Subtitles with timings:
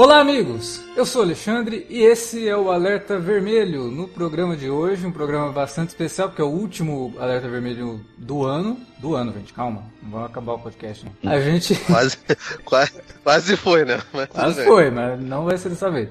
[0.00, 0.80] Olá, amigos!
[0.96, 3.90] Eu sou Alexandre e esse é o Alerta Vermelho.
[3.90, 8.46] No programa de hoje, um programa bastante especial, porque é o último Alerta Vermelho do
[8.46, 8.80] ano.
[8.96, 9.84] Do ano, gente, calma.
[10.02, 11.30] Não vamos acabar o podcast, não.
[11.30, 11.74] A gente.
[11.84, 12.16] Quase,
[12.64, 14.00] quase, quase foi, né?
[14.10, 16.08] Mas quase foi, mas não vai ser dessa vez.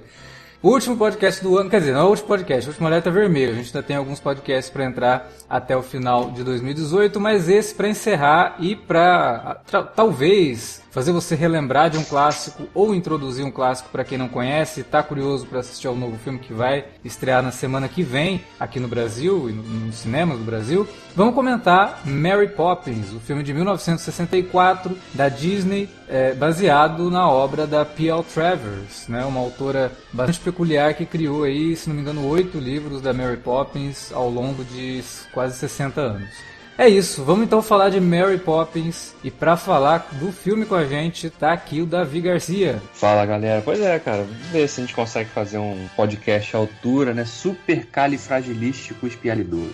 [0.61, 2.85] O último podcast do ano, quer dizer, não é o último podcast, é o último
[2.85, 3.53] alerta vermelho.
[3.53, 7.73] A gente ainda tem alguns podcasts para entrar até o final de 2018, mas esse
[7.73, 9.61] para encerrar e para
[9.95, 14.81] talvez fazer você relembrar de um clássico ou introduzir um clássico para quem não conhece,
[14.81, 18.79] está curioso para assistir ao novo filme que vai estrear na semana que vem aqui
[18.79, 20.87] no Brasil e nos cinemas do Brasil.
[21.15, 27.85] Vamos comentar Mary Poppins, o filme de 1964 da Disney, é, baseado na obra da
[27.85, 28.23] P.L.
[28.23, 33.01] Travers, né, uma autora bastante peculiar que criou aí, se não me engano, oito livros
[33.01, 36.29] da Mary Poppins ao longo de quase 60 anos.
[36.79, 40.85] É isso, vamos então falar de Mary Poppins e para falar do filme com a
[40.85, 42.81] gente tá aqui o Davi Garcia.
[42.93, 46.59] Fala galera, pois é, cara, vamos ver se a gente consegue fazer um podcast à
[46.59, 47.25] altura, né?
[47.25, 49.73] Super califragilístico espialidoso.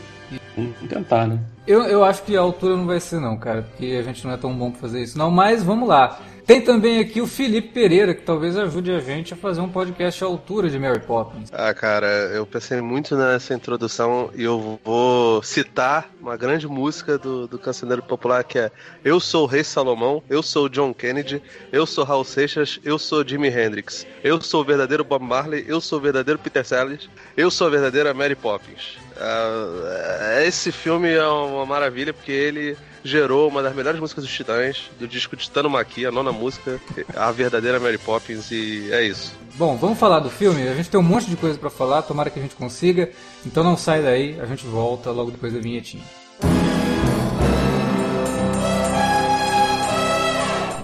[0.58, 1.38] Vamos tentar, né?
[1.68, 4.34] Eu, eu acho que a altura não vai ser não, cara, porque a gente não
[4.34, 6.20] é tão bom pra fazer isso não, mas vamos lá.
[6.46, 10.24] Tem também aqui o Felipe Pereira, que talvez ajude a gente a fazer um podcast
[10.24, 11.50] à altura de Mary Poppins.
[11.52, 17.48] Ah, cara, eu pensei muito nessa introdução e eu vou citar uma grande música do,
[17.48, 18.72] do cancioneiro popular que é
[19.04, 23.00] Eu sou o Rei Salomão, eu sou o John Kennedy, eu sou Raul Seixas, eu
[23.00, 27.10] sou Jimi Hendrix, eu sou o verdadeiro Bob Marley, eu sou o verdadeiro Peter Sellers,
[27.36, 28.98] eu sou a verdadeira Mary Poppins.
[29.18, 34.90] Uh, esse filme é uma maravilha porque ele gerou uma das melhores músicas dos Titãs,
[35.00, 36.82] do disco Titano Maqui, a nona música,
[37.16, 39.32] a verdadeira Mary Poppins, e é isso.
[39.54, 40.68] Bom, vamos falar do filme?
[40.68, 43.12] A gente tem um monte de coisa para falar, tomara que a gente consiga.
[43.46, 46.04] Então não sai daí, a gente volta logo depois da vinhetinha.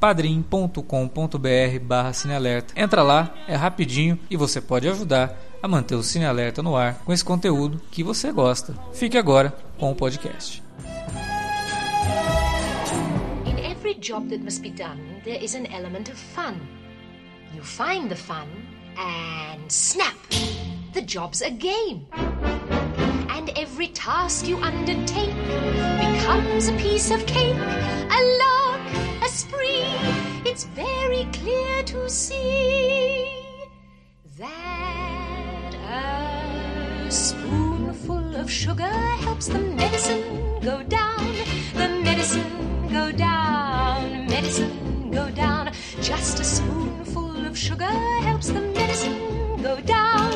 [0.00, 2.74] padrim.com.br barra cinealerta.
[2.80, 7.02] Entra lá, é rapidinho e você pode ajudar a manter o Cine Alerta no ar
[7.04, 8.74] com esse conteúdo que você gosta.
[8.92, 10.62] Fique agora com o podcast.
[13.44, 16.54] In every job that must be done, there is an element of fun.
[17.54, 18.46] You find the fun
[18.98, 20.16] and snap,
[20.92, 22.06] the job's a game.
[23.28, 25.34] And every task you undertake
[25.98, 28.35] becomes a piece of cake, a
[29.36, 29.84] spree.
[30.46, 33.30] It's very clear to see
[34.38, 41.34] that a spoonful of sugar helps the medicine go down,
[41.74, 45.70] the medicine go down, medicine go down.
[46.00, 47.96] Just a spoonful of sugar
[48.28, 49.25] helps the medicine
[49.66, 50.30] go down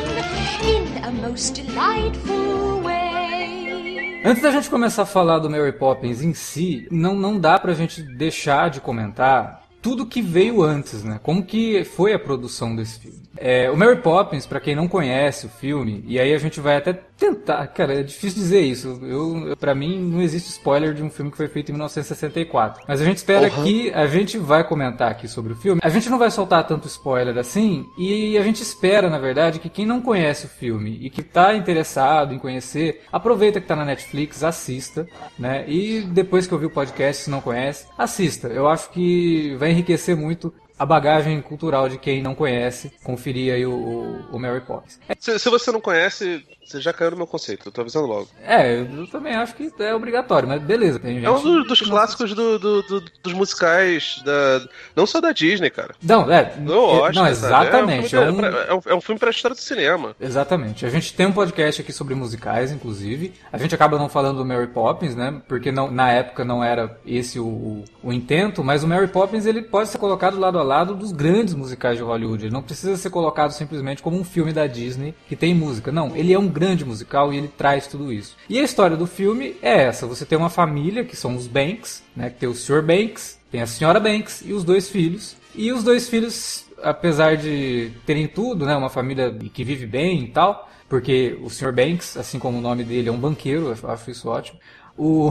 [0.65, 4.23] in a most delightful way.
[4.25, 7.73] Antes da gente começar a falar do Mary Poppins em si, não, não dá pra
[7.73, 11.21] gente deixar de comentar tudo que veio antes, né?
[11.23, 13.23] Como que foi a produção desse filme.
[13.37, 16.77] É, o Mary Poppins, para quem não conhece o filme, e aí a gente vai
[16.77, 18.99] até tentar, cara, é difícil dizer isso.
[19.03, 22.85] Eu, para mim não existe spoiler de um filme que foi feito em 1964.
[22.89, 23.63] Mas a gente espera uhum.
[23.63, 25.81] que a gente vai comentar aqui sobre o filme.
[25.83, 29.69] A gente não vai soltar tanto spoiler assim, e a gente espera, na verdade, que
[29.69, 33.85] quem não conhece o filme e que tá interessado em conhecer, aproveita que tá na
[33.85, 35.07] Netflix, assista,
[35.39, 35.65] né?
[35.69, 38.49] E depois que ouvir o podcast, se não conhece, assista.
[38.49, 43.67] Eu acho que vai enriquecer muito a bagagem cultural de quem não conhece, conferir aí
[43.67, 44.99] o, o, o Mary Poppins.
[45.19, 48.29] Se, se, você não conhece, você já caiu no meu conceito, eu tô avisando logo.
[48.45, 50.99] É, eu também acho que é obrigatório, mas beleza.
[50.99, 54.63] Tem gente é um dos, dos clássicos do, do, do, dos musicais, da,
[54.95, 55.95] não só da Disney, cara.
[56.03, 56.55] Não, é.
[56.59, 58.15] No Oscar, não, exatamente.
[58.15, 60.15] É um, filme, é, é, um, é um filme pra história do cinema.
[60.21, 60.87] Exatamente.
[60.87, 63.33] A gente tem um podcast aqui sobre musicais, inclusive.
[63.53, 65.41] A gente acaba não falando do Mary Poppins, né?
[65.49, 69.47] Porque não, na época não era esse o, o, o intento, mas o Mary Poppins
[69.47, 72.45] ele pode ser colocado lado a lado dos grandes musicais de Hollywood.
[72.45, 75.91] Ele não precisa ser colocado simplesmente como um filme da Disney que tem música.
[75.91, 78.37] Não, ele é um grande musical e ele traz tudo isso.
[78.49, 82.03] E a história do filme é essa: você tem uma família que são os Banks,
[82.15, 82.29] né?
[82.29, 82.83] Que tem o Sr.
[82.83, 85.37] Banks, tem a Senhora Banks e os dois filhos.
[85.55, 88.77] E os dois filhos, apesar de terem tudo, né?
[88.77, 91.73] Uma família que vive bem e tal, porque o Sr.
[91.73, 94.61] Banks, assim como o nome dele, é um banqueiro, eu acho isso ótimo.
[94.97, 95.31] O...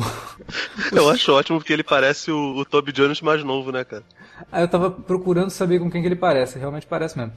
[0.92, 4.04] Eu acho ótimo porque ele parece o, o Toby Jones mais novo, né, cara?
[4.52, 7.34] Aí eu tava procurando saber com quem que ele parece, realmente parece mesmo.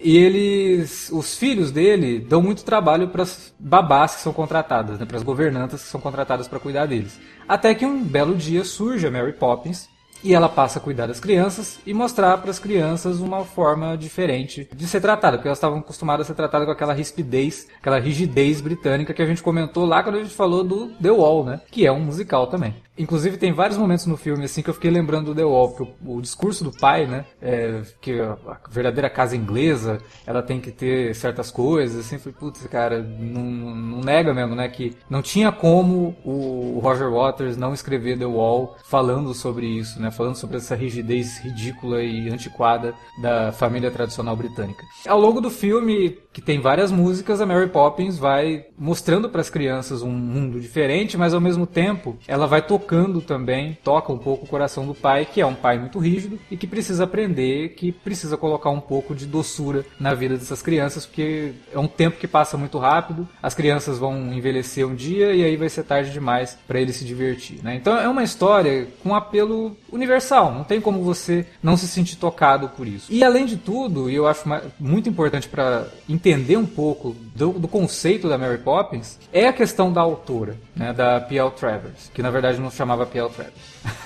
[0.00, 5.06] E eles, os filhos dele dão muito trabalho para as babás que são contratadas, né,
[5.06, 7.18] para as governantas que são contratadas para cuidar deles.
[7.48, 9.88] Até que um belo dia surge a Mary Poppins
[10.24, 14.68] e ela passa a cuidar das crianças e mostrar para as crianças uma forma diferente
[14.72, 18.60] de ser tratada, porque elas estavam acostumadas a ser tratadas com aquela rispidez, aquela rigidez
[18.60, 21.60] britânica que a gente comentou lá quando a gente falou do The Wall, né?
[21.70, 22.74] Que é um musical também.
[22.96, 25.92] Inclusive tem vários momentos no filme assim que eu fiquei lembrando do The Wall, porque
[26.04, 28.36] o, o discurso do pai, né, é, que a,
[28.70, 34.00] verdadeira casa inglesa, ela tem que ter certas coisas, assim, foi putz, cara, não, não,
[34.00, 39.32] nega mesmo, né, que não tinha como o Roger Waters não escrever The Wall falando
[39.32, 44.84] sobre isso, né, falando sobre essa rigidez ridícula e antiquada da família tradicional britânica.
[45.08, 49.48] Ao longo do filme, que tem várias músicas, a Mary Poppins vai mostrando para as
[49.48, 54.18] crianças um mundo diferente, mas ao mesmo tempo ela vai tocando tocando também, toca um
[54.18, 57.70] pouco o coração do pai, que é um pai muito rígido e que precisa aprender,
[57.70, 62.18] que precisa colocar um pouco de doçura na vida dessas crianças, porque é um tempo
[62.18, 66.10] que passa muito rápido, as crianças vão envelhecer um dia e aí vai ser tarde
[66.10, 67.60] demais para ele se divertir.
[67.62, 67.76] Né?
[67.76, 72.70] Então é uma história com apelo universal, não tem como você não se sentir tocado
[72.70, 73.12] por isso.
[73.12, 74.44] E além de tudo, e eu acho
[74.78, 79.92] muito importante para entender um pouco do, do, conceito da Mary Poppins, é a questão
[79.92, 81.50] da autora, né, da P.L.
[81.50, 83.30] Travers, que na verdade não chamava P.L.
[83.30, 83.54] Travers.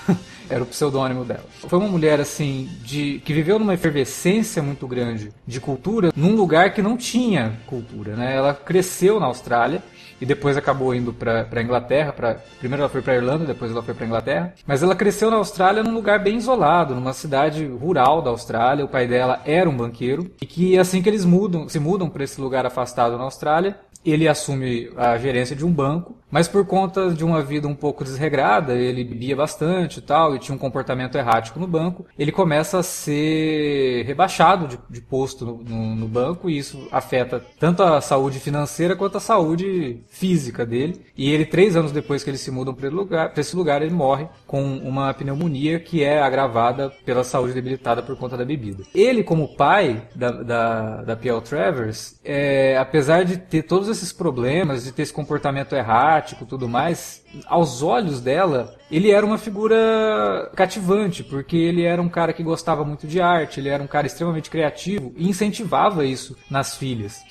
[0.49, 1.44] Era o pseudônimo dela.
[1.67, 6.73] Foi uma mulher assim de que viveu numa efervescência muito grande de cultura num lugar
[6.73, 8.37] que não tinha cultura, né?
[8.37, 9.82] Ela cresceu na Austrália
[10.20, 12.12] e depois acabou indo para Inglaterra.
[12.12, 14.54] Pra, primeiro ela foi para Irlanda, depois ela foi para Inglaterra.
[14.66, 18.84] Mas ela cresceu na Austrália num lugar bem isolado, numa cidade rural da Austrália.
[18.84, 22.24] O pai dela era um banqueiro e que assim que eles mudam, se mudam para
[22.24, 27.11] esse lugar afastado na Austrália, ele assume a gerência de um banco mas por conta
[27.11, 31.17] de uma vida um pouco desregrada, ele bebia bastante e tal, e tinha um comportamento
[31.17, 36.50] errático no banco, ele começa a ser rebaixado de, de posto no, no, no, banco,
[36.50, 41.00] e isso afeta tanto a saúde financeira quanto a saúde física dele.
[41.17, 44.62] E ele, três anos depois que eles se mudam para esse lugar, ele morre com
[44.78, 48.84] uma pneumonia que é agravada pela saúde debilitada por conta da bebida.
[48.94, 51.40] Ele, como pai da, da, da P.L.
[51.40, 56.66] Travers, é, apesar de ter todos esses problemas, de ter esse comportamento errático, prático tudo
[56.66, 62.42] mais, aos olhos dela, ele era uma figura cativante, porque ele era um cara que
[62.42, 67.22] gostava muito de arte, ele era um cara extremamente criativo e incentivava isso nas filhas.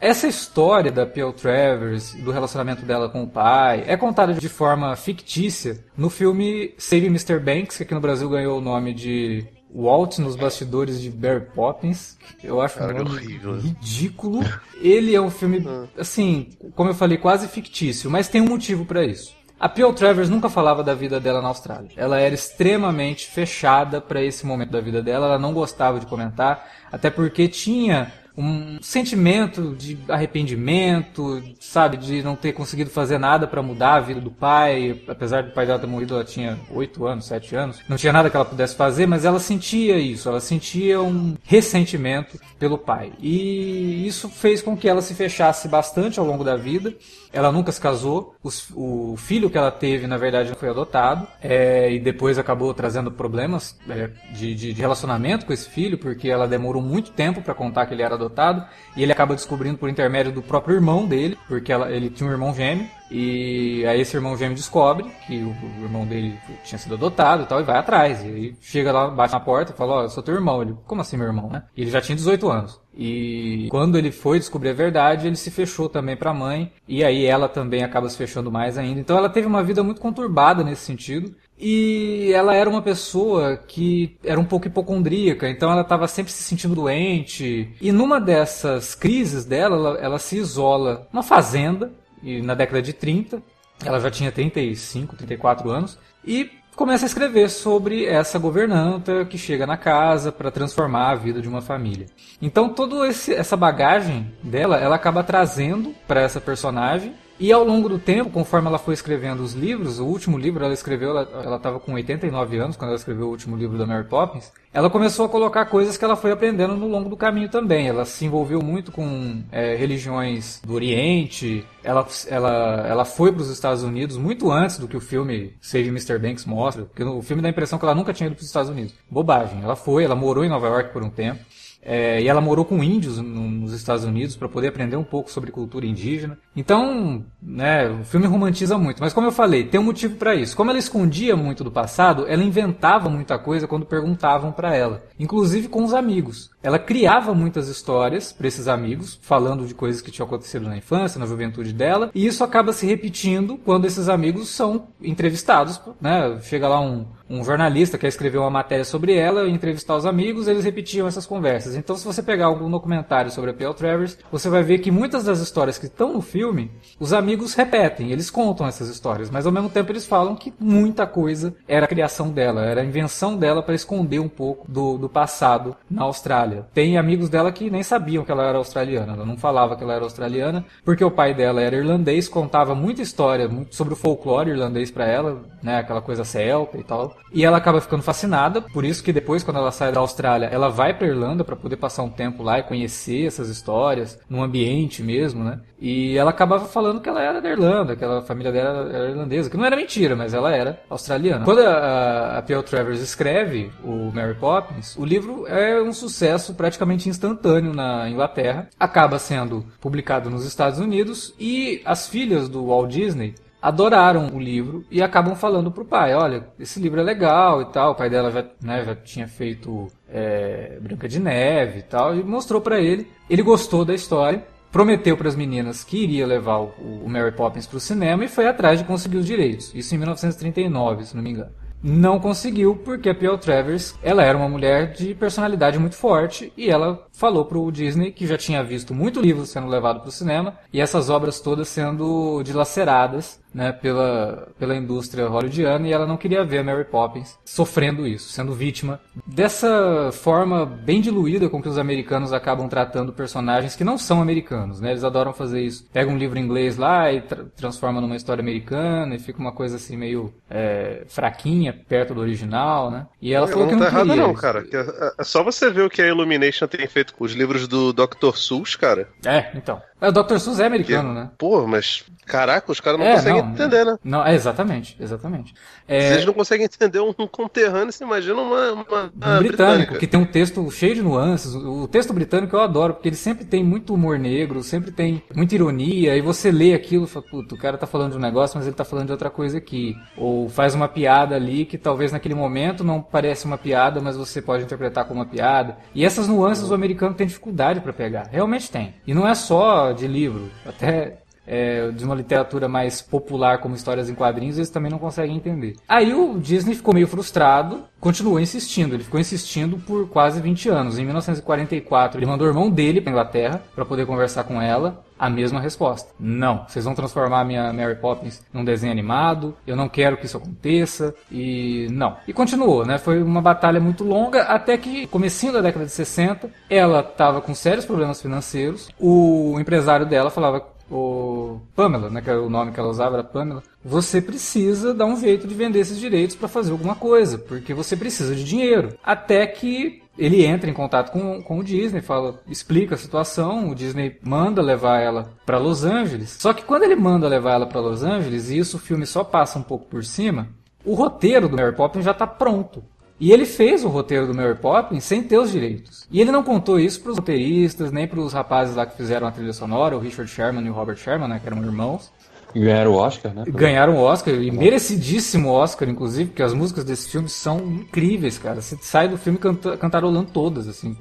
[0.00, 1.32] Essa história da P.L.
[1.32, 7.06] Travers, do relacionamento dela com o pai, é contada de forma fictícia no filme Save
[7.06, 7.40] Mr.
[7.40, 9.44] Banks, que aqui no Brasil ganhou o nome de
[9.74, 12.16] Walt nos bastidores de Barry Poppins.
[12.42, 13.58] Eu acho Cara, um horrível.
[13.58, 14.40] ridículo.
[14.80, 15.86] Ele é um filme, ah.
[15.98, 19.36] assim, como eu falei, quase fictício, mas tem um motivo para isso.
[19.60, 21.90] A Peel Travers nunca falava da vida dela na Austrália.
[21.96, 25.26] Ela era extremamente fechada para esse momento da vida dela.
[25.26, 32.36] Ela não gostava de comentar, até porque tinha um sentimento de arrependimento, sabe, de não
[32.36, 35.88] ter conseguido fazer nada para mudar a vida do pai, apesar do pai dela ter
[35.88, 39.24] morrido, ela tinha 8 anos, 7 anos, não tinha nada que ela pudesse fazer, mas
[39.24, 43.12] ela sentia isso, ela sentia um ressentimento pelo pai.
[43.18, 46.94] E isso fez com que ela se fechasse bastante ao longo da vida.
[47.32, 51.92] Ela nunca se casou, Os, o filho que ela teve, na verdade, foi adotado, é,
[51.92, 56.48] e depois acabou trazendo problemas é, de, de, de relacionamento com esse filho, porque ela
[56.48, 58.64] demorou muito tempo para contar que ele era adotado.
[58.96, 62.32] E ele acaba descobrindo por intermédio do próprio irmão dele, porque ela, ele tinha um
[62.32, 67.42] irmão gêmeo, e aí esse irmão gêmeo descobre que o, irmão dele tinha sido adotado
[67.42, 68.22] e tal, e vai atrás.
[68.22, 70.62] E aí chega lá, bate na porta e fala, ó, oh, eu sou teu irmão.
[70.62, 71.64] Ele, como assim meu irmão, né?
[71.76, 72.80] E ele já tinha 18 anos.
[72.94, 77.04] E quando ele foi descobrir a verdade, ele se fechou também para a mãe, e
[77.04, 79.00] aí ela também acaba se fechando mais ainda.
[79.00, 81.34] Então ela teve uma vida muito conturbada nesse sentido.
[81.60, 86.42] E ela era uma pessoa que era um pouco hipocondríaca, então ela estava sempre se
[86.42, 87.74] sentindo doente.
[87.80, 92.92] E numa dessas crises dela, ela, ela se isola numa fazenda, e na década de
[92.92, 93.42] 30,
[93.84, 99.66] ela já tinha 35, 34 anos, e começa a escrever sobre essa governanta que chega
[99.66, 102.06] na casa para transformar a vida de uma família.
[102.40, 107.98] Então toda essa bagagem dela, ela acaba trazendo para essa personagem e ao longo do
[107.98, 111.94] tempo, conforme ela foi escrevendo os livros, o último livro ela escreveu, ela estava com
[111.94, 115.64] 89 anos quando ela escreveu o último livro da Mary Poppins, ela começou a colocar
[115.66, 117.88] coisas que ela foi aprendendo no longo do caminho também.
[117.88, 123.50] Ela se envolveu muito com é, religiões do Oriente, ela, ela, ela foi para os
[123.50, 126.18] Estados Unidos muito antes do que o filme Save Mr.
[126.18, 128.48] Banks mostra, porque o filme dá a impressão que ela nunca tinha ido para os
[128.48, 128.94] Estados Unidos.
[129.10, 129.62] Bobagem.
[129.62, 131.40] Ela foi, ela morou em Nova York por um tempo.
[131.82, 135.30] É, e ela morou com índios no, nos Estados Unidos para poder aprender um pouco
[135.30, 136.38] sobre cultura indígena.
[136.56, 139.00] Então, né, o filme romantiza muito.
[139.00, 140.56] Mas como eu falei, tem um motivo para isso.
[140.56, 145.68] Como ela escondia muito do passado, ela inventava muita coisa quando perguntavam para ela, inclusive
[145.68, 146.50] com os amigos.
[146.62, 151.18] Ela criava muitas histórias para esses amigos, falando de coisas que tinham acontecido na infância,
[151.18, 155.80] na juventude dela, e isso acaba se repetindo quando esses amigos são entrevistados.
[156.00, 156.38] Né?
[156.42, 160.48] Chega lá um, um jornalista que quer escrever uma matéria sobre ela entrevistar os amigos,
[160.48, 161.76] eles repetiam essas conversas.
[161.76, 163.74] Então, se você pegar algum documentário sobre a P.L.
[163.74, 168.12] Travers, você vai ver que muitas das histórias que estão no filme, os amigos repetem,
[168.12, 171.88] eles contam essas histórias, mas ao mesmo tempo eles falam que muita coisa era a
[171.88, 176.66] criação dela, era a invenção dela para esconder um pouco do, do passado na Austrália.
[176.72, 179.94] Tem amigos dela que nem sabiam que ela era australiana, ela não falava que ela
[179.94, 184.90] era australiana, porque o pai dela era irlandês, contava muita história sobre o folclore irlandês
[184.90, 187.17] para ela, né, aquela coisa celta e tal.
[187.32, 190.68] E ela acaba ficando fascinada, por isso que depois quando ela sai da Austrália, ela
[190.68, 195.02] vai para Irlanda para poder passar um tempo lá e conhecer essas histórias, num ambiente
[195.02, 195.60] mesmo, né?
[195.80, 199.48] E ela acabava falando que ela era da Irlanda, que a família dela era irlandesa,
[199.48, 201.44] que não era mentira, mas ela era australiana.
[201.44, 202.62] Quando a, a P.L.
[202.62, 209.18] Travers escreve o Mary Poppins, o livro é um sucesso praticamente instantâneo na Inglaterra, acaba
[209.18, 215.02] sendo publicado nos Estados Unidos e as filhas do Walt Disney adoraram o livro e
[215.02, 217.92] acabam falando pro pai, olha, esse livro é legal e tal.
[217.92, 222.22] O pai dela já, né, já tinha feito é, Branca de Neve e tal, e
[222.22, 223.10] mostrou para ele.
[223.28, 226.72] Ele gostou da história, prometeu para as meninas que iria levar o,
[227.04, 229.72] o Mary Poppins para o cinema e foi atrás de conseguir os direitos.
[229.74, 233.38] Isso em 1939, se não me engano não conseguiu porque a P.L.
[233.38, 238.10] Travers ela era uma mulher de personalidade muito forte e ela falou para o Disney
[238.10, 241.68] que já tinha visto muito livro sendo levado para o cinema e essas obras todas
[241.68, 247.36] sendo dilaceradas né, pela, pela indústria hollywoodiana e ela não queria ver a Mary Poppins
[247.44, 253.74] sofrendo isso, sendo vítima dessa forma bem diluída com que os americanos acabam tratando personagens
[253.74, 254.90] que não são americanos, né?
[254.92, 255.88] Eles adoram fazer isso.
[255.92, 259.74] Pega um livro inglês lá e tra transforma numa história americana e fica uma coisa
[259.74, 263.08] assim meio é, fraquinha perto do original, né?
[263.20, 264.40] E ela falou não que não tá errado queria não, isso.
[264.40, 264.64] cara.
[264.72, 267.92] É é só você ver o que a Illumination tem feito com os livros do
[267.92, 268.36] Dr.
[268.36, 269.08] Seuss, cara.
[269.26, 269.82] É, então.
[270.00, 270.38] É, O Dr.
[270.38, 271.30] Seuss é americano, né?
[271.36, 273.98] Pô, mas caraca, os caras não é, conseguem não, entender, né?
[274.04, 275.54] Não, é, exatamente, exatamente.
[275.88, 280.06] É, eles não conseguem entender um conterrâneo, você imagina uma, uma, uma Um britânico, que
[280.06, 281.54] tem um texto cheio de nuances.
[281.54, 285.54] O texto britânico eu adoro, porque ele sempre tem muito humor negro, sempre tem muita
[285.54, 288.56] ironia, e você lê aquilo e fala, puta, o cara tá falando de um negócio,
[288.56, 289.96] mas ele tá falando de outra coisa aqui.
[290.16, 294.40] Ou faz uma piada ali que talvez naquele momento não parece uma piada, mas você
[294.42, 295.78] pode interpretar como uma piada.
[295.94, 298.28] E essas nuances o americano tem dificuldade pra pegar.
[298.30, 298.94] Realmente tem.
[299.06, 301.18] E não é só de livro, até
[301.48, 305.76] é, de uma literatura mais popular como histórias em quadrinhos, eles também não conseguem entender.
[305.88, 308.94] Aí o Disney ficou meio frustrado, continuou insistindo.
[308.94, 310.98] Ele ficou insistindo por quase 20 anos.
[310.98, 315.02] Em 1944, ele mandou o irmão dele para Inglaterra para poder conversar com ela.
[315.18, 316.10] A mesma resposta.
[316.18, 319.54] Não, vocês vão transformar a minha Mary Poppins num desenho animado.
[319.66, 321.14] Eu não quero que isso aconteça.
[321.30, 322.16] E não.
[322.26, 322.98] E continuou, né?
[322.98, 327.54] Foi uma batalha muito longa até que, comecinho da década de 60, ela estava com
[327.54, 328.88] sérios problemas financeiros.
[328.98, 333.24] O empresário dela falava o Pamela, né, que era o nome que ela usava, era
[333.24, 337.74] Pamela, você precisa dar um jeito de vender esses direitos para fazer alguma coisa, porque
[337.74, 338.96] você precisa de dinheiro.
[339.04, 343.74] Até que ele entra em contato com, com o Disney, fala, explica a situação, o
[343.74, 346.36] Disney manda levar ela para Los Angeles.
[346.40, 349.22] Só que quando ele manda levar ela para Los Angeles, e isso o filme só
[349.22, 350.48] passa um pouco por cima,
[350.84, 352.82] o roteiro do Mary Poppins já está pronto.
[353.20, 356.06] E ele fez o roteiro do Mary Poppins sem ter os direitos.
[356.10, 359.26] E ele não contou isso para os roteiristas, nem para os rapazes lá que fizeram
[359.26, 362.12] a trilha sonora, o Richard Sherman e o Robert Sherman, né, que eram irmãos.
[362.54, 363.44] Ganharam o Oscar, né?
[363.46, 368.60] Ganharam o Oscar, e merecidíssimo Oscar, inclusive, porque as músicas desse filme são incríveis, cara.
[368.60, 370.96] Você sai do filme canta cantarolando todas, assim.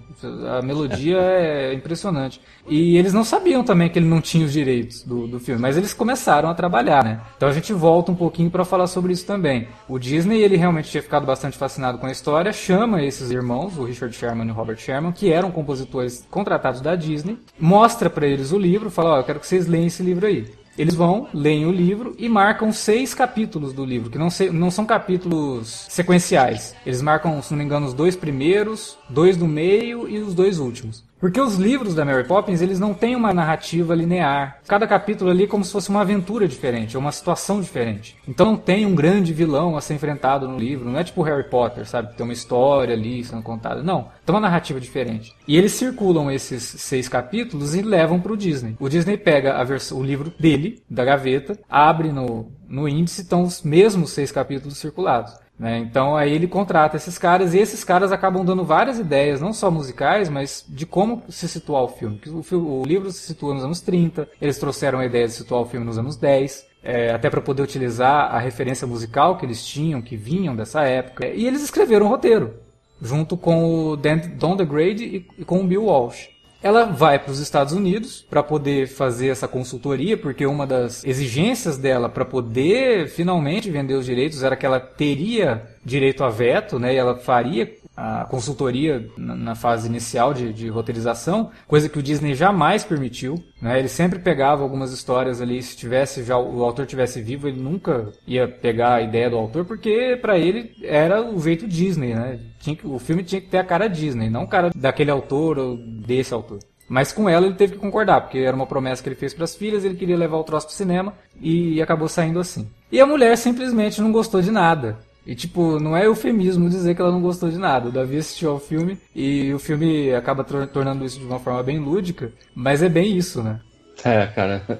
[0.57, 2.41] A melodia é impressionante.
[2.67, 5.77] E eles não sabiam também que ele não tinha os direitos do, do filme, mas
[5.77, 7.21] eles começaram a trabalhar, né?
[7.37, 9.67] Então a gente volta um pouquinho para falar sobre isso também.
[9.87, 13.85] O Disney, ele realmente tinha ficado bastante fascinado com a história, chama esses irmãos, o
[13.85, 18.51] Richard Sherman e o Robert Sherman, que eram compositores contratados da Disney, mostra para eles
[18.51, 20.45] o livro, fala, ó, eu quero que vocês leiam esse livro aí.
[20.77, 24.69] Eles vão, leem o livro e marcam seis capítulos do livro, que não, se- não
[24.69, 26.75] são capítulos sequenciais.
[26.85, 30.59] Eles marcam, se não me engano, os dois primeiros, dois do meio e os dois
[30.59, 31.03] últimos.
[31.19, 34.59] Porque os livros da Mary Poppins, eles não têm uma narrativa linear.
[34.67, 38.15] Cada capítulo ali é como se fosse uma aventura diferente, ou uma situação diferente.
[38.27, 40.89] Então não tem um grande vilão a ser enfrentado no livro.
[40.89, 42.15] Não é tipo Harry Potter, sabe?
[42.15, 43.81] Tem uma história ali sendo contada.
[43.81, 44.09] Não.
[44.25, 45.35] Tem uma narrativa diferente.
[45.47, 48.75] E eles circulam esses seis capítulos e levam para o Disney.
[48.79, 49.57] O Disney pega
[49.91, 55.33] o livro dele, da gaveta, abre no, no índice, estão os mesmos seis capítulos circulados.
[55.59, 55.79] Né?
[55.79, 59.71] Então aí ele contrata esses caras e esses caras acabam dando várias ideias, não só
[59.71, 62.21] musicais, mas de como se situar o filme.
[62.27, 65.65] O, o livro se situa nos anos 30, eles trouxeram a ideia de situar o
[65.65, 66.67] filme nos anos 10.
[66.83, 71.27] É, até para poder utilizar a referência musical que eles tinham, que vinham dessa época.
[71.27, 72.53] E eles escreveram o roteiro,
[73.01, 76.29] junto com o Dan, Don DeGrade e, e com o Bill Walsh.
[76.61, 81.77] Ela vai para os Estados Unidos para poder fazer essa consultoria, porque uma das exigências
[81.77, 86.93] dela para poder finalmente vender os direitos era que ela teria direito a veto, né?
[86.93, 87.65] E ela faria
[87.97, 93.43] a consultoria na fase inicial de, de, roteirização, coisa que o Disney jamais permitiu.
[93.59, 93.79] Né?
[93.79, 98.11] Ele sempre pegava algumas histórias ali, se tivesse já o autor tivesse vivo, ele nunca
[98.27, 102.39] ia pegar a ideia do autor, porque para ele era o jeito Disney, né?
[102.59, 105.77] Tinha que, o filme tinha que ter a cara Disney, não cara daquele autor ou
[105.77, 106.59] desse autor.
[106.87, 109.43] Mas com ela ele teve que concordar, porque era uma promessa que ele fez para
[109.43, 112.69] as filhas, ele queria levar o troço pro cinema e acabou saindo assim.
[112.91, 114.97] E a mulher simplesmente não gostou de nada.
[115.27, 117.89] E, tipo, não é eufemismo dizer que ela não gostou de nada.
[117.89, 121.79] O Davi assistiu ao filme e o filme acaba tornando isso de uma forma bem
[121.79, 123.59] lúdica, mas é bem isso, né?
[124.05, 124.63] É, cara.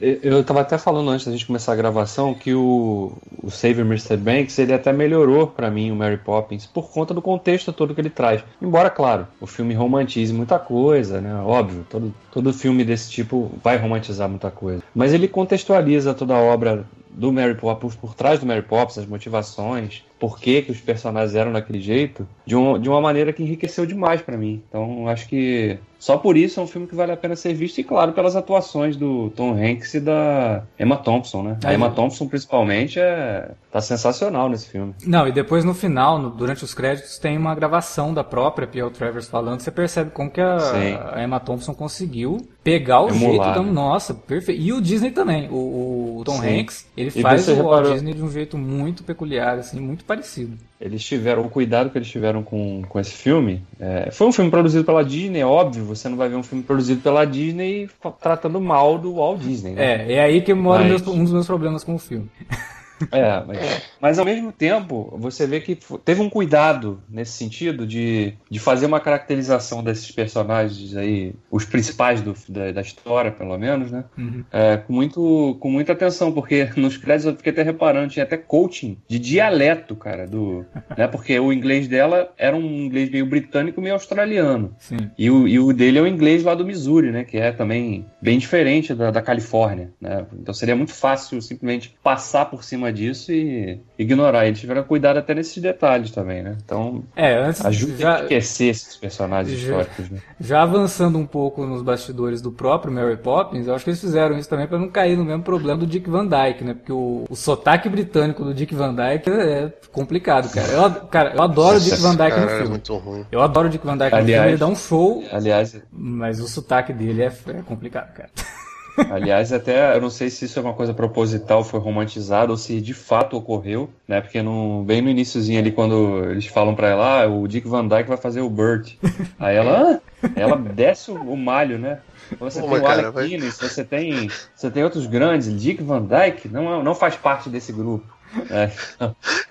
[0.00, 4.16] Eu tava até falando antes da gente começar a gravação que o, o Save Mr.
[4.16, 8.00] Banks ele até melhorou para mim o Mary Poppins por conta do contexto todo que
[8.00, 8.42] ele traz.
[8.60, 11.34] Embora, claro, o filme romantize muita coisa, né?
[11.42, 14.82] Óbvio, todo, todo filme desse tipo vai romantizar muita coisa.
[14.94, 19.06] Mas ele contextualiza toda a obra do Mary Poppins, por trás do Mary Poppins, as
[19.06, 23.42] motivações, por que, que os personagens eram daquele jeito, de, um, de uma maneira que
[23.42, 24.62] enriqueceu demais para mim.
[24.68, 27.78] Então, acho que só por isso é um filme que vale a pena ser visto
[27.78, 31.58] e, claro, pelas atuações do Tom Hanks e da Emma Thompson, né?
[31.64, 33.52] A Emma Thompson, principalmente, é...
[33.70, 34.96] tá sensacional nesse filme.
[35.06, 38.90] Não, e depois no final, no, durante os créditos, tem uma gravação da própria P.L.
[38.90, 43.54] Travers falando, você percebe como que a, a Emma Thompson conseguiu pegar o Emular.
[43.54, 43.72] jeito da...
[43.72, 44.60] Nossa, perfeito.
[44.60, 45.48] E o Disney também.
[45.50, 46.60] O, o Tom Sim.
[46.60, 47.70] Hanks, ele e faz o reparou...
[47.70, 50.58] Walt Disney de um jeito muito peculiar, assim, muito parecido.
[50.80, 53.62] Eles tiveram, o cuidado que eles tiveram com, com esse filme.
[53.80, 57.00] É, foi um filme produzido pela Disney, óbvio, você não vai ver um filme produzido
[57.00, 57.88] pela Disney
[58.20, 59.72] tratando mal do Walt Disney.
[59.72, 60.06] Né?
[60.06, 61.06] É, é aí que mora Mas...
[61.06, 62.28] um dos meus problemas com o filme.
[63.10, 68.34] É, mas, mas, ao mesmo tempo, você vê que teve um cuidado nesse sentido de,
[68.50, 73.90] de fazer uma caracterização desses personagens aí, os principais do, da, da história, pelo menos,
[73.90, 74.04] né?
[74.16, 74.44] Uhum.
[74.52, 78.36] É, com, muito, com muita atenção, porque nos créditos eu fiquei até reparando, tinha até
[78.36, 80.64] coaching de dialeto, cara, do.
[80.96, 81.06] né?
[81.06, 84.74] Porque o inglês dela era um inglês meio britânico, meio australiano.
[84.78, 85.10] Sim.
[85.18, 87.24] E, o, e o dele é o inglês lá do Missouri, né?
[87.24, 89.90] Que é também bem diferente da, da Califórnia.
[90.00, 90.24] Né?
[90.34, 94.46] Então seria muito fácil simplesmente passar por cima disso e ignorar.
[94.46, 96.56] Eles tiveram cuidado até nesses detalhes também, né?
[96.64, 100.10] Então, é, antes ajuda já, a esquecer esses personagens já, históricos.
[100.10, 100.18] Né?
[100.40, 104.36] Já avançando um pouco nos bastidores do próprio Mary Poppins, eu acho que eles fizeram
[104.38, 106.74] isso também para não cair no mesmo problema do Dick Van Dyke, né?
[106.74, 110.68] Porque o, o sotaque britânico do Dick Van Dyke é complicado, cara.
[110.68, 112.64] Eu, cara, eu adoro o Dick Van Dyke no é filme.
[112.64, 113.26] É muito ruim.
[113.30, 115.24] Eu adoro o Dick Van Dyke aliás, no filme, ele dá um show.
[115.32, 118.30] Aliás, mas o sotaque dele é, é complicado, cara.
[119.10, 122.80] Aliás, até eu não sei se isso é uma coisa proposital, foi romantizado ou se
[122.80, 124.20] de fato ocorreu, né?
[124.20, 127.86] Porque no, bem no iníciozinho ali, quando eles falam pra ela, ah, o Dick Van
[127.86, 128.94] Dyke vai fazer o Burt.
[129.38, 132.00] Aí ela, ah, ela desce o malho, né?
[132.38, 133.28] Você Pô, tem o Alec vai...
[133.28, 137.72] Guinness, você tem, você tem outros grandes, Dick Van Dyke não, não faz parte desse
[137.72, 138.06] grupo.
[138.50, 138.70] É.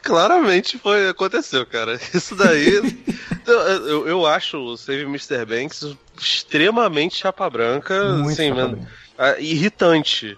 [0.01, 1.99] Claramente foi, aconteceu, cara.
[2.13, 2.81] Isso daí.
[3.45, 5.45] eu, eu acho o Save Mr.
[5.45, 8.15] Banks extremamente chapa branca.
[8.15, 9.01] Muito assim, chapa branca
[9.39, 10.37] irritante.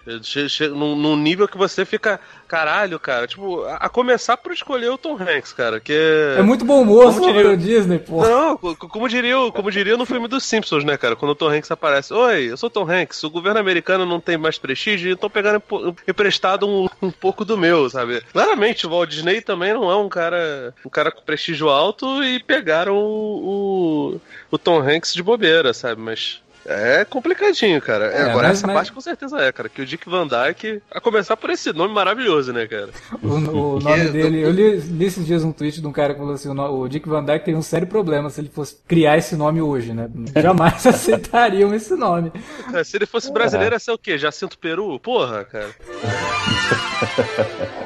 [0.74, 3.26] Num, num, nível que você fica, caralho, cara.
[3.26, 5.80] Tipo, a, a, começar por escolher o Tom Hanks, cara.
[5.80, 8.22] Que é, é muito bom moço diria, o Disney, pô.
[8.22, 11.16] Não, como diria, como diria no filme dos Simpsons, né, cara?
[11.16, 12.12] Quando o Tom Hanks aparece.
[12.12, 13.22] Oi, eu sou o Tom Hanks.
[13.24, 15.62] O governo americano não tem mais prestígio, então pegando
[16.06, 18.22] emprestado um, um pouco do meu, sabe?
[18.32, 22.42] Claramente, o Walt Disney também não é um cara, um cara com prestígio alto e
[22.42, 24.20] pegaram o, o,
[24.50, 26.00] o Tom Hanks de bobeira, sabe?
[26.00, 28.06] Mas é complicadinho, cara.
[28.06, 28.76] É, agora, mas, essa mas...
[28.76, 29.68] parte com certeza é, cara.
[29.68, 32.88] Que o Dick Van Dyke, a começar por esse nome maravilhoso, né, cara?
[33.22, 34.40] O, o nome dele.
[34.40, 37.08] Eu li, li, esses dias um tweet de um cara que falou assim: o, Dick
[37.08, 40.08] Van Dyke tem um sério problema se ele fosse criar esse nome hoje, né?
[40.40, 42.32] Jamais aceitariam esse nome.
[42.72, 44.16] É, se ele fosse brasileiro, ia ser o quê?
[44.16, 44.98] Jacinto Peru?
[44.98, 45.68] Porra, cara.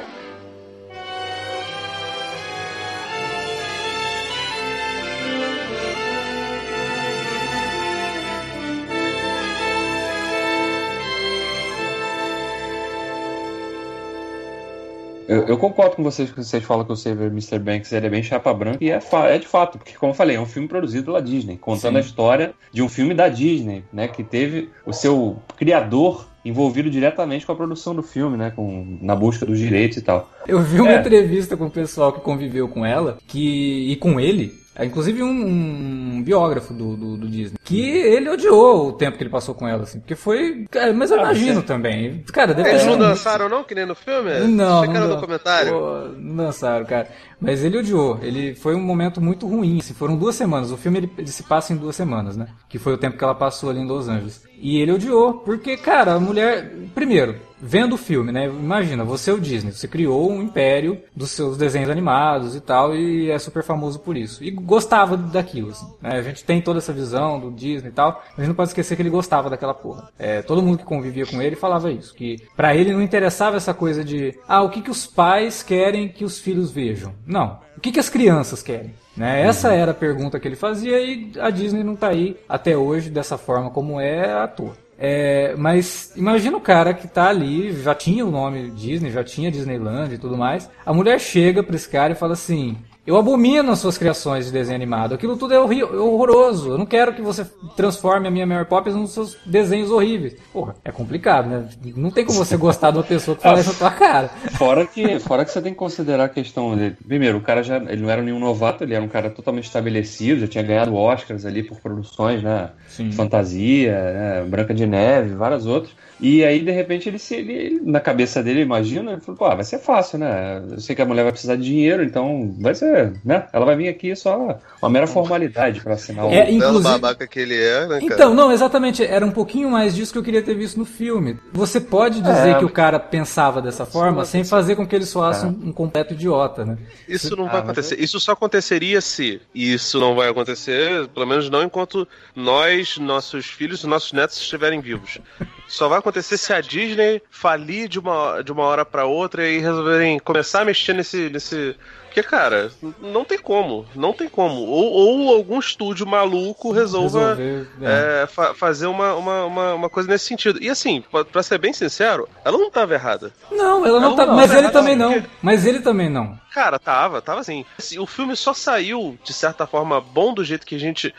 [15.29, 17.59] Eu, eu, concordo com vocês quando vocês falam que o Saver Mr.
[17.59, 20.37] Banks ele é bem chapa branca e é, é, de fato, porque como eu falei,
[20.37, 21.97] é um filme produzido pela Disney, contando Sim.
[21.97, 27.45] a história de um filme da Disney, né, que teve o seu criador envolvido diretamente
[27.45, 30.31] com a produção do filme, né, com, na busca dos direitos e tal.
[30.47, 30.99] Eu vi uma é.
[30.99, 36.23] entrevista com o pessoal que conviveu com ela, que e com ele, inclusive um, um
[36.23, 37.57] biógrafo do, do, do, Disney.
[37.63, 39.99] Que ele odiou o tempo que ele passou com ela, assim.
[39.99, 40.65] Porque foi.
[40.69, 42.23] Cara, mas eu ah, imagino também.
[42.31, 44.39] Cara, deve Eles não dançaram, não, que nem no filme?
[44.47, 44.83] Não.
[44.83, 45.71] Fica no documentário.
[45.71, 47.09] Pô, não dançaram, cara.
[47.39, 48.19] Mas ele odiou.
[48.21, 49.79] Ele foi um momento muito ruim.
[49.79, 50.71] Assim, foram duas semanas.
[50.71, 52.47] O filme ele, ele se passa em duas semanas, né?
[52.67, 54.43] Que foi o tempo que ela passou ali em Los Angeles.
[54.61, 56.71] E ele odiou, porque, cara, a mulher.
[56.93, 58.45] Primeiro, vendo o filme, né?
[58.45, 62.95] Imagina, você é o Disney, você criou um império dos seus desenhos animados e tal,
[62.95, 64.43] e é super famoso por isso.
[64.43, 66.17] E gostava daquilo, assim, né?
[66.17, 69.01] A gente tem toda essa visão do Disney e tal, mas não pode esquecer que
[69.01, 70.09] ele gostava daquela porra.
[70.17, 73.73] É, todo mundo que convivia com ele falava isso, que para ele não interessava essa
[73.73, 77.13] coisa de, ah, o que, que os pais querem que os filhos vejam.
[77.25, 77.59] Não.
[77.75, 78.93] O que, que as crianças querem?
[79.15, 79.41] Né?
[79.41, 83.09] Essa era a pergunta que ele fazia e a Disney não está aí até hoje
[83.09, 84.73] dessa forma como é à toa.
[85.01, 89.49] É, mas imagina o cara que tá ali, já tinha o nome Disney, já tinha
[89.49, 90.69] Disneyland e tudo mais.
[90.85, 92.77] A mulher chega pra esse cara e fala assim:
[93.09, 95.15] eu abomino as suas criações de desenho animado.
[95.15, 96.73] Aquilo tudo é horroroso.
[96.73, 97.43] Eu não quero que você
[97.75, 100.35] transforme a minha Mary Poppins nos seus desenhos horríveis.
[100.53, 101.67] Porra, é complicado, né?
[101.95, 104.27] Não tem como você gostar de uma pessoa que fala isso na tua cara.
[104.59, 106.97] Fora que, fora que você tem que considerar a questão dele.
[107.07, 110.41] Primeiro, o cara já ele não era nenhum novato, ele era um cara totalmente estabelecido,
[110.41, 112.69] já tinha ganhado Oscars ali por produções, né?
[112.89, 113.11] Sim.
[113.11, 114.43] Fantasia, né?
[114.47, 115.91] Branca de Neve, várias outras.
[116.19, 119.63] E aí, de repente, ele, se, ele na cabeça dele, imagina, ele falou, pô, vai
[119.63, 120.61] ser fácil, né?
[120.69, 123.47] Eu sei que a mulher vai precisar de dinheiro, então vai ser, né?
[123.53, 126.83] Ela vai vir aqui só uma mera formalidade para assinar o é, inclusive...
[126.83, 128.13] babaca que ele é, né, cara?
[128.13, 131.37] Então, não, exatamente, era um pouquinho mais disso que eu queria ter visto no filme.
[131.53, 135.05] Você pode dizer é, que o cara pensava dessa forma sem fazer com que ele
[135.05, 135.47] soasse é.
[135.47, 136.77] um, um, completo idiota, né?
[137.07, 137.95] Isso não ah, vai acontecer.
[137.95, 139.41] É- isso só aconteceria se.
[139.55, 142.05] Isso não vai acontecer, pelo menos não enquanto
[142.35, 145.19] nós, nossos filhos e nossos netos estiverem vivos.
[145.67, 149.59] Só vai acontecer se a Disney falir de uma, de uma hora para outra e
[149.59, 151.75] resolverem começar a mexer nesse, nesse,
[152.09, 153.85] porque, cara, não tem como.
[153.95, 154.61] Não tem como.
[154.61, 158.23] Ou, ou algum estúdio maluco resolva Resolver, é.
[158.23, 160.61] É, fa fazer uma, uma, uma, uma, coisa nesse sentido.
[160.61, 163.31] E assim, pra, pra, ser bem sincero, ela não tava errada.
[163.51, 164.33] Não, ela não, ela tá.
[164.33, 165.23] mas ele também não.
[165.41, 166.37] Mas ele também não.
[166.51, 167.63] Cara, tava, tava assim.
[167.99, 171.13] O filme só saiu, de certa forma, bom do jeito que a gente.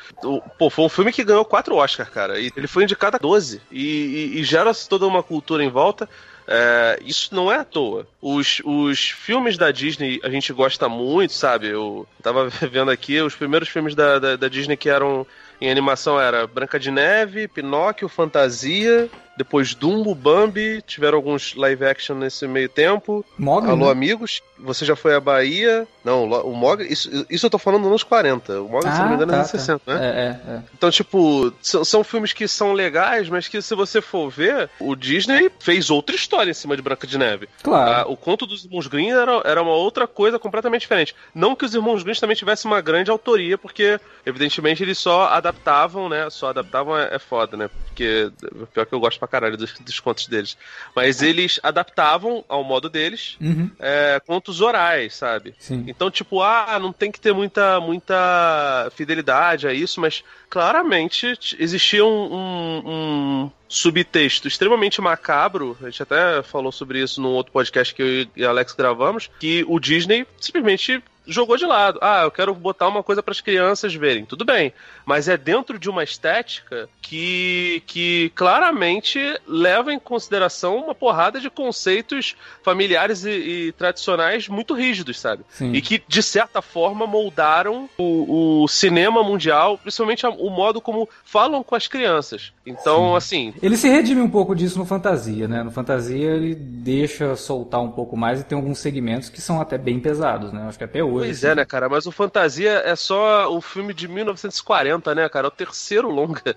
[0.58, 2.40] Pô, foi um filme que ganhou quatro Oscars, cara.
[2.40, 3.62] E ele foi indicado a 12.
[3.70, 6.08] E, e, e gera toda uma cultura em volta.
[6.52, 8.08] É, isso não é à toa.
[8.20, 11.68] Os, os filmes da Disney a gente gosta muito, sabe?
[11.68, 15.24] Eu tava vendo aqui os primeiros filmes da, da, da Disney que eram
[15.60, 22.16] em animação era Branca de Neve, Pinóquio, Fantasia, depois Dumbo, Bambi, tiveram alguns live action
[22.16, 23.24] nesse meio tempo.
[23.38, 23.92] Mogli, Alô, né?
[23.92, 24.42] amigos.
[24.58, 25.88] Você já foi à Bahia?
[26.04, 26.92] Não, o Mogli.
[26.92, 28.60] Isso, isso eu tô falando nos 40.
[28.60, 29.94] O Mogli, ah, se não me engano, é tá, é nos 60, tá.
[29.94, 30.06] né?
[30.06, 30.62] É, é, é.
[30.74, 34.94] Então, tipo, são, são, filmes que são legais, mas que se você for ver, o
[34.94, 37.48] Disney fez outra história em cima de Branca de Neve.
[37.62, 37.90] Claro.
[37.90, 41.14] Ah, o conto dos irmãos Grimm era, era uma outra coisa completamente diferente.
[41.34, 46.08] Não que os irmãos Grimm também tivessem uma grande autoria, porque, evidentemente, eles só adaptavam,
[46.08, 46.28] né?
[46.28, 47.70] Só adaptavam é, é foda, né?
[47.86, 48.30] Porque,
[48.74, 50.56] pior que eu gosto pra caralho dos, dos contos deles.
[50.96, 53.70] Mas eles adaptavam ao modo deles uhum.
[53.78, 55.54] é, contos orais, sabe?
[55.58, 55.84] Sim.
[55.86, 62.04] Então, tipo, ah, não tem que ter muita, muita fidelidade a isso, mas claramente existia
[62.04, 65.76] um, um, um subtexto extremamente macabro.
[65.80, 69.64] A gente até falou sobre isso num outro podcast que eu e Alex gravamos, que
[69.68, 71.98] o Disney simplesmente jogou de lado.
[72.02, 74.24] Ah, eu quero botar uma coisa para as crianças verem.
[74.24, 74.72] Tudo bem,
[75.04, 81.50] mas é dentro de uma estética que, que claramente leva em consideração uma porrada de
[81.50, 85.44] conceitos familiares e, e tradicionais muito rígidos, sabe?
[85.50, 85.72] Sim.
[85.72, 91.62] E que, de certa forma, moldaram o, o cinema mundial, principalmente o modo como falam
[91.62, 92.52] com as crianças.
[92.64, 93.16] Então, Sim.
[93.16, 93.54] assim.
[93.62, 95.62] Ele se redime um pouco disso no Fantasia, né?
[95.62, 99.76] No Fantasia ele deixa soltar um pouco mais e tem alguns segmentos que são até
[99.76, 100.66] bem pesados, né?
[100.68, 101.09] Acho que até hoje.
[101.12, 101.48] Pois assim.
[101.48, 101.88] é, né, cara?
[101.88, 105.46] Mas o Fantasia é só o filme de 1940, né, cara?
[105.46, 106.56] É o terceiro longa.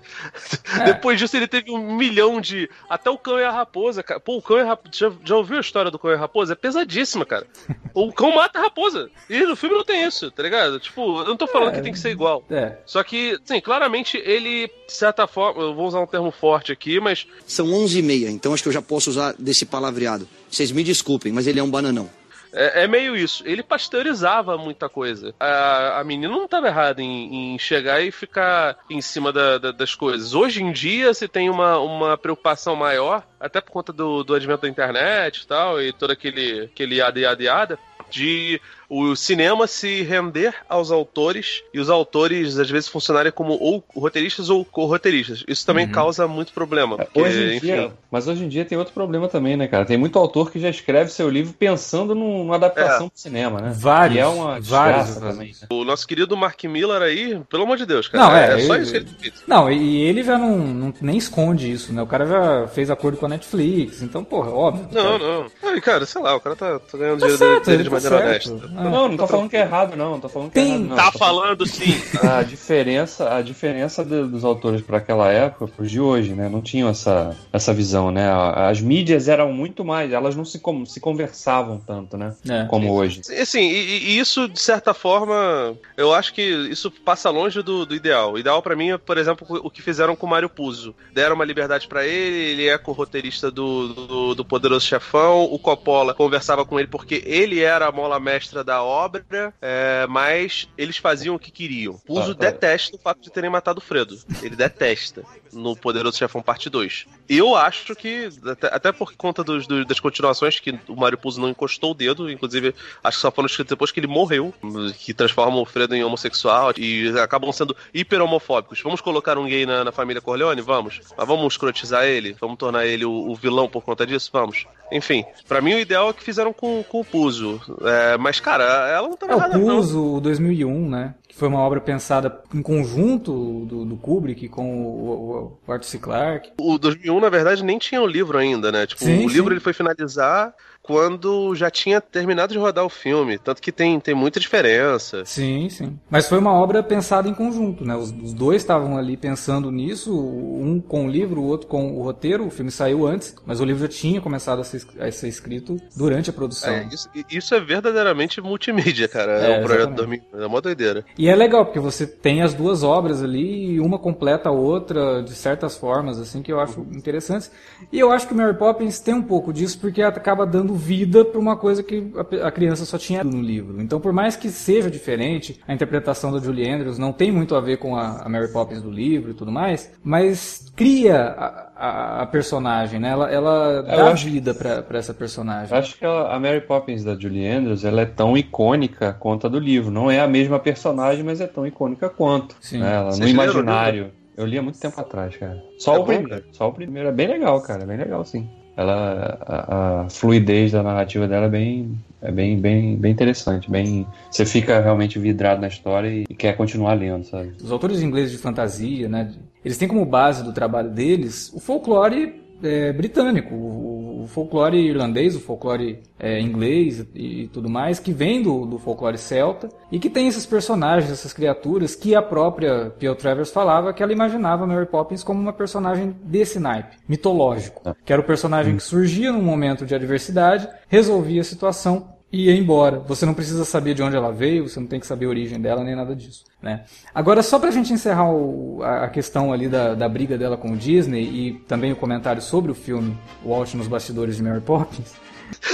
[0.80, 0.84] É.
[0.92, 2.68] Depois disso ele teve um milhão de.
[2.88, 4.20] Até o Cão e a Raposa, cara.
[4.20, 4.94] Pô, o Cão e a Raposa.
[4.94, 6.52] Já, já ouviu a história do Cão e a Raposa?
[6.52, 7.46] É pesadíssima, cara.
[7.94, 9.10] o cão mata a raposa.
[9.28, 10.78] E no filme não tem isso, tá ligado?
[10.80, 12.44] Tipo, eu não tô falando é, que tem que ser igual.
[12.50, 12.76] É.
[12.84, 16.98] Só que, sim, claramente ele, de certa forma, eu vou usar um termo forte aqui,
[17.00, 17.26] mas.
[17.46, 20.28] São 11 e meia, então acho que eu já posso usar desse palavreado.
[20.50, 22.08] Vocês me desculpem, mas ele é um bananão.
[22.54, 23.42] É, é meio isso.
[23.46, 25.34] Ele pasteurizava muita coisa.
[25.38, 29.72] A, a menina não estava errada em, em, chegar e ficar em cima da, da,
[29.72, 30.34] das coisas.
[30.34, 34.62] Hoje em dia, se tem uma, uma preocupação maior, até por conta do, do advento
[34.62, 37.78] da internet e tal, e todo aquele, aquele yada, yada, yada,
[38.10, 38.60] de
[38.94, 44.50] o cinema se render aos autores e os autores às vezes funcionarem como ou roteiristas
[44.50, 45.42] ou co-roteiristas.
[45.48, 45.92] Isso também uhum.
[45.92, 46.98] causa muito problema.
[46.98, 47.66] Porque, hoje enfim...
[47.66, 49.84] dia, mas hoje em dia tem outro problema também, né, cara?
[49.84, 53.10] Tem muito autor que já escreve seu livro pensando numa adaptação é.
[53.10, 53.72] pro cinema, né?
[53.74, 54.16] Vários.
[54.16, 55.48] E é uma vários também.
[55.48, 55.66] Né?
[55.70, 58.24] O nosso querido Mark Miller aí, pelo amor de Deus, cara.
[58.24, 59.42] Não, é, é só ele, isso que ele fez.
[59.46, 62.00] Não, e ele já não, não, nem esconde isso, né?
[62.00, 64.88] O cara já fez acordo com a Netflix, então, porra, óbvio.
[64.92, 65.18] Não, cara.
[65.18, 65.46] não.
[65.64, 67.94] Ai, cara, sei lá, o cara tá, tá ganhando tá dinheiro certo, dele de tá
[67.96, 68.83] maneira honesta.
[68.90, 70.20] Não, não tô falando que é errado, não.
[70.20, 70.96] Tô falando que Tem, é errado, não.
[70.96, 72.00] Tá falando sim.
[72.22, 76.48] A diferença, a diferença de, dos autores para aquela época, pros de hoje, né?
[76.48, 78.28] Não tinham essa, essa visão, né?
[78.54, 82.34] As mídias eram muito mais, elas não se, se conversavam tanto, né?
[82.48, 82.64] É.
[82.64, 83.20] Como hoje.
[83.44, 87.94] Sim, e, e, isso, de certa forma, eu acho que isso passa longe do, do
[87.94, 88.32] ideal.
[88.32, 90.94] O ideal para mim é, por exemplo, o que fizeram com o Mário Puzo.
[91.12, 96.14] Deram uma liberdade para ele, ele é co-roteirista do, do, do Poderoso Chefão, o Coppola
[96.14, 101.34] conversava com ele porque ele era a mola mestra da obra, é, mas eles faziam
[101.34, 101.98] o que queriam.
[101.98, 104.18] Puzo ah, detesta o fato de terem matado o Fredo.
[104.42, 105.24] Ele detesta
[105.54, 107.06] no Poderoso Chefão Parte 2.
[107.28, 111.40] Eu acho que, até, até por conta dos, dos, das continuações, que o Mario Puzo
[111.40, 114.52] não encostou o dedo, inclusive acho que só foram escritos depois que ele morreu,
[114.98, 118.80] que transformam o Fredo em homossexual e acabam sendo hiper homofóbicos.
[118.82, 120.60] Vamos colocar um gay na, na família Corleone?
[120.60, 121.00] Vamos.
[121.16, 122.36] Mas vamos escrotizar ele?
[122.40, 124.30] Vamos tornar ele o, o vilão por conta disso?
[124.32, 124.66] Vamos.
[124.92, 127.60] Enfim, para mim o ideal é que fizeram com, com o Puzo.
[127.82, 131.14] É, mas, cara, ela não tá é, errada, o Puzo, 2001, né?
[131.34, 135.98] Que foi uma obra pensada em conjunto do, do Kubrick com o, o Arthur C.
[135.98, 136.52] Clarke.
[136.60, 138.86] O 2001, na verdade, nem tinha o livro ainda, né?
[138.86, 139.54] Tipo, sim, o livro sim.
[139.54, 143.38] ele foi finalizar quando já tinha terminado de rodar o filme.
[143.38, 145.24] Tanto que tem, tem muita diferença.
[145.24, 145.98] Sim, sim.
[146.10, 147.96] Mas foi uma obra pensada em conjunto, né?
[147.96, 152.02] Os, os dois estavam ali pensando nisso, um com o livro, o outro com o
[152.02, 152.46] roteiro.
[152.46, 155.80] O filme saiu antes, mas o livro já tinha começado a ser, a ser escrito
[155.96, 156.70] durante a produção.
[156.70, 159.40] É, isso, isso, é verdadeiramente multimídia, cara.
[159.40, 160.22] É, é um projeto dormir.
[160.34, 161.02] É uma doideira.
[161.16, 165.22] E é legal, porque você tem as duas obras ali e uma completa a outra
[165.22, 166.88] de certas formas, assim, que eu acho uhum.
[166.92, 167.50] interessantes.
[167.90, 171.24] E eu acho que o Mary Poppins tem um pouco disso, porque acaba dando vida
[171.24, 173.80] para uma coisa que a criança só tinha no livro.
[173.80, 177.60] Então, por mais que seja diferente, a interpretação da Julie Andrews não tem muito a
[177.60, 182.26] ver com a, Mary Poppins do livro e tudo mais, mas cria a, a, a
[182.26, 183.10] personagem, né?
[183.10, 185.76] Ela, ela dá acho, vida para essa personagem.
[185.76, 189.58] Acho que a, Mary Poppins da Julie Andrews ela é tão icônica quanto a do
[189.58, 189.90] livro.
[189.90, 192.56] Não é a mesma personagem, mas é tão icônica quanto.
[192.60, 192.78] Sim.
[192.78, 192.94] Né?
[192.94, 194.10] Ela, no imaginário.
[194.36, 195.62] Eu li há muito tempo atrás, cara.
[195.78, 196.44] Só é o primeiro.
[196.50, 197.08] Só o primeiro.
[197.08, 197.84] É bem legal, cara.
[197.84, 202.58] É bem legal, sim ela a, a, fluidez da narrativa dela é bem é bem,
[202.58, 207.24] bem, bem interessante, bem você fica realmente vidrado na história e, e quer continuar lendo,
[207.24, 207.52] sabe?
[207.62, 209.30] Os autores ingleses de fantasia, né,
[209.64, 215.36] eles têm como base do trabalho deles o folclore é, britânico, o, o, folclore irlandês,
[215.36, 219.98] o folclore é, inglês e, e, tudo mais, que vem do, do, folclore celta e
[219.98, 223.14] que tem esses personagens, essas criaturas que a própria P.L.
[223.16, 227.94] Travers falava que ela imaginava Mary Poppins como uma personagem desse naipe, mitológico, ah.
[228.04, 232.56] que era o personagem que surgia num momento de adversidade, resolvia a situação e ia
[232.56, 232.98] embora.
[233.06, 235.60] Você não precisa saber de onde ela veio, você não tem que saber a origem
[235.60, 236.44] dela, nem nada disso.
[236.60, 236.82] Né?
[237.14, 240.76] Agora, só pra gente encerrar o, a, questão ali da, da briga dela com o
[240.76, 245.14] Disney e também o comentário sobre o filme Walt nos bastidores de Mary Poppins,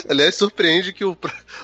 [0.09, 1.17] Aliás, surpreende que o,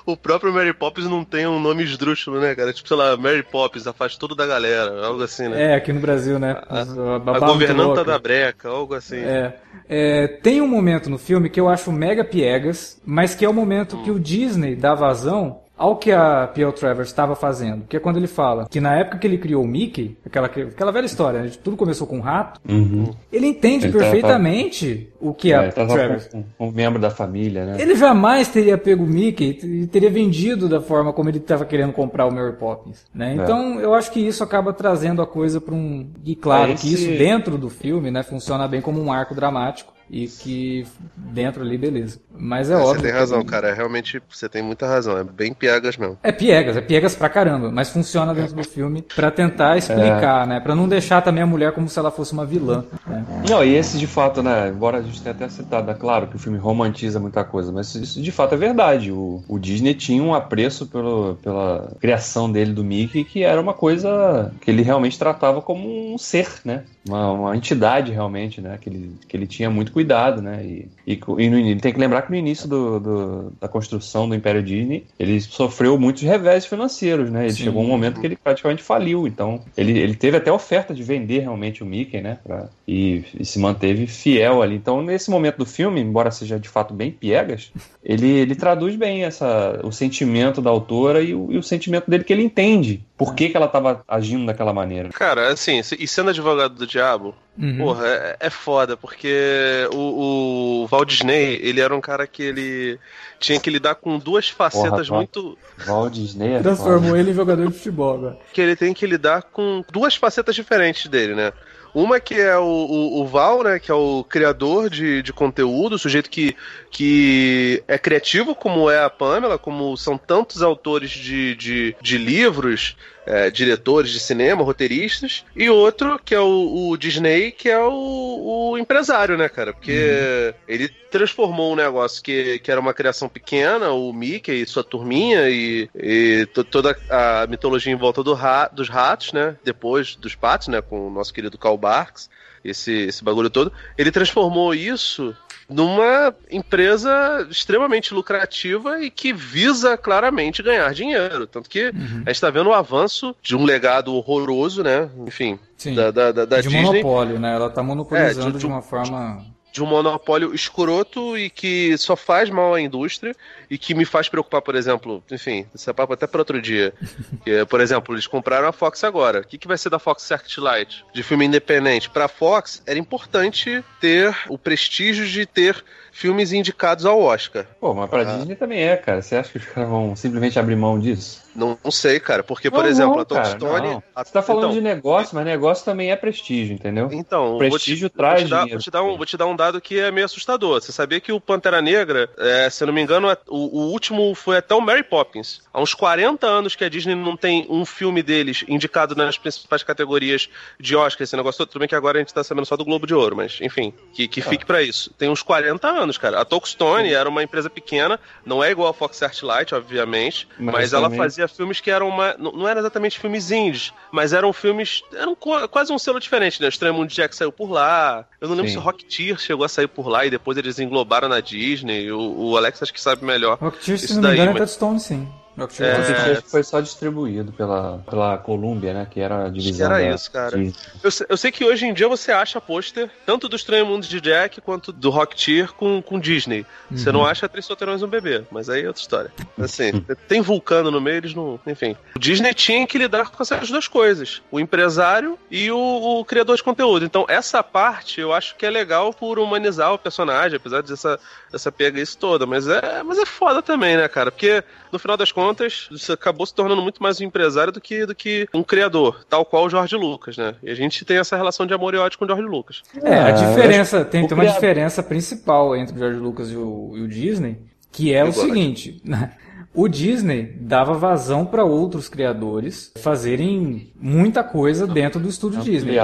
[0.04, 2.72] o próprio Mary Poppins não tenha um nome esdrúxulo, né, cara?
[2.72, 5.72] Tipo, sei lá, Mary Poppins, afasta tudo da galera, algo assim, né?
[5.72, 6.60] É, aqui no Brasil, né?
[6.68, 9.18] A, a, a governanta da breca, algo assim.
[9.18, 9.54] É.
[9.88, 10.28] é.
[10.28, 13.96] Tem um momento no filme que eu acho mega piegas, mas que é o momento
[13.96, 14.02] hum.
[14.02, 16.72] que o Disney dá vazão ao que a P.L.
[16.72, 19.66] Travers estava fazendo, que é quando ele fala que na época que ele criou o
[19.66, 23.12] Mickey, aquela, aquela velha história, né, tudo começou com um rato, uhum.
[23.30, 26.30] ele entende ele perfeitamente tava, o que é, a Travers.
[26.32, 27.76] Um, um, membro da família, né?
[27.80, 31.92] Ele jamais teria pego o Mickey e teria vendido da forma como ele estava querendo
[31.92, 33.32] comprar o Mary Poppins, né?
[33.32, 33.34] É.
[33.34, 33.84] Então, é.
[33.84, 36.08] eu acho que isso acaba trazendo a coisa para um...
[36.24, 36.86] E claro Esse...
[36.86, 41.62] que isso dentro do filme, né, funciona bem como um arco dramático e que dentro
[41.62, 42.20] ali, beleza.
[42.38, 43.00] Mas é, é óbvio.
[43.00, 43.50] Você tem razão, que...
[43.50, 43.68] cara.
[43.68, 45.18] É, realmente, você tem muita razão.
[45.18, 46.18] É bem piegas mesmo.
[46.22, 47.70] É piegas, é piegas pra caramba.
[47.70, 50.46] Mas funciona dentro do filme para tentar explicar, é.
[50.46, 50.60] né?
[50.60, 52.84] Pra não deixar também a mulher como se ela fosse uma vilã.
[53.06, 53.24] Né?
[53.48, 54.68] Não, e esse de fato, né?
[54.68, 57.94] Embora a gente tenha até citado, é claro que o filme romantiza muita coisa, mas
[57.94, 59.10] isso de fato é verdade.
[59.10, 63.74] O, o Disney tinha um apreço pelo, pela criação dele do Mickey, que era uma
[63.74, 66.84] coisa que ele realmente tratava como um ser, né?
[67.08, 68.78] Uma, uma entidade realmente, né?
[68.80, 70.62] Que ele, que ele tinha muito cuidado, né?
[70.62, 74.34] E, e, e no, tem que lembrar que no início do, do, da construção do
[74.34, 77.44] Império Disney, ele sofreu muitos revés financeiros, né?
[77.44, 77.64] Ele Sim.
[77.64, 81.38] chegou um momento que ele praticamente faliu, então ele, ele teve até oferta de vender
[81.38, 82.36] realmente o Mickey, né?
[82.44, 84.76] Pra, e, e se manteve fiel ali.
[84.76, 87.72] Então, nesse momento do filme, embora seja de fato bem piegas,
[88.04, 92.22] ele, ele traduz bem essa, o sentimento da autora e o, e o sentimento dele
[92.22, 95.08] que ele entende por que, que ela estava agindo daquela maneira.
[95.08, 97.78] Cara, assim, e sendo advogado do diabo, uhum.
[97.78, 102.98] porra, é, é, foda, porque o, o Walt Disney, ele era um cara que ele
[103.38, 105.56] tinha que lidar com duas facetas porra, muito.
[105.86, 107.20] Walt Disney é Transformou foda.
[107.20, 108.38] ele em jogador de futebol agora.
[108.52, 111.52] Que ele tem que lidar com duas facetas diferentes dele, né?
[111.96, 113.78] Uma que é o, o, o, Val, né?
[113.78, 116.54] Que é o criador de, de conteúdo, o sujeito que,
[116.90, 122.98] que é criativo, como é a Pamela, como são tantos autores de, de, de livros
[123.26, 128.70] é, diretores de cinema, roteiristas, e outro que é o, o Disney, que é o,
[128.70, 129.72] o, empresário, né, cara?
[129.72, 130.54] Porque uhum.
[130.68, 135.50] ele transformou um negócio que, que era uma criação pequena, o Mickey e sua turminha,
[135.50, 139.56] e, e toda a mitologia em volta do ra dos ratos, né?
[139.64, 140.80] Depois dos patos, né?
[140.80, 142.30] Com o nosso querido Karl Barks
[142.70, 143.72] esse, esse bagulho todo.
[143.96, 145.36] Ele transformou isso
[145.68, 151.46] numa empresa extremamente lucrativa e que visa claramente ganhar dinheiro.
[151.46, 152.22] Tanto que uhum.
[152.24, 155.08] a gente está vendo o avanço de um legado horroroso, né?
[155.26, 156.82] Enfim, Sim, da, da, da, da de Disney.
[156.82, 157.54] monopólio, né?
[157.54, 159.44] Ela está monopolizando é, de, de, de uma forma
[159.76, 163.36] de um monopólio escroto e que só faz mal à indústria
[163.68, 166.94] e que me faz preocupar, por exemplo, enfim, esse é papo até para outro dia.
[167.44, 169.40] que, por exemplo, eles compraram a Fox agora.
[169.40, 171.04] O que, que vai ser da Fox Searchlight?
[171.12, 172.08] De filme independente.
[172.08, 175.84] Para a Fox era importante ter o prestígio de ter
[176.16, 177.66] filmes indicados ao Oscar.
[177.78, 178.36] Pô, mas pra ah.
[178.36, 179.20] Disney também é, cara.
[179.20, 181.44] Você acha que os caras vão simplesmente abrir mão disso?
[181.56, 182.42] Não, não sei, cara.
[182.42, 184.02] Porque, por não, exemplo, não, a Touchstone.
[184.14, 184.24] A...
[184.24, 187.08] Você tá falando então, de negócio, mas negócio também é prestígio, entendeu?
[187.12, 189.56] Então, prestígio te, traz vou te, dar, vou te, dar um, vou te dar um
[189.56, 190.80] dado que é meio assustador.
[190.80, 193.90] Você sabia que o Pantera Negra, é, se eu não me engano, é, o, o,
[193.90, 195.60] último foi até o Mary Poppins.
[195.72, 199.82] Há uns 40 anos que a Disney não tem um filme deles indicado nas principais
[199.82, 200.48] categorias
[200.78, 201.68] de Oscar, esse negócio todo.
[201.68, 203.92] Tudo bem que agora a gente tá sabendo só do Globo de Ouro, mas enfim,
[204.12, 204.44] que, que ah.
[204.44, 205.12] fique para isso.
[205.18, 206.40] Tem uns 40 anos, cara.
[206.40, 210.92] A Touchstone era uma empresa pequena, não é igual a Fox Searchlight, obviamente, mas, mas
[210.92, 212.34] ela fazia filmes que eram uma.
[212.38, 215.02] Não eram exatamente filmes indies, mas eram filmes.
[215.12, 216.66] Eram quase um selo diferente, né?
[216.66, 218.26] O Estranho Mundo Jack saiu por lá.
[218.40, 218.78] Eu não lembro Sim.
[218.78, 222.10] se Rocketeer chegou a sair por lá e depois eles englobaram na Disney.
[222.10, 223.58] O, o Alex acho que sabe melhor.
[223.58, 225.28] Rocketeer, se não me engano, é Touchstone, sim.
[225.58, 229.06] É, foi só distribuído pela, pela Columbia, né?
[229.10, 229.86] Que era a divisão.
[229.86, 230.58] era isso, cara.
[230.58, 234.20] Eu, eu, sei que hoje em dia você acha pôster tanto do Estranho Mundo de
[234.20, 236.66] Jack quanto do Rocketeer com, com Disney.
[236.90, 236.98] Uhum.
[236.98, 239.32] Você não acha Três Solteirões um Bebê, mas aí é outra história.
[239.58, 241.58] Assim, tem vulcano no meio, eles não.
[241.66, 241.96] Enfim.
[242.14, 246.56] O Disney tinha que lidar com essas duas coisas: o empresário e o, o criador
[246.56, 247.06] de conteúdo.
[247.06, 251.18] Então, essa parte eu acho que é legal por humanizar o personagem, apesar dessa,
[251.50, 252.44] dessa pega isso toda.
[252.44, 254.30] Mas é, mas é foda também, né, cara?
[254.30, 255.45] Porque no final das contas,
[255.90, 259.44] você acabou se tornando muito mais um empresário do que, do que um criador, tal
[259.44, 260.54] qual o Jorge Lucas, né?
[260.62, 262.82] E a gente tem essa relação de amor e ódio com o Jorge Lucas.
[263.02, 267.02] É, a diferença, tem, tem uma diferença principal entre o Jorge Lucas e o, e
[267.02, 267.58] o Disney,
[267.92, 269.32] que é o seguinte, né?
[269.76, 275.96] o Disney dava vazão para outros criadores fazerem muita coisa dentro do estúdio Disney.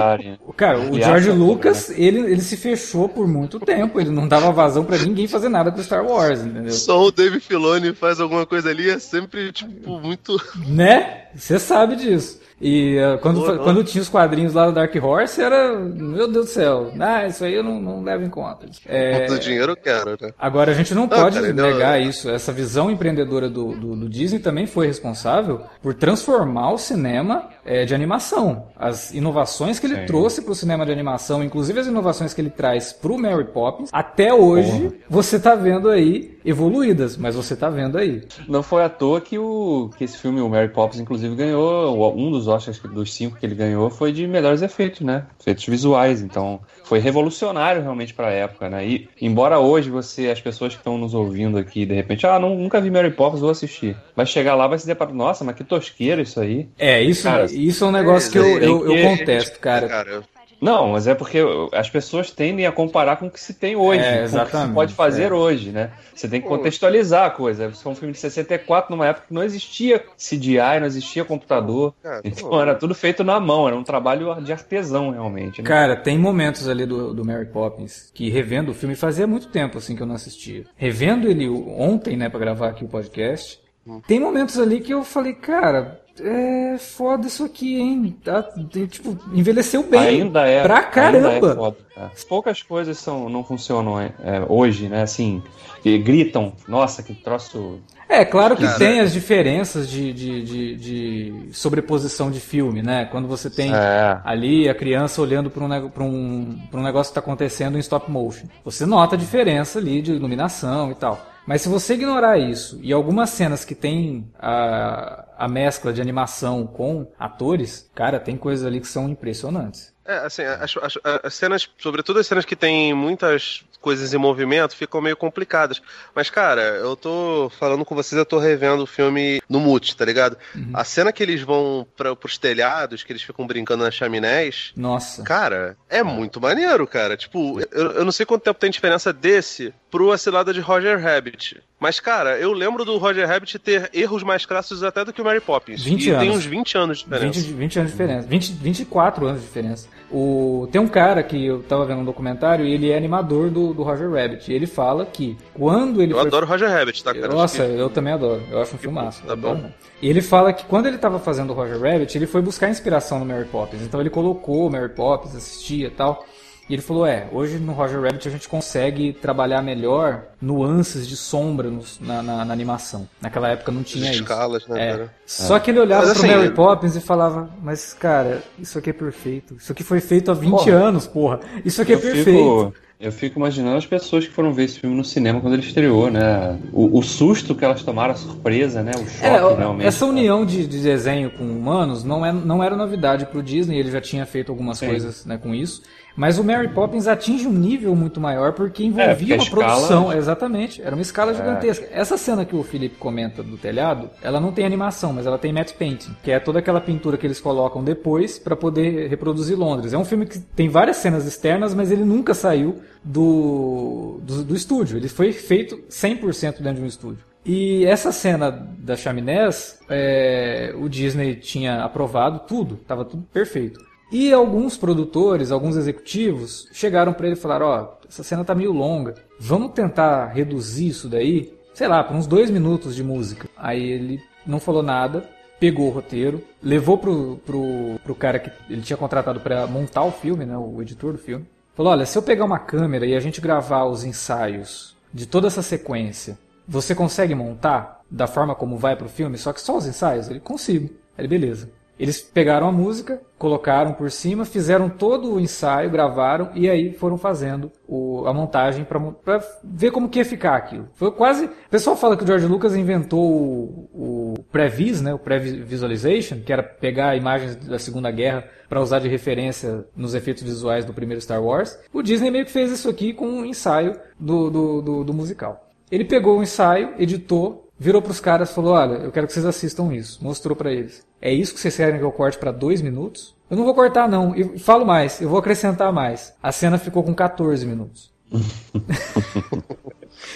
[0.55, 1.95] Cara, o George Lucas, né?
[1.97, 5.71] ele, ele se fechou por muito tempo, ele não dava vazão para ninguém fazer nada
[5.71, 6.71] com Star Wars, entendeu?
[6.71, 10.39] Só o Dave Filoni faz alguma coisa ali, é sempre, tipo, muito...
[10.67, 11.23] Né?
[11.33, 12.42] Você sabe disso.
[12.63, 15.75] E uh, quando, quando tinha os quadrinhos lá do Dark Horse, era.
[15.77, 16.93] Meu Deus do céu.
[16.97, 18.65] Ah, isso aí eu não, não levo em conta.
[18.85, 20.31] É, Quanto dinheiro eu quero, né?
[20.39, 22.07] Agora, a gente não, não pode cara, negar não...
[22.07, 22.29] isso.
[22.29, 27.85] Essa visão empreendedora do, do, do, Disney também foi responsável por transformar o cinema é,
[27.85, 28.67] de animação.
[28.75, 30.05] As inovações que ele Sim.
[30.05, 33.45] trouxe para o cinema de animação, inclusive as inovações que ele traz para o Mary
[33.45, 34.93] Poppins, até hoje Porra.
[35.09, 38.23] você está vendo aí evoluídas, mas você está vendo aí.
[38.47, 42.31] Não foi à toa que, o, que esse filme, o Mary Poppins, inclusive, ganhou um
[42.31, 45.25] dos Oscars dos cinco que ele ganhou foi de melhores efeitos, né?
[45.39, 46.21] Efeitos visuais.
[46.21, 48.85] Então, foi revolucionário realmente para a época, né?
[48.85, 52.55] E embora hoje você, as pessoas que estão nos ouvindo aqui, de repente, ah, não,
[52.55, 53.95] nunca vi Mary Poppins, vou assistir.
[54.15, 56.67] Vai chegar lá, vai se deparar, nossa, mas que tosqueira isso aí.
[56.77, 60.23] É, isso, cara, isso é um negócio que eu, eu, eu contesto, cara.
[60.63, 61.39] Não, mas é porque
[61.73, 64.57] as pessoas tendem a comparar com o que se tem hoje, é, com o que
[64.57, 65.33] se pode fazer é.
[65.33, 65.91] hoje, né?
[66.15, 67.65] Você tem que contextualizar a coisa.
[67.65, 71.93] Isso é um filme de 64, numa época que não existia CGI, não existia computador.
[72.01, 75.61] Cara, então era tudo feito na mão, era um trabalho de artesão, realmente.
[75.61, 75.67] Né?
[75.67, 79.77] Cara, tem momentos ali do, do Mary Poppins que revendo o filme fazia muito tempo
[79.77, 80.63] assim que eu não assistia.
[80.77, 83.59] Revendo ele ontem, né, para gravar aqui o podcast,
[84.07, 88.15] tem momentos ali que eu falei, cara, É foda isso aqui, hein?
[88.23, 88.43] Tá,
[88.87, 89.99] tipo, envelheceu bem.
[89.99, 90.61] Ainda é.
[90.61, 91.29] Pra caramba.
[91.29, 92.11] Ainda é foda, cara.
[92.29, 95.01] Poucas coisas são, não funcionam é, é, hoje, né?
[95.01, 95.41] Assim,
[95.81, 97.79] que gritam, nossa, que troço.
[98.07, 98.77] É, claro que Cara.
[98.77, 103.05] tem as diferenças de, de, de, de sobreposição de filme, né?
[103.05, 104.19] Quando você tem É.
[104.23, 107.79] ali a criança olhando para um, pra um, pra um negócio que está acontecendo em
[107.79, 108.45] stop motion.
[108.63, 111.32] Você nota a diferença ali de iluminação e tal.
[111.45, 116.65] Mas se você ignorar isso e algumas cenas que tem a, a mescla de animação
[116.65, 119.92] com atores, cara, tem coisas ali que são impressionantes.
[120.05, 124.75] É, assim, acho, acho- as cenas, sobretudo as cenas que tem muitas coisas em movimento,
[124.77, 125.81] ficam meio complicadas.
[126.15, 130.05] Mas, cara, eu tô falando com vocês, eu tô revendo o filme no mute, tá
[130.05, 130.37] ligado?
[130.73, 135.21] A cena que eles vão pra, pros telhados, que eles ficam brincando nas chaminés, Nossa.
[135.23, 137.17] Cara, é muito maneiro, cara.
[137.17, 140.99] Tipo, eu, eu não sei quanto tempo tem diferença desse pro A Cilada de Roger
[141.01, 141.61] Rabbit.
[141.83, 145.25] Mas, cara, eu lembro do Roger Rabbit ter erros mais crassos até do que o
[145.25, 145.83] Mary Poppins.
[145.83, 146.37] 20 e tem anos.
[146.37, 147.39] uns 20 anos de diferença.
[147.41, 148.27] 20, 20 anos de diferença.
[148.29, 149.89] 20, 24 anos de diferença.
[150.09, 153.73] O, tem um cara que eu tava vendo um documentário e ele é animador do,
[153.73, 154.49] do Roger Rabbit.
[154.49, 156.27] E ele fala que quando ele Eu foi.
[156.27, 157.27] adoro Roger Rabbit, tá, cara?
[157.27, 158.41] Nossa, eu também adoro.
[158.49, 159.21] Eu acho um filmaço.
[159.23, 159.69] Tá bom.
[160.01, 163.19] E ele fala que quando ele tava fazendo o Roger Rabbit, ele foi buscar inspiração
[163.19, 163.81] no Mary Poppins.
[163.81, 166.25] Então ele colocou Mary Poppins, assistia e tal.
[166.73, 171.15] E ele falou: É, hoje no Roger Rabbit a gente consegue trabalhar melhor nuances de
[171.15, 173.07] sombra nos- na, na- na animação.
[173.21, 174.23] Naquela época não tinha As isso.
[174.23, 174.91] escalas, né, É.
[174.93, 175.13] cara?
[175.23, 178.89] Só que ele olhava Mas, pro assim, Mary Poppins e falava, mas cara, isso aqui
[178.89, 179.55] é perfeito.
[179.59, 180.71] Isso aqui foi feito há 20 Porra.
[180.73, 181.39] anos, porra.
[181.63, 182.25] Isso aqui é eu perfeito.
[182.25, 185.61] fico, eu fico imaginando as pessoas que foram ver esse filme no cinema quando ele
[185.63, 186.57] estreou, né?
[186.71, 188.93] O, o susto que elas tomaram, a surpresa, né?
[188.95, 189.85] O choque, É, realmente.
[189.87, 193.91] essa união de, de desenho com humanos não, é, não era novidade pro Disney, ele
[193.91, 194.87] já tinha feito algumas Sim.
[194.87, 195.83] coisas né, com isso.
[196.15, 199.65] Mas o Mary Poppins atinge um nível muito maior porque envolvia É, porque uma escala-
[199.65, 200.13] produção.
[200.13, 201.35] Exatamente, era uma escala É.
[201.35, 201.87] gigantesca.
[201.91, 205.51] Essa cena que o Felipe comenta do telhado, ela não tem animação, mas ela tem
[205.51, 209.91] matte painting, que é toda aquela pintura que eles colocam depois para poder reproduzir Londres.
[209.91, 214.55] É um filme que tem várias cenas externas, mas ele nunca saiu do, do, do
[214.55, 214.97] estúdio.
[214.97, 217.23] Ele foi feito 100% dentro de um estúdio.
[217.45, 223.79] E essa cena da chaminés, é, o Disney tinha aprovado tudo, estava tudo perfeito.
[224.13, 228.71] E alguns produtores, alguns executivos, chegaram para ele e falaram: Ó, essa cena tá meio
[228.71, 233.49] longa, vamos tentar reduzir isso daí, sei lá, para uns dois minutos de música.
[233.57, 235.27] Aí ele não falou nada,
[235.59, 240.11] pegou o roteiro, levou pro, pro, pro cara que ele tinha contratado para montar o
[240.11, 241.47] filme, né, o editor do filme.
[241.73, 245.47] Falou: Olha, se eu pegar uma câmera e a gente gravar os ensaios de toda
[245.47, 246.37] essa sequência,
[246.67, 250.29] você consegue montar da forma como vai pro filme, só que só os ensaios?
[250.29, 250.91] Ele consigo.
[251.17, 251.71] Ele, beleza.
[251.99, 257.17] Eles pegaram a música, colocaram por cima, fizeram todo o ensaio, gravaram e aí foram
[257.17, 260.87] fazendo o- a montagem para ver como que ia ficar aquilo.
[260.95, 261.45] Foi quase.
[261.45, 266.51] O pessoal fala que o George Lucas inventou o, o pré-vis, né, o pré-visualization, que
[266.51, 271.21] era pegar imagens da Segunda Guerra para usar de referência nos efeitos visuais do primeiro
[271.21, 271.77] Star Wars.
[271.93, 275.69] O Disney meio que fez isso aqui com um ensaio do, do, do- do musical.
[275.91, 279.45] Ele pegou o ensaio, editou, virou pros caras e falou: Olha, eu quero que vocês
[279.45, 280.23] assistam isso.
[280.23, 281.05] Mostrou pra eles.
[281.21, 283.35] É isso que vocês querem que eu corte pra dois minutos?
[283.49, 284.33] Eu não vou cortar, não.
[284.33, 286.33] E falo mais, eu vou acrescentar mais.
[286.41, 288.11] A cena ficou com 14 minutos.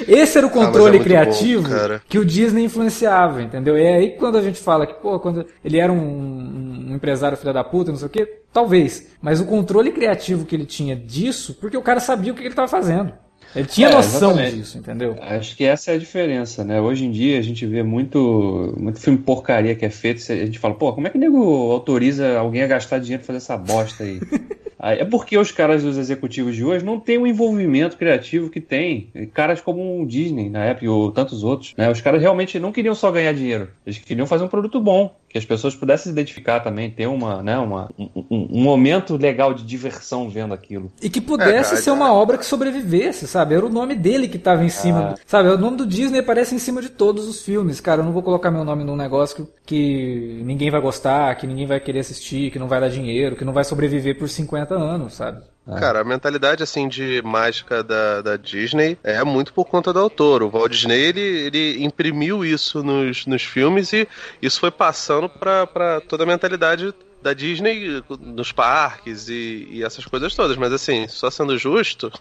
[0.05, 3.77] Esse era o mas é controle muito criativo bom, que o Disney influenciava, entendeu?
[3.77, 7.37] E é aí quando a gente fala que, pô, quando ele era um, um empresário
[7.37, 9.07] filho da puta, não sei o quê, talvez.
[9.21, 12.49] Mas o controle criativo que ele tinha disso, porque o cara sabia o que ele
[12.49, 13.13] estava fazendo.
[13.55, 14.55] Ele tinha É, noção exatamente.
[14.57, 15.15] disso, entendeu?
[15.21, 16.79] Acho que essa é a diferença, né?
[16.79, 20.59] Hoje em dia a gente vê muito, muito filme porcaria que é feito, a gente
[20.59, 23.57] fala, pô, como é que o nego autoriza alguém a gastar dinheiro pra fazer essa
[23.57, 24.19] bosta aí?
[24.79, 29.09] É porque os caras dos executivos de hoje não têm o envolvimento criativo que tem
[29.33, 31.89] caras como o Disney na época ou tantos outros, né?
[31.89, 35.37] Os caras realmente não queriam só ganhar dinheiro, eles queriam fazer um produto bom, que
[35.37, 39.63] as pessoas pudessem se identificar também, ter uma, né, uma, um, um- momento legal de
[39.63, 40.91] diversão vendo aquilo.
[41.01, 43.55] E que pudesse É, ser uma obra que sobrevivesse, sabe?
[43.55, 44.99] Era o nome dele que tava em cima.
[44.99, 45.13] Ah.
[45.13, 45.49] do- sabe?
[45.49, 47.79] O nome do Disney aparece em cima de todos os filmes.
[47.81, 51.45] Cara, eu não vou colocar meu nome num negócio que, que ninguém vai gostar, que
[51.47, 54.66] ninguém vai querer assistir, que não vai dar dinheiro, que não vai sobreviver por 50
[54.75, 55.41] anos, sabe?
[55.75, 60.41] Cara, a mentalidade assim de mágica da, da Disney é muito por conta do autor.
[60.41, 64.07] O Walt Disney ele, ele imprimiu isso nos, nos filmes e
[64.41, 70.35] isso foi passando pra toda a mentalidade da Disney nos parques e, e, essas coisas
[70.35, 70.57] todas.
[70.57, 72.11] Mas assim, só sendo justo,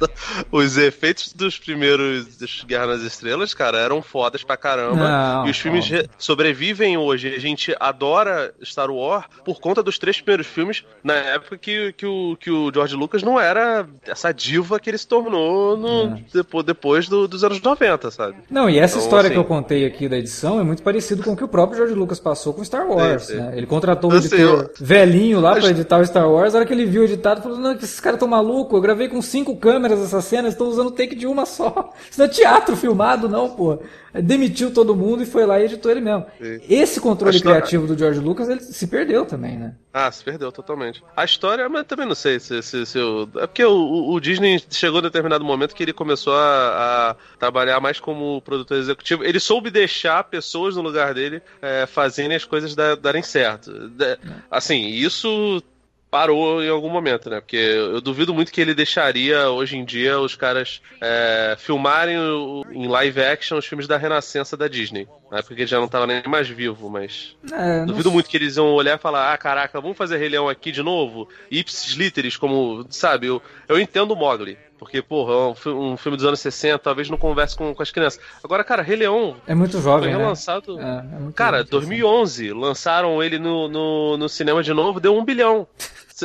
[0.50, 5.08] os efeitos dos primeiros dos Guerra nas Estrelas, cara, eram fodas pra caramba.
[5.08, 7.34] Não, e os filmes sobrevivem hoje.
[7.34, 12.06] A gente adora Star Wars por conta dos três primeiros filmes, na época que, que,
[12.06, 16.24] o, que o George Lucas não era essa diva que ele se tornou no, é.
[16.32, 18.36] depois, depois do, dos anos 90, sabe?
[18.50, 21.22] Não, e essa então, história assim, que eu contei aqui da edição é muito parecido
[21.22, 23.24] com o que o próprio George Lucas passou com Star Wars.
[23.24, 23.40] Sim, sim.
[23.40, 23.52] Né?
[23.56, 24.70] Ele contratou um editor eu...
[24.78, 25.64] velhinho lá Mas...
[25.64, 26.54] pra editar o Star Wars.
[26.54, 28.74] A hora que ele viu o editado, falou: Não, que esses caras tão malucos.
[28.74, 31.92] Eu gravei com cinco câmeras essa cena, estão usando take de uma só.
[32.10, 33.78] Isso não é teatro filmado, não, pô
[34.12, 36.26] demitiu todo mundo e foi lá e editou ele mesmo.
[36.40, 36.60] Sim.
[36.68, 37.60] Esse controle história...
[37.60, 39.74] criativo do George Lucas, ele se perdeu também, né?
[39.92, 41.02] Ah, se perdeu totalmente.
[41.16, 43.28] A história, mas também não sei se, se, se eu...
[43.36, 47.80] É porque o, o, Disney chegou a determinado momento que ele começou a, a, trabalhar
[47.80, 49.24] mais como produtor executivo.
[49.24, 53.90] Ele soube deixar pessoas no lugar dele é, fazendo as coisas darem certo.
[54.00, 54.18] É.
[54.50, 55.62] Assim, isso
[56.10, 57.40] parou em algum momento, né?
[57.40, 62.66] Porque eu duvido muito que ele deixaria hoje em dia os caras é, filmarem o,
[62.72, 65.06] em live action os filmes da Renascença da Disney.
[65.30, 67.36] Na época que ele já não estava nem mais vivo, mas.
[67.52, 68.14] É, duvido não...
[68.14, 70.82] muito que eles iam olhar e falar: ah, caraca, vamos fazer Rei Leão aqui de
[70.82, 71.28] novo?
[71.50, 72.84] Ipsis literis, como.
[72.90, 74.58] Sabe, eu, eu entendo o Mogli.
[74.80, 78.18] Porque, porra, é um, filme dos anos 60 talvez não converse com, com as crianças.
[78.42, 79.36] Agora, cara, Rei Leão.
[79.46, 80.08] É muito jovem.
[80.08, 80.24] Foi né?
[80.24, 80.76] relançado.
[80.76, 81.06] Né?
[81.22, 82.46] É, é cara, 2011.
[82.46, 82.58] Assim.
[82.58, 85.68] Lançaram ele no, no, no cinema de novo, deu um bilhão.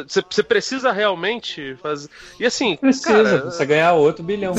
[0.03, 2.09] Você precisa realmente fazer.
[2.39, 2.75] E assim.
[2.77, 4.53] Precisa, cara, você ganhar outro bilhão.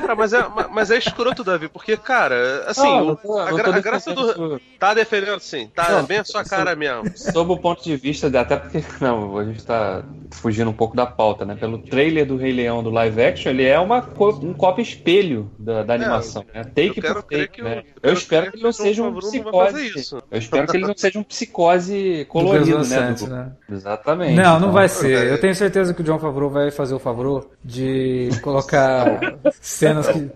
[0.00, 3.76] Cara, mas é, mas é escroto, Davi, porque, cara, assim, não, não tô, a, gra
[3.76, 4.60] a, graça do.
[4.78, 7.04] Tá defendendo, sim, tá não, bem a sua cara mesmo.
[7.16, 10.96] Sob o ponto de vista, de, até porque, não, a gente tá fugindo um pouco
[10.96, 11.54] da pauta, né?
[11.54, 13.98] Pelo trailer do Rei Leão do live action, ele é uma,
[14.42, 16.64] um copo espelho da, da é, animação, né?
[16.64, 17.84] Take por take, né?
[18.02, 19.92] Eu, eu espero que ele não seja um psicose.
[20.30, 23.14] Eu espero que ele não seja um psicose colorido, né?
[23.28, 23.52] Né?
[23.70, 24.34] Exatamente.
[24.42, 25.28] Não, não vai ser.
[25.28, 30.30] Eu tenho certeza que o John Favreau vai fazer o Favreau de colocar cenas que.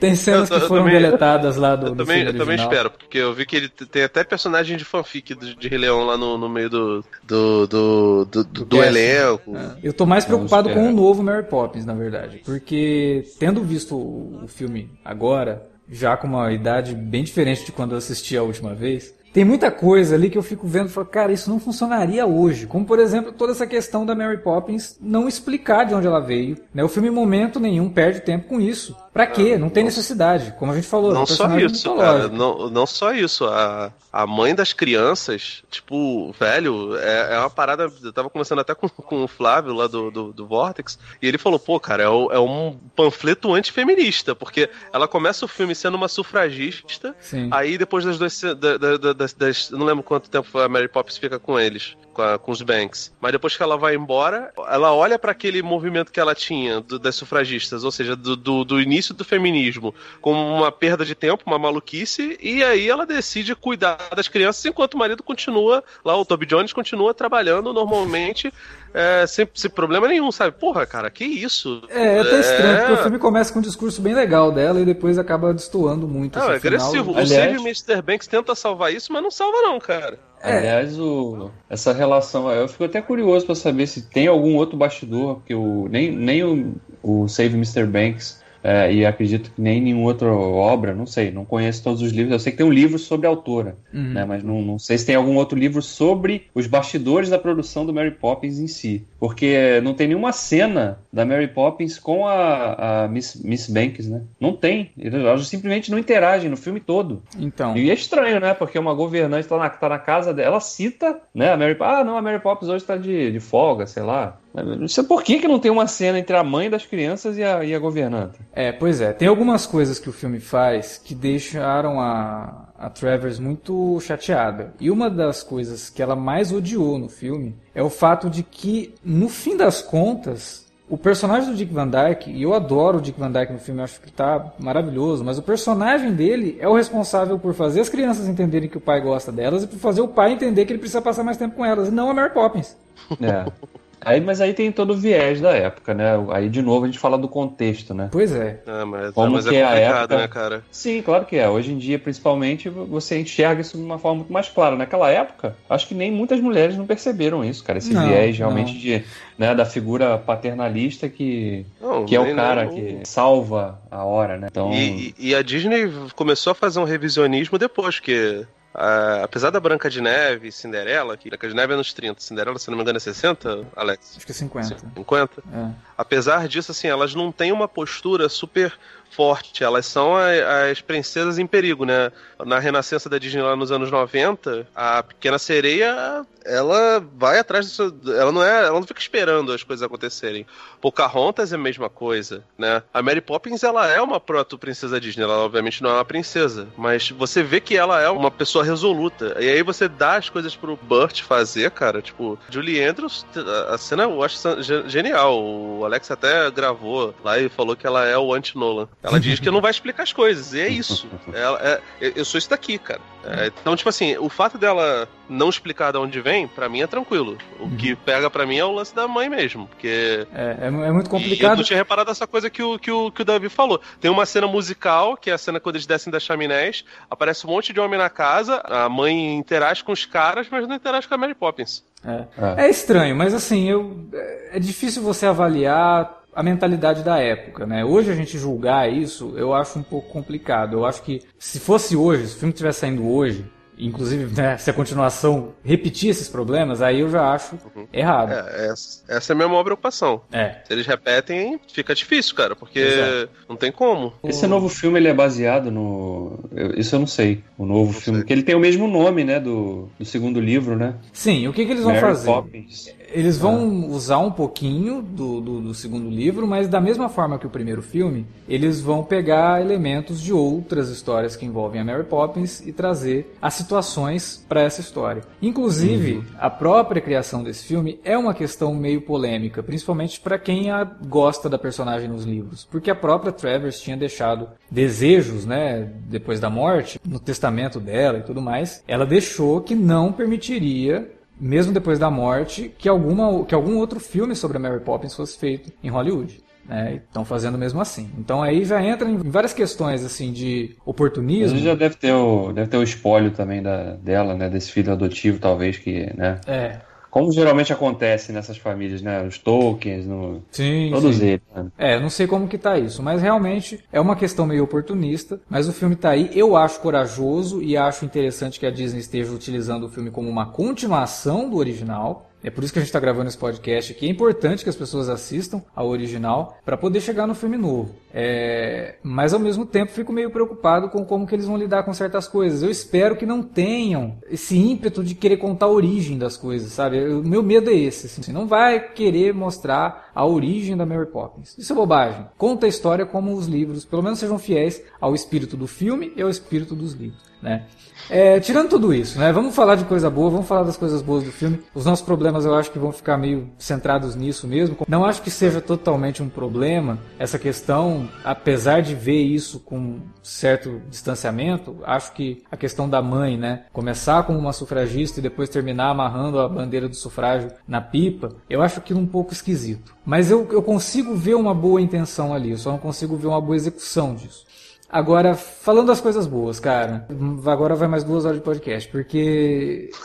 [0.00, 1.88] Tem cenas tô, que foram também, deletadas lá do.
[1.88, 4.84] Eu, do também, eu também espero, porque eu vi que ele tem até personagem de
[4.84, 8.82] fanfic de, de Rei Leão lá no, no meio do, do, do, do, do, do
[8.82, 9.56] elenco.
[9.56, 9.76] É.
[9.82, 12.42] Eu tô mais preocupado com o novo Mary Poppins, na verdade.
[12.44, 17.98] Porque, tendo visto o filme agora, já com uma idade bem diferente de quando eu
[17.98, 21.32] assisti a última vez, tem muita coisa ali que eu fico vendo e falo, cara,
[21.32, 22.66] isso não funcionaria hoje.
[22.66, 26.56] Como, por exemplo, toda essa questão da Mary Poppins não explicar de onde ela veio.
[26.74, 26.82] Né?
[26.82, 28.96] O filme, em momento nenhum, perde tempo com isso.
[29.12, 29.58] Pra quê?
[29.58, 31.12] Não tem necessidade, como a gente falou.
[31.12, 32.28] Não só isso, cara.
[32.28, 33.44] Não, não só isso.
[33.44, 37.90] A, a mãe das crianças, tipo, velho, é, é uma parada.
[38.02, 41.38] Eu tava conversando até com, com o Flávio lá do, do, do Vortex, e ele
[41.38, 46.08] falou, pô, cara, é, é um panfleto antifeminista, porque ela começa o filme sendo uma
[46.08, 47.48] sufragista, Sim.
[47.50, 48.40] aí depois das duas.
[48.40, 52.22] Da, da, das, das, não lembro quanto tempo a Mary Poppins fica com eles com,
[52.22, 53.12] a, com os Banks.
[53.20, 56.98] Mas depois que ela vai embora, ela olha para aquele movimento que ela tinha do,
[56.98, 61.44] das sufragistas, ou seja, do, do, do, início do feminismo, como uma perda de tempo,
[61.46, 66.24] uma maluquice, e aí ela decide cuidar das crianças enquanto o marido continua lá, o
[66.24, 68.52] Toby Jones continua trabalhando normalmente.
[68.92, 70.56] É, sem, sem problema nenhum, sabe?
[70.58, 71.82] Porra, cara, que isso?
[71.88, 74.84] É, é até estranho, porque o filme começa com um discurso bem legal dela e
[74.84, 76.38] depois acaba destoando muito.
[76.38, 77.12] Não, assim, é agressivo.
[77.12, 77.14] Final.
[77.14, 77.60] O Aliás...
[77.60, 78.02] Mr.
[78.02, 80.18] Banks tenta salvar isso, mas não salva não, cara.
[80.42, 80.58] É.
[80.58, 85.36] Aliás, o, essa relação, eu fico até curioso para saber se tem algum outro bastidor,
[85.36, 87.84] porque o, nem, nem o, o Save Mr.
[87.84, 92.12] Banks é, e acredito que nem nenhuma outra obra, não sei, não conheço todos os
[92.12, 92.32] livros.
[92.32, 94.12] Eu sei que tem um livro sobre a autora, uhum.
[94.12, 97.86] né, mas não, não sei se tem algum outro livro sobre os bastidores da produção
[97.86, 99.06] do Mary Poppins em si.
[99.18, 104.22] Porque não tem nenhuma cena da Mary Poppins com a, a Miss, Miss Banks, né?
[104.38, 104.90] Não tem.
[104.98, 107.22] Elas simplesmente não interagem no filme todo.
[107.38, 107.76] Então.
[107.76, 108.54] E é estranho, né?
[108.54, 111.52] Porque uma governante tá na, tá na casa dela, ela cita, né?
[111.52, 114.39] A Mary Ah, não, a Mary Poppins hoje tá de, de folga, sei lá.
[114.52, 117.44] Não sei por que, que não tem uma cena entre a mãe das crianças e
[117.44, 118.38] a, e a governanta.
[118.52, 119.12] É, pois é.
[119.12, 124.74] Tem algumas coisas que o filme faz que deixaram a, a Travers muito chateada.
[124.80, 128.92] E uma das coisas que ela mais odiou no filme é o fato de que,
[129.04, 133.18] no fim das contas, o personagem do Dick Van Dyke, e eu adoro o Dick
[133.18, 137.38] Van Dyke no filme, acho que tá maravilhoso, mas o personagem dele é o responsável
[137.38, 140.32] por fazer as crianças entenderem que o pai gosta delas e por fazer o pai
[140.32, 142.76] entender que ele precisa passar mais tempo com elas, e não a Mary Poppins.
[143.20, 143.46] É.
[144.02, 146.12] Aí, mas aí tem todo o viés da época, né?
[146.30, 148.08] Aí de novo a gente fala do contexto, né?
[148.10, 148.60] Pois é.
[148.66, 150.64] é mas, Como mas é que é a época, né, cara?
[150.70, 151.48] Sim, claro que é.
[151.48, 154.76] Hoje em dia, principalmente, você enxerga isso de uma forma muito mais clara.
[154.76, 157.78] Naquela época, acho que nem muitas mulheres não perceberam isso, cara.
[157.78, 158.80] Esse não, viés realmente não.
[158.80, 159.04] de,
[159.36, 162.74] né, da figura paternalista que, não, que é o cara não.
[162.74, 164.48] que salva a hora, né?
[164.50, 164.72] Então...
[164.72, 169.90] E, e, a Disney começou a fazer um revisionismo depois, que a- apesar da Branca
[169.90, 172.82] de Neve e Cinderela, que Branca de Neve é nos 30, Cinderela, se não me
[172.82, 174.14] engano, é 60, Alex?
[174.16, 174.76] Acho que é 50.
[174.94, 175.42] 50?
[175.52, 175.70] É.
[175.98, 178.72] Apesar disso, assim, elas não têm uma postura super
[179.10, 179.62] forte.
[179.64, 182.10] Elas são a- as princesas em perigo, né?
[182.44, 187.94] Na renascença da Disney lá nos anos 90, a pequena sereia, ela vai atrás disso.
[188.06, 188.60] Ela não é.
[188.66, 190.46] Ela não fica esperando as coisas acontecerem.
[190.80, 192.82] Pocahontas é a mesma coisa, né?
[192.94, 195.24] A Mary Poppins, ela é uma proto-princesa Disney.
[195.24, 196.66] Ela, obviamente, não é uma princesa.
[196.76, 199.36] Mas você vê que ela é uma pessoa resoluta.
[199.38, 202.00] E aí você dá as coisas pro Burt fazer, cara.
[202.00, 203.26] Tipo, Julie Andrews,
[203.68, 205.38] a cena eu acho ge- genial.
[205.42, 208.88] O Alex até gravou lá e falou que ela é o anti-Nolan.
[209.02, 210.52] Ela diz que não vai explicar as coisas.
[210.52, 211.08] E é isso.
[211.32, 211.58] Ela,
[212.00, 213.00] é- eu sou isso daqui, cara.
[213.24, 216.86] É, então, tipo assim, o fato dela não explicar de onde vem, pra mim é
[216.86, 217.36] tranquilo.
[217.58, 219.66] O que pega pra mim é o lance da mãe mesmo.
[219.68, 221.56] Porque É, é, é muito e eu complicado.
[221.58, 223.80] não tinha reparado essa coisa que o, que, o, que o Davi falou.
[224.00, 227.50] Tem uma cena musical, que é a cena quando eles descem das chaminés, aparece um
[227.50, 231.14] monte de homem na casa, a mãe interage com os caras, mas não interage com
[231.14, 231.82] a Mary Poppins.
[232.04, 232.24] É.
[232.62, 232.66] É.
[232.66, 237.84] É estranho, mas assim, eu, é é difícil você avaliar a mentalidade da época, né?
[237.84, 240.74] Hoje a gente julgar isso, eu acho um pouco complicado.
[240.78, 243.44] Eu acho que se fosse hoje, se o filme estivesse saindo hoje,
[243.78, 247.56] inclusive né, se a continuação repetir esses problemas, aí eu já acho
[247.92, 248.32] errado.
[248.32, 250.20] É, essa, essa é a minha maior preocupação.
[250.30, 250.56] É.
[250.66, 253.30] Se eles repetem, fica difícil, cara, porque Exato.
[253.48, 254.12] não tem como.
[254.22, 256.38] Esse novo filme ele é baseado no.
[256.54, 257.42] eu- isso eu não sei.
[257.56, 258.18] O novo filme.
[258.18, 258.22] sei.
[258.22, 259.40] Porque ele tem o mesmo nome, né?
[259.40, 260.94] Do, do segundo livro, né?
[261.12, 262.26] Sim, o que, que eles vão Mary fazer?
[262.26, 262.94] Poppins.
[263.12, 267.46] Eles vão usar um pouquinho do, do, do segundo livro, mas da mesma forma que
[267.46, 272.60] o primeiro filme, eles vão pegar elementos de outras histórias que envolvem a Mary Poppins
[272.66, 275.22] e trazer as situações para essa história.
[275.42, 280.84] Inclusive, a própria criação desse filme é uma questão meio polêmica, principalmente para quem a
[280.84, 286.50] gosta da personagem nos livros, porque a própria Travers tinha deixado desejos, né, depois da
[286.50, 288.82] morte, no testamento dela e tudo mais.
[288.86, 294.36] Ela deixou que não permitiria mesmo depois da morte, que, alguma, que algum outro filme
[294.36, 296.42] sobre a Mary Poppins fosse feito em Hollywood.
[296.68, 297.00] Né?
[297.04, 298.10] Estão fazendo mesmo assim.
[298.16, 301.58] Então aí já entra em várias questões assim de Mas oportunismo.
[301.58, 304.48] já deve ter o, deve ter o espólio também da, dela, né?
[304.48, 306.40] Desse filho adotivo, talvez, que, né?
[306.46, 306.78] É,
[307.10, 309.26] Como geralmente acontece nessas famílias, né?
[309.26, 311.26] Os Tolkiens, no, sim, todos sim.
[311.26, 311.42] eles.
[311.54, 311.66] Né?
[311.76, 315.68] É, não sei como que tá isso, mas realmente é uma questão meio oportunista, mas
[315.68, 319.86] o filme tá aí, eu acho corajoso e acho interessante que a Disney esteja utilizando
[319.86, 322.29] o filme como uma continuação do original.
[322.42, 324.06] É por isso que a gente está gravando esse podcast aqui.
[324.06, 327.94] É importante que as pessoas assistam ao original para poder chegar no filme novo.
[328.12, 331.92] É, Mas ao mesmo tempo fico meio preocupado com como que eles vão lidar com
[331.92, 332.62] certas coisas.
[332.62, 336.98] Eu espero que não tenham esse ímpeto de querer contar a origem das coisas, sabe?
[337.08, 338.06] O meu medo é esse.
[338.06, 341.56] Assim, não vai querer mostrar a origem da Mary Poppins.
[341.58, 342.26] Isso é bobagem.
[342.36, 346.22] Conta a história como os livros, pelo menos sejam fiéis ao espírito do filme e
[346.22, 347.66] ao espírito dos livros, né?
[348.08, 349.32] É, tirando tudo isso, né?
[349.32, 351.60] Vamos falar de coisa boa, vamos falar das coisas boas do filme.
[351.74, 354.76] Os nossos problemas eu acho que vão ficar meio centrados nisso mesmo.
[354.88, 360.80] Não acho que seja totalmente um problema essa questão, apesar de ver isso com certo
[360.90, 361.76] distanciamento.
[361.84, 363.64] Acho que a questão da mãe, né?
[363.72, 368.62] Começar como uma sufragista e depois terminar amarrando a bandeira do sufrágio na pipa, eu
[368.62, 369.94] acho aquilo um pouco esquisito.
[370.04, 373.40] Mas eu, eu consigo ver uma boa intenção ali, eu só não consigo ver uma
[373.40, 374.44] boa execução disso.
[374.88, 377.06] Agora, falando das coisas boas, cara,
[377.46, 379.90] agora vai mais duas horas de podcast, porque.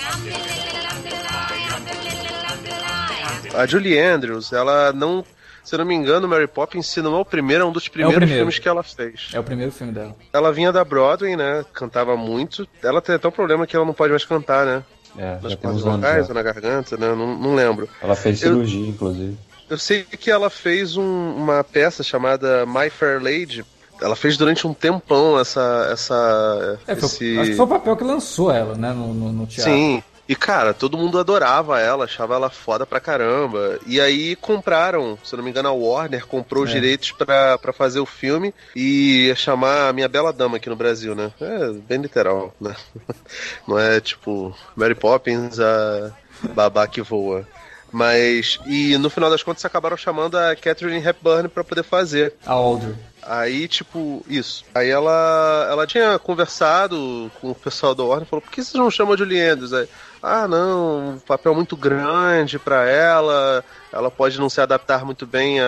[3.55, 5.25] A Julie Andrews, ela não.
[5.65, 7.87] Se eu não me engano, Mary Poppins, se não é o primeiro, é um dos
[7.87, 8.41] primeiros primeiro.
[8.41, 9.29] filmes que ela fez.
[9.33, 10.17] É o primeiro filme dela.
[10.33, 11.65] Ela vinha da Broadway, né?
[11.73, 12.67] Cantava muito.
[12.83, 14.83] Ela tem até um problema que ela não pode mais cantar, né?
[15.17, 16.31] É, Nas cordas vocais já.
[16.31, 17.15] ou na garganta, né?
[17.15, 17.89] Não, não lembro.
[18.03, 19.37] Ela fez Eu- cirurgia, inclusive.
[19.71, 23.65] Eu sei que ela fez um- uma peça chamada My Fair Lady.
[24.01, 25.89] Ela fez durante um tempão essa.
[25.93, 27.39] essa É, foi- esse...
[27.39, 29.73] Acho que foi o papel que lançou ela, né, no, no, no teatro.
[29.73, 30.03] Sim.
[30.33, 33.79] E, cara, todo mundo adorava ela, achava ela foda pra caramba.
[33.87, 36.73] E aí compraram, se não me engano, a Warner comprou os É.
[36.73, 40.77] direitos pra, pra fazer o filme e ia chamar a Minha Bela Dama aqui no
[40.77, 41.31] Brasil, né?
[41.39, 42.75] É bem literal, né?
[43.69, 46.13] Não é tipo Mary Poppins, a
[46.55, 47.47] babá que voa.
[47.93, 52.33] Mas, e no final das contas acabaram chamando a Catherine Hepburn pra poder fazer.
[52.47, 52.95] A Audrey.
[53.23, 54.65] Aí, tipo, isso.
[54.75, 58.83] Aí ela, ela tinha conversado com o pessoal da Warner e falou: por que vocês
[58.83, 59.75] não chamam a Julie Andrews?
[59.75, 59.87] Aí,
[60.23, 65.61] ah, não, um papel muito grande pra ela, ela pode não se adaptar muito bem
[65.61, 65.67] a,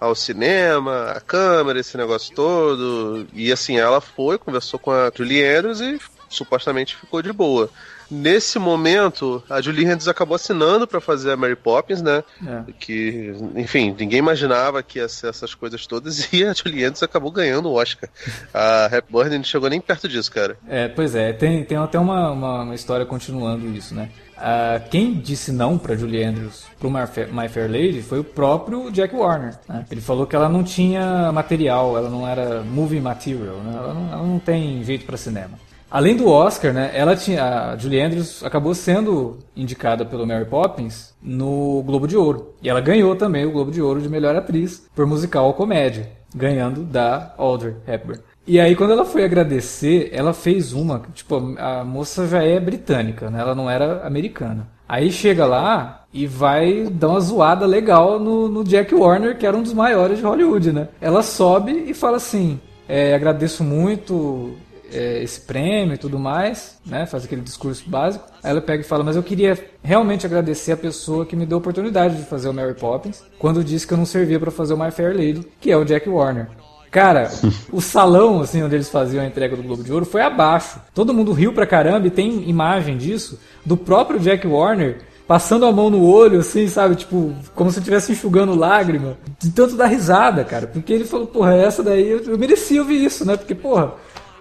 [0.00, 3.26] a- ao cinema, a câmera, esse negócio todo.
[3.32, 5.98] E assim, ela foi, conversou com a Julie Andrews e
[6.30, 7.68] supostamente ficou de boa.
[8.10, 12.24] Nesse momento, a Julie Andrews acabou assinando para fazer a Mary Poppins, né?
[12.44, 12.72] É.
[12.78, 17.30] Que, enfim, ninguém imaginava que ia ser essas coisas todas e a Julie Andrews acabou
[17.30, 18.08] ganhando o Oscar.
[18.52, 20.56] A Hepburn não chegou nem perto disso, cara.
[20.68, 24.08] É, pois é, tem, tem até uma, uma, uma história continuando isso, né?
[24.40, 29.14] Uh, quem disse não para Julie Andrews pro My Fair Lady foi o próprio Jack
[29.14, 29.54] Warner.
[29.68, 29.84] Né?
[29.90, 33.74] Ele falou que ela não tinha material, ela não era movie material, né?
[33.76, 35.58] ela, não, ela não tem jeito para cinema.
[35.90, 41.12] Além do Oscar, né, ela tinha, a Julie Andrews acabou sendo indicada pelo Mary Poppins
[41.20, 42.54] no Globo de Ouro.
[42.62, 46.08] E ela ganhou também o Globo de Ouro de melhor atriz por musical ou comédia,
[46.32, 48.22] ganhando da Audrey Hepburn.
[48.46, 53.28] E aí quando ela foi agradecer, ela fez uma, tipo, a moça já é britânica,
[53.28, 53.40] né?
[53.40, 54.68] Ela não era americana.
[54.88, 59.56] Aí chega lá e vai dar uma zoada legal no, no Jack Warner, que era
[59.56, 60.88] um dos maiores de Hollywood, né?
[61.00, 64.56] Ela sobe e fala assim: é, agradeço muito
[64.92, 67.06] é, esse prêmio e tudo mais, né?
[67.06, 68.26] Faz aquele discurso básico.
[68.42, 71.56] Aí ela pega e fala: Mas eu queria realmente agradecer a pessoa que me deu
[71.56, 74.74] a oportunidade de fazer o Mary Poppins quando disse que eu não servia para fazer
[74.74, 76.48] o My Fair Lady, que é o Jack Warner.
[76.90, 77.30] Cara,
[77.72, 80.80] o salão, assim, onde eles faziam a entrega do Globo de Ouro foi abaixo.
[80.94, 84.98] Todo mundo riu pra caramba e tem imagem disso do próprio Jack Warner
[85.30, 86.96] passando a mão no olho, assim, sabe?
[86.96, 89.16] Tipo, como se estivesse enxugando lágrima.
[89.38, 90.66] De tanto dar risada, cara.
[90.66, 93.36] Porque ele falou, porra, essa daí eu, eu merecia ouvir isso, né?
[93.36, 93.94] Porque, porra,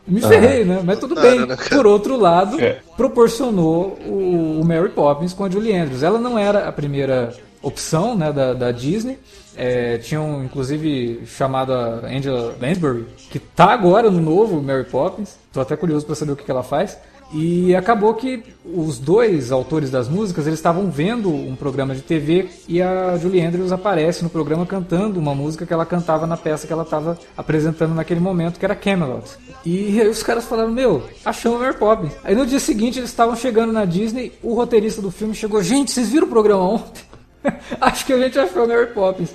[0.09, 0.81] me ferrei, ah, né?
[0.83, 1.45] Mas tudo bem.
[1.45, 2.79] Né, Por outro lado, é.
[2.97, 6.03] proporcionou o, o, Mary Poppins com a Julie Andrews.
[6.03, 9.19] Ela não era a primeira opção né, da, da Disney.
[9.55, 15.37] É, tinham inclusive chamado a Angela Lansbury, que tá agora no novo Mary Poppins.
[15.51, 16.97] Tô até curioso para saber o que, que ela faz.
[17.31, 22.49] E acabou que os dois autores das músicas eles estavam vendo um programa de TV
[22.67, 26.65] e a Julie Andrews aparece no programa cantando uma música que ela cantava na peça
[26.65, 29.37] que ela estava apresentando naquele momento, que era Camelot.
[29.63, 32.13] E aí os caras falaram: Meu, achamos Mary Poppins.
[32.23, 35.91] Aí no dia seguinte eles estavam chegando na Disney, o roteirista do filme chegou: Gente,
[35.91, 37.03] vocês viram o programa ontem?
[37.79, 39.29] Acho que a gente achou Mary Poppins.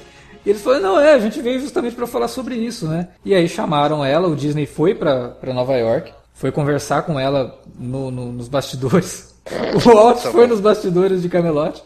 [0.45, 3.09] E eles falaram, não, é, a gente veio justamente para falar sobre isso, né?
[3.25, 8.11] E aí chamaram ela, o Disney foi para Nova York, foi conversar com ela no,
[8.11, 9.33] no, nos bastidores.
[9.75, 11.83] O Walt tá foi nos bastidores de Camelot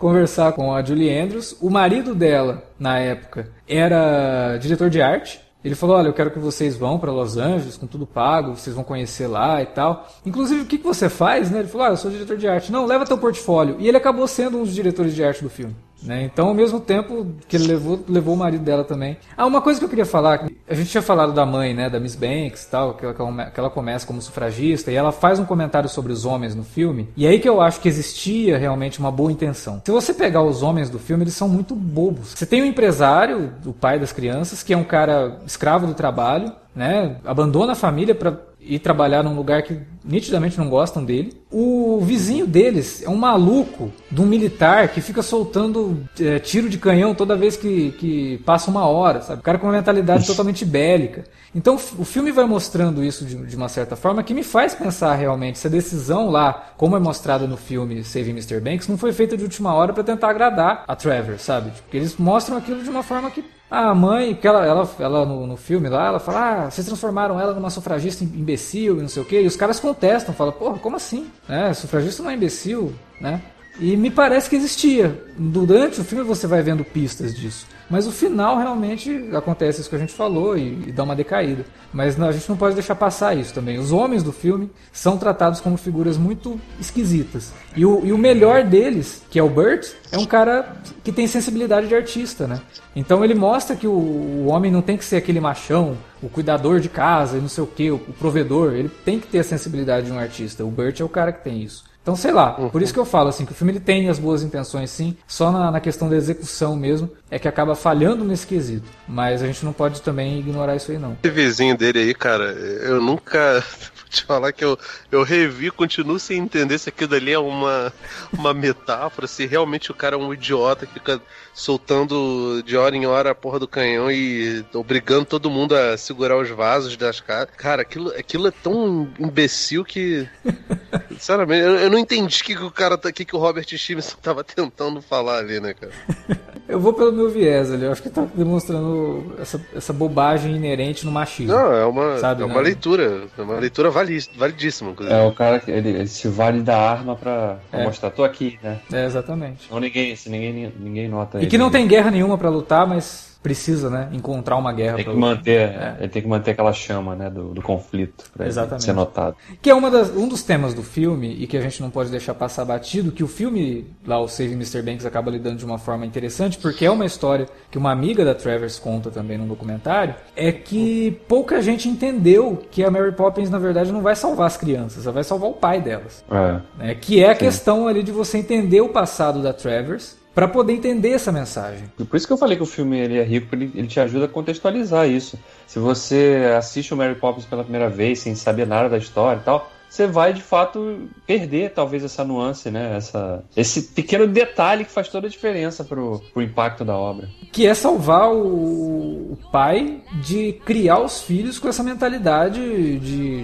[0.00, 1.56] conversar com a Julie Andrews.
[1.60, 5.40] O marido dela, na época, era diretor de arte.
[5.62, 8.74] Ele falou: Olha, eu quero que vocês vão para Los Angeles com tudo pago, vocês
[8.74, 10.08] vão conhecer lá e tal.
[10.24, 11.50] Inclusive, o que, que você faz?
[11.50, 11.60] Né?
[11.60, 12.72] Ele falou: Ah, eu sou diretor de arte.
[12.72, 13.76] Não, leva teu portfólio.
[13.78, 15.76] E ele acabou sendo um dos diretores de arte do filme.
[16.02, 16.24] Né?
[16.24, 19.18] Então, ao mesmo tempo que ele levou, levou o marido dela também.
[19.36, 22.00] Ah, uma coisa que eu queria falar, a gente tinha falado da mãe, né, da
[22.00, 25.88] Miss Banks tal, que ela, que ela começa como sufragista, e ela faz um comentário
[25.88, 29.30] sobre os homens no filme, e aí que eu acho que existia realmente uma boa
[29.30, 29.82] intenção.
[29.84, 32.32] Se você pegar os homens do filme, eles são muito bobos.
[32.34, 36.52] Você tem um empresário, o pai das crianças, que é um cara escravo do trabalho,
[36.80, 41.38] né, abandona a família para ir trabalhar num lugar que nitidamente não gostam dele.
[41.50, 46.78] O vizinho deles é um maluco de um militar que fica soltando é, tiro de
[46.78, 49.40] canhão toda vez que, que passa uma hora, sabe?
[49.40, 51.24] O cara com uma mentalidade totalmente bélica.
[51.54, 55.14] Então o filme vai mostrando isso de, de, uma certa forma que me faz pensar
[55.16, 58.58] realmente se a decisão lá, como é mostrada no filme Saving Mr.
[58.58, 61.72] Banks, não foi feita de última hora para tentar agradar a Trevor, sabe?
[61.72, 65.46] Porque eles mostram aquilo de uma forma que a mãe, porque ela, ela, ela no,
[65.46, 69.22] no, filme lá, ela fala, ah, vocês transformaram ela numa sufragista imbecil e não sei
[69.22, 69.42] o quê.
[69.42, 71.30] E os caras contestam, falam, porra, como assim?
[71.48, 73.40] É, sufragista não é imbecil, né?
[73.78, 75.22] E me parece que existia.
[75.38, 77.66] Durante o filme você vai vendo pistas disso.
[77.90, 81.64] Mas o final realmente acontece isso que a gente falou e, e dá uma decaída.
[81.92, 83.78] Mas não, a gente não pode deixar passar isso também.
[83.78, 87.52] Os homens do filme são tratados como figuras muito esquisitas.
[87.76, 91.26] E o, e o melhor deles, que é o Burt, é um cara que tem
[91.26, 92.60] sensibilidade de artista, né?
[92.94, 96.78] Então ele mostra que o, o homem não tem que ser aquele machão, o cuidador
[96.78, 98.74] de casa e não sei o que, o, o provedor.
[98.74, 100.64] Ele tem que ter a sensibilidade de um artista.
[100.64, 101.89] O Burt é o cara que tem isso.
[102.02, 102.70] Então, sei lá, uhum.
[102.70, 105.16] por isso que eu falo assim, que o filme ele tem as boas intenções sim,
[105.28, 108.88] só na, na, questão da execução mesmo é que acaba falhando nesse quesito.
[109.06, 111.16] Mas a gente não pode também ignorar isso aí não.
[111.22, 113.62] Esse vizinho dele aí, cara, eu nunca
[114.08, 114.78] te falar que eu,
[115.12, 117.92] eu revi, continuo sem entender se aquilo ali é uma,
[118.32, 121.20] uma metáfora, se realmente o cara é um idiota que fica
[121.52, 126.36] soltando de hora em hora a porra do canhão e obrigando todo mundo a segurar
[126.38, 127.48] os vasos das caras.
[127.56, 130.28] Cara, aquilo, aquilo é tão imbecil que.
[131.10, 133.66] Sinceramente, eu, eu não entendi o que, que o cara tá, que, que o Robert
[133.68, 135.92] Stevenson tava tentando falar ali, né, cara?
[136.68, 141.04] Eu vou pelo meu viés ali, eu acho que tá demonstrando essa, essa bobagem inerente
[141.04, 141.52] no machismo.
[141.52, 142.52] Não, é uma, Sabe, é né?
[142.52, 143.24] uma leitura.
[143.36, 145.18] É uma leitura vali- validíssima, inclusive.
[145.18, 147.84] É o cara que ele, ele se vale da arma pra, pra É.
[147.84, 148.78] mostrar, tô aqui, né?
[148.92, 149.68] É, exatamente.
[149.68, 151.49] Não ninguém, se ninguém, ninguém nota E ele.
[151.50, 154.10] Que não tem guerra nenhuma pra lutar, mas precisa, né?
[154.12, 155.36] Encontrar uma guerra Tem pra que lutar.
[155.36, 155.96] manter, É.
[156.00, 158.84] ele tem que manter aquela chama, né, do, do conflito Exatamente.
[158.84, 159.34] ser notado.
[159.62, 162.10] Que é uma das- um dos temas do filme e que a gente não pode
[162.10, 164.82] deixar passar batido, que o filme, lá o Saving Mr.
[164.82, 168.34] Banks, acaba lidando de uma forma interessante, porque é uma história que uma amiga da
[168.34, 173.58] Travers conta também num documentário, é que pouca gente entendeu que a Mary Poppins, na
[173.58, 176.22] verdade, não vai salvar as crianças, ela vai salvar o pai delas.
[176.30, 176.60] É.
[176.88, 176.94] né?
[176.94, 181.10] Que é a questão ali de você entender o passado da Travers para poder entender
[181.10, 181.84] essa mensagem.
[181.98, 183.98] E Por isso que eu falei que o filme ele é rico, ele, ele te
[183.98, 185.38] ajuda a contextualizar isso.
[185.66, 189.44] Se você assiste o Mary Poppins pela primeira vez, sem saber nada da história e
[189.44, 192.96] tal, você vai de fato perder talvez essa nuance, né?
[192.96, 197.28] Essa, esse pequeno detalhe que faz toda a diferença pro, pro impacto da obra.
[197.50, 202.60] Que é salvar o, o pai de criar os filhos com essa mentalidade
[203.00, 203.42] de,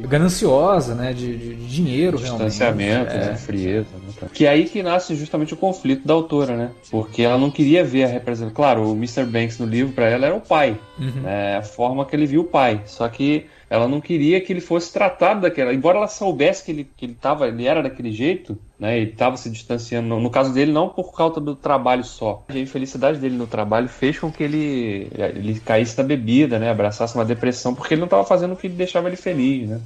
[0.00, 1.12] de gananciosa, né?
[1.12, 2.48] De, de- de dinheiro, realmente.
[2.50, 3.18] Distanciamento, É.
[3.30, 3.36] né?
[3.36, 3.86] Frieza.
[3.94, 4.28] Né?
[4.32, 6.70] Que é aí que nasce justamente o conflito da autora, né?
[6.90, 8.54] Porque ela não queria ver a representação.
[8.54, 9.24] Claro, o Mr.
[9.24, 10.76] Banks no livro, pra ela, era o pai.
[10.98, 11.22] Uhum.
[11.22, 11.56] né?
[11.58, 12.82] A forma que ele viu o pai.
[12.86, 15.72] Só que ela não queria que ele fosse tratado daquela.
[15.72, 18.98] Embora ela soubesse que ele, que ele, tava, ele era daquele jeito, né?
[18.98, 20.08] Ele estava se distanciando.
[20.08, 22.44] No, no caso dele, não por causa do trabalho só.
[22.48, 26.70] A infelicidade dele no trabalho fez com que ele, ele caísse na bebida, né?
[26.70, 29.80] Abraçasse uma depressão, porque ele não estava fazendo o que deixava ele feliz, né?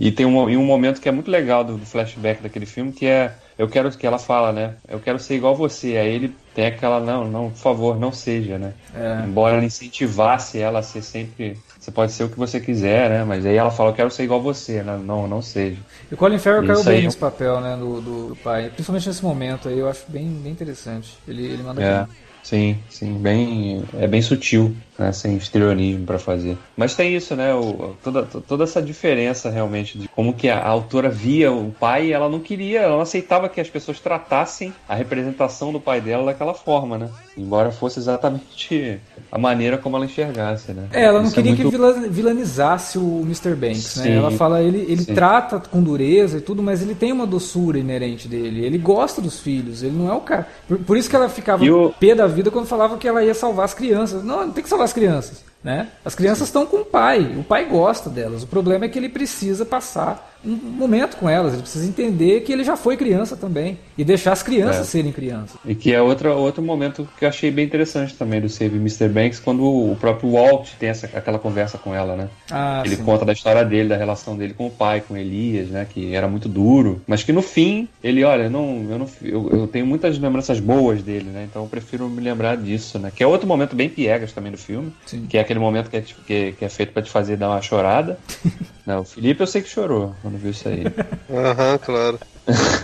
[0.00, 2.92] E tem um, e um momento que é muito legal do, do flashback daquele filme,
[2.92, 3.34] que é.
[3.56, 4.74] Eu quero que ela fala, né?
[4.88, 5.96] Eu quero ser igual você.
[5.96, 8.74] Aí ele tem aquela, não, não, por favor, não seja, né?
[8.94, 9.24] É.
[9.26, 11.58] Embora ela incentivasse ela a ser sempre.
[11.78, 13.24] Você pode ser o que você quiser, né?
[13.24, 14.98] Mas aí ela fala, eu quero ser igual você, né?
[15.04, 15.76] Não, não seja.
[16.10, 17.76] E o Colin Farrell caiu bem nesse papel, né?
[17.76, 18.70] Do, do, pai.
[18.70, 21.18] Principalmente nesse momento aí, eu acho bem, bem interessante.
[21.26, 22.08] Ele, ele manda É, bem.
[22.44, 26.56] Sim, sim, bem, é bem sutil, né, sem histrionismo pra fazer.
[26.76, 30.68] Mas tem isso, né, o, toda, toda essa diferença realmente de como que a, a
[30.68, 34.94] autora via o pai, ela não queria, ela não aceitava que as pessoas tratassem a
[34.94, 39.00] representação do pai dela daquela forma, né, embora fosse exatamente
[39.34, 40.84] a maneira como ela enxergasse, né.
[40.92, 43.54] É, ela não Isso é queria muito- que vila- vilanizasse o Mr.
[43.56, 44.02] Banks, né?
[44.04, 44.12] Sim.
[44.12, 45.12] Ela fala, ele, ele Sim.
[45.12, 48.64] trata com dureza e tudo, mas ele tem uma doçura inerente dele.
[48.64, 50.46] Ele gosta dos filhos, ele não é o cara.
[50.68, 53.34] Por, por isso que ela ficava o- pé da vida quando falava que ela ia
[53.34, 54.22] salvar as crianças.
[54.22, 55.88] Não, não tem que salvar as crianças, né?
[56.04, 58.44] As crianças estão com o pai, o pai gosta delas.
[58.44, 62.52] O problema é que ele precisa passar um momento com elas, ele precisa entender que
[62.52, 64.84] ele já foi criança também e deixar as crianças É.
[64.84, 65.56] serem crianças.
[65.64, 69.08] E que é outro, outro momento que eu achei bem interessante também do Save Mr.
[69.08, 72.28] Banks, quando o próprio Walt tem essa, aquela conversa com ela, né?
[72.50, 73.04] Ah, Ele sim.
[73.04, 75.86] conta da história dele, da relação dele com o pai, com Elias, né?
[75.88, 77.00] Que era muito duro.
[77.06, 81.02] Mas que no fim, ele, olha, não, eu, não, eu, eu tenho muitas lembranças boas
[81.02, 81.46] dele, né?
[81.50, 83.10] Então eu prefiro me lembrar disso, né?
[83.14, 84.92] Que é outro momento bem piegas também do filme.
[85.06, 85.26] Sim.
[85.28, 87.62] Que é aquele momento que é, que, que é feito pra te fazer dar uma
[87.62, 88.18] chorada.
[88.86, 90.84] não, o Felipe eu sei que chorou quando viu isso aí.
[91.30, 92.18] Aham, claro.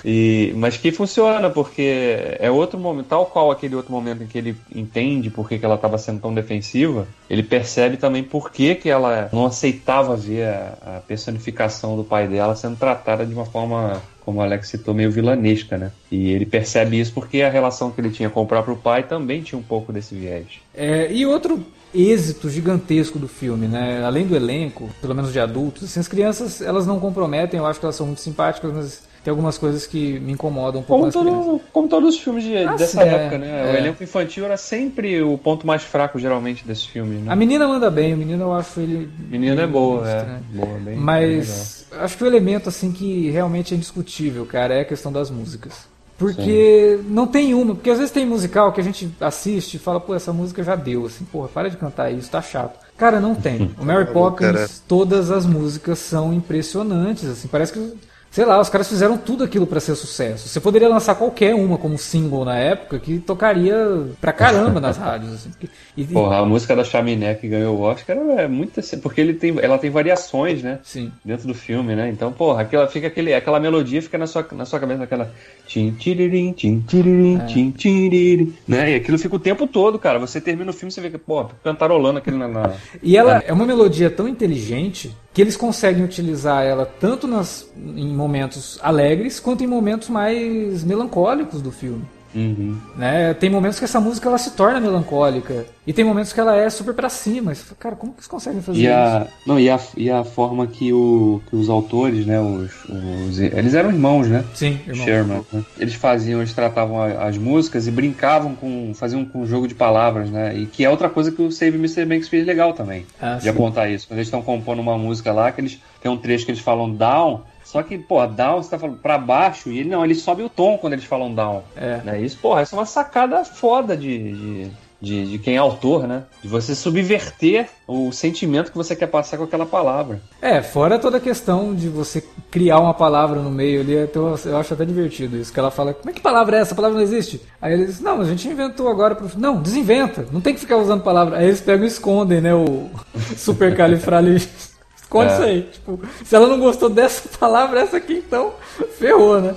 [0.05, 4.39] E, mas que funciona, porque é outro momento, tal qual aquele outro momento em que
[4.39, 8.75] ele entende por que, que ela estava sendo tão defensiva, ele percebe também por que,
[8.75, 13.45] que ela não aceitava ver a, a personificação do pai dela sendo tratada de uma
[13.45, 15.93] forma, como o Alex citou, meio vilanesca, né?
[16.11, 19.43] E ele percebe isso porque a relação que ele tinha com o próprio pai também
[19.43, 20.47] tinha um pouco desse viés.
[20.75, 21.63] É, e outro
[21.95, 24.03] êxito gigantesco do filme, né?
[24.05, 27.79] Além do elenco, pelo menos de adultos, assim, as crianças elas não comprometem, eu acho
[27.79, 31.13] que elas são muito simpáticas, mas tem algumas coisas que me incomodam um pouco Como,
[31.13, 33.65] todo, como todos os filmes de- Ah, dessa é, época, né?
[33.65, 33.79] O é.
[33.79, 37.31] elenco infantil era sempre o ponto mais fraco, geralmente, desses filmes, né?
[37.31, 39.11] A menina manda bem, o menino eu acho ele.
[39.29, 40.17] Menina é boa, é.
[40.19, 40.41] estranho.
[40.55, 44.81] Boa, bem, bem Mas acho que o elemento assim que realmente é indiscutível, cara, é
[44.81, 45.90] a questão das músicas.
[46.21, 49.99] Porque não tem uma, porque às vezes tem musical que a gente assiste e fala,
[49.99, 52.79] pô, essa música já deu, assim, porra, para de cantar isso, tá chato.
[52.95, 53.75] Cara, não tem.
[53.81, 57.95] O Mary Poppins, todas as músicas são impressionantes, assim, parece que,
[58.31, 60.49] sei lá, os caras fizeram tudo aquilo pra ser sucesso.
[60.49, 63.75] Você poderia lançar qualquer uma como single na época que tocaria
[64.21, 65.51] pra caramba nas rádios, assim.
[65.97, 69.35] e- Porra, a música da Chaminé que ganhou o Oscar é muito assim, porque ele
[69.35, 70.79] tem, ela tem variações, né?
[70.85, 71.11] sim.
[71.25, 72.09] Dentro do filme, né?
[72.09, 75.33] Então, porra, aquela, fica aquele, aquela melodia fica na sua, na sua cabeça, aquela.
[75.67, 77.45] Tim, tiririm, tim, tiririm, É.
[77.47, 78.93] tim, tiririm, né?
[78.93, 80.19] E aquilo fica o tempo todo, cara.
[80.19, 82.49] Você termina o filme e você vê que, pô, cantarolando aquele na.
[82.49, 82.73] na-
[83.03, 88.09] E ela é uma melodia tão inteligente que eles conseguem utilizar ela tanto nas, em
[88.21, 92.05] momentos alegres quanto em momentos mais melancólicos do filme.
[92.35, 92.79] Uhum.
[92.97, 93.35] Né?
[93.35, 95.67] Tem momentos que essa música ela se torna melancólica.
[95.91, 97.53] E tem momentos que ela é super pra cima.
[97.53, 98.93] Você fala, Cara, como que eles conseguem fazer E isso?
[98.93, 103.41] a, não, e, a, e a forma que, o, que os autores, né, os, os-
[103.41, 104.45] eles eram irmãos, né?
[104.55, 105.05] Sim, irmão.
[105.05, 105.45] Sherman.
[105.53, 105.65] né?
[105.81, 110.31] Eles faziam, eles tratavam a- as músicas e brincavam com, faziam com jogo de palavras,
[110.31, 110.57] né?
[110.57, 112.05] E que é outra coisa que o Save Mr.
[112.05, 113.05] Banks fez legal também.
[113.21, 113.49] Ah, de sim.
[113.49, 114.07] apontar isso.
[114.07, 116.89] Quando eles estão compondo uma música lá, que eles tem um trecho que eles falam
[116.95, 120.43] down, só que, pô, down você tá falando pra baixo, e ele não, ele sobe
[120.45, 121.63] o tom quando eles falam down.
[121.77, 121.97] É.
[122.05, 122.21] Né?
[122.23, 124.71] Isso, porra, essa é uma sacada foda de, de,
[125.01, 126.25] de, de quem é autor, né?
[126.43, 130.21] De você subverter o sentimento que você quer passar com aquela palavra.
[130.41, 134.57] É, fora toda a questão de você criar uma palavra no meio ali, então eu
[134.57, 136.73] acho até divertido isso, que ela fala, como é que palavra é essa?
[136.73, 137.41] A palavra não existe.
[137.61, 139.31] Aí eles, não, a gente inventou agora pro...
[139.39, 141.39] Não, desinventa, não tem que ficar usando palavra.
[141.39, 142.91] Aí eles pegam e escondem, né, o
[143.37, 144.80] supercalifragilisticexpialidocious.
[145.11, 145.35] Esconde É.
[145.35, 145.63] isso aí.
[145.63, 148.55] Tipo, se ela não gostou dessa palavra, essa aqui então,
[148.97, 149.57] ferrou, né?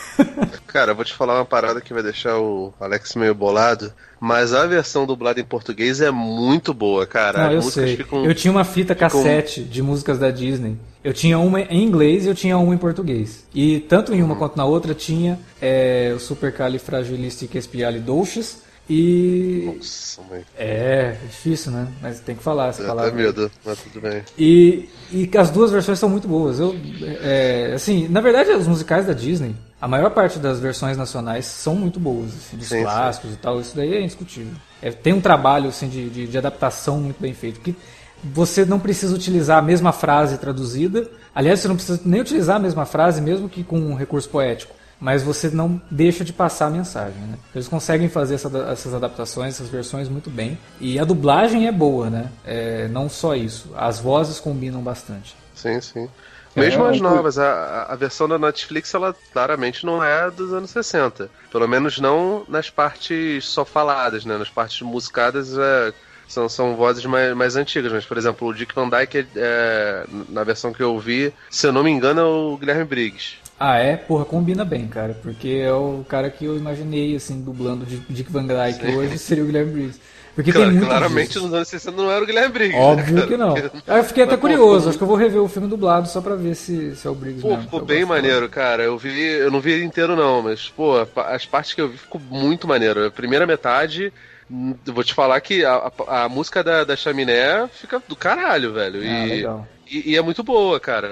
[0.66, 4.54] Cara, eu vou te falar uma parada que vai deixar o Alex meio bolado, mas
[4.54, 7.44] a versão dublada em português é muito boa, cara.
[7.46, 7.96] Não, eu sei.
[7.96, 8.24] ficam.
[8.24, 10.76] Eu tinha uma fita cassete de músicas da Disney.
[11.02, 13.44] Eu tinha uma em inglês e eu tinha uma em português.
[13.54, 18.58] E tanto em uma quanto na outra tinha é, o Supercalifragilisticexpialidocious
[18.88, 19.74] e...
[19.76, 20.42] Nossa, mãe.
[20.56, 21.88] É, é difícil, né?
[22.00, 23.12] Mas tem que falar essa Dá palavra.
[23.12, 24.22] medo, mas tudo bem.
[24.38, 26.58] E, e as duas versões são muito boas.
[26.58, 26.74] Eu,
[27.22, 31.74] é, assim, na verdade, os musicais da Disney, a maior parte das versões nacionais são
[31.74, 32.82] muito boas, assim, dos Sim, sim.
[32.82, 33.60] clássicos e tal.
[33.60, 34.54] Isso daí é indiscutível.
[34.80, 37.60] É, tem um trabalho assim, de, de, de adaptação muito bem feito.
[37.60, 37.76] Que
[38.24, 41.08] você não precisa utilizar a mesma frase traduzida.
[41.34, 44.74] Aliás, você não precisa nem utilizar a mesma frase, mesmo que com um recurso poético.
[45.00, 47.36] Mas você não deixa de passar a mensagem, né?
[47.54, 50.58] Eles conseguem fazer essa- essas adaptações, essas versões muito bem.
[50.80, 52.30] E a dublagem é boa, né?
[52.44, 53.70] É, não só isso.
[53.76, 55.36] As vozes combinam bastante.
[55.54, 56.08] Sim, sim.
[56.56, 60.28] É, Mesmo as um- novas, a, a- a versão da Netflix, ela claramente não é
[60.30, 61.30] dos anos 60.
[61.52, 64.36] Pelo menos não nas partes só faladas, né?
[64.36, 65.92] Nas partes musicadas é,
[66.26, 67.92] são, são vozes mais, mais antigas.
[67.92, 71.72] Mas, por exemplo, o Dick Van Dyke, é, na versão que eu vi, se eu
[71.72, 73.36] não me engano, é o Guilherme Briggs.
[73.60, 73.96] Ah, é?
[73.96, 75.16] Porra, combina bem, cara.
[75.20, 79.46] Porque é o cara que eu imaginei, assim, dublando Dick Van Dyke hoje seria o
[79.46, 80.00] Guilherme Briggs.
[80.34, 81.42] Porque Claro, tem muito claramente disso.
[81.42, 82.78] nos anos 60 não era o Guilherme Briggs.
[82.78, 83.56] Óbvio né, que não.
[83.56, 85.66] Aí eu fiquei até Mas, pô, curioso, ficou- acho que eu vou rever o filme
[85.66, 87.62] dublado só pra ver se, se é o Briggs Pô, mesmo.
[87.64, 88.84] ficou bem maneiro, cara.
[88.84, 91.98] Eu vi, eu não vi ele inteiro não, mas pô, as partes que eu vi
[91.98, 93.04] ficou muito maneiro.
[93.04, 94.12] A primeira metade,
[94.48, 98.72] hum, vou te falar que a, a- a música da, da Chaminé fica do caralho,
[98.72, 99.00] velho.
[99.00, 99.66] Ah, E, legal.
[99.90, 101.08] e, e é muito boa, cara.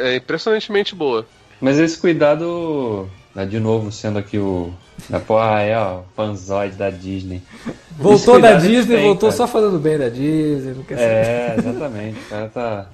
[0.00, 1.26] É, é impressionantemente boa.
[1.60, 4.70] Mas esse cuidado, né, de novo, sendo aqui o.
[5.10, 7.42] Né, pô, ah, é, ó, fanzoide da Disney.
[7.98, 9.36] Voltou da eles Disney, têm, voltou cara.
[9.36, 11.10] só falando bem da Disney, não quer saber.
[11.10, 12.18] É, exatamente.
[12.18, 12.86] O cara tá,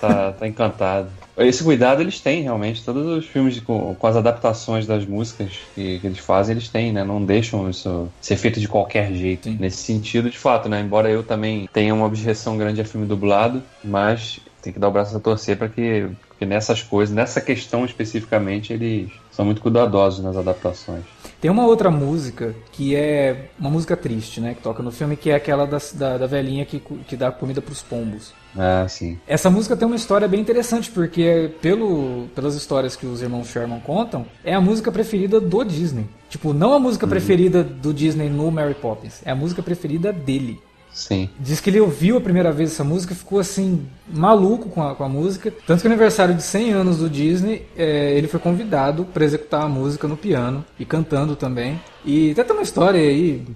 [0.00, 1.08] tá, tá encantado.
[1.38, 2.84] Esse cuidado eles têm, realmente.
[2.84, 6.68] Todos os filmes de- com, com as adaptações das músicas que, que eles fazem, eles
[6.68, 7.02] têm, né?
[7.04, 9.44] Não deixam isso ser feito de qualquer jeito.
[9.48, 9.56] Sim.
[9.58, 10.80] Nesse sentido, de fato, né?
[10.80, 14.92] Embora eu também tenha uma objeção grande a filme dublado, mas tem que dar o
[14.92, 16.06] braço a torcer para que,
[16.40, 21.02] que nessas coisas, nessa questão especificamente, eles são muito cuidadosos nas adaptações.
[21.38, 24.54] Tem uma outra música que é uma música triste, né?
[24.54, 27.60] Que toca no filme, que é aquela das- da, da velhinha que, que dá comida
[27.60, 28.32] pros pombos.
[28.56, 29.18] Ah, sim.
[29.28, 33.80] Essa música tem uma história bem interessante, porque pelo, pelas histórias que os irmãos Sherman
[33.80, 36.06] contam, é a música preferida do Disney.
[36.30, 40.58] Tipo, não a música preferida do Disney no Mary Poppins, é a música preferida dele.
[40.92, 41.30] Sim.
[41.38, 44.94] Diz que ele ouviu a primeira vez essa música e ficou assim, maluco com a,
[44.94, 45.52] com a música.
[45.66, 49.62] Tanto que no aniversário de 100 anos do Disney, é, ele foi convidado para executar
[49.62, 51.80] a música no piano e cantando também.
[52.04, 53.46] E até tem uma história aí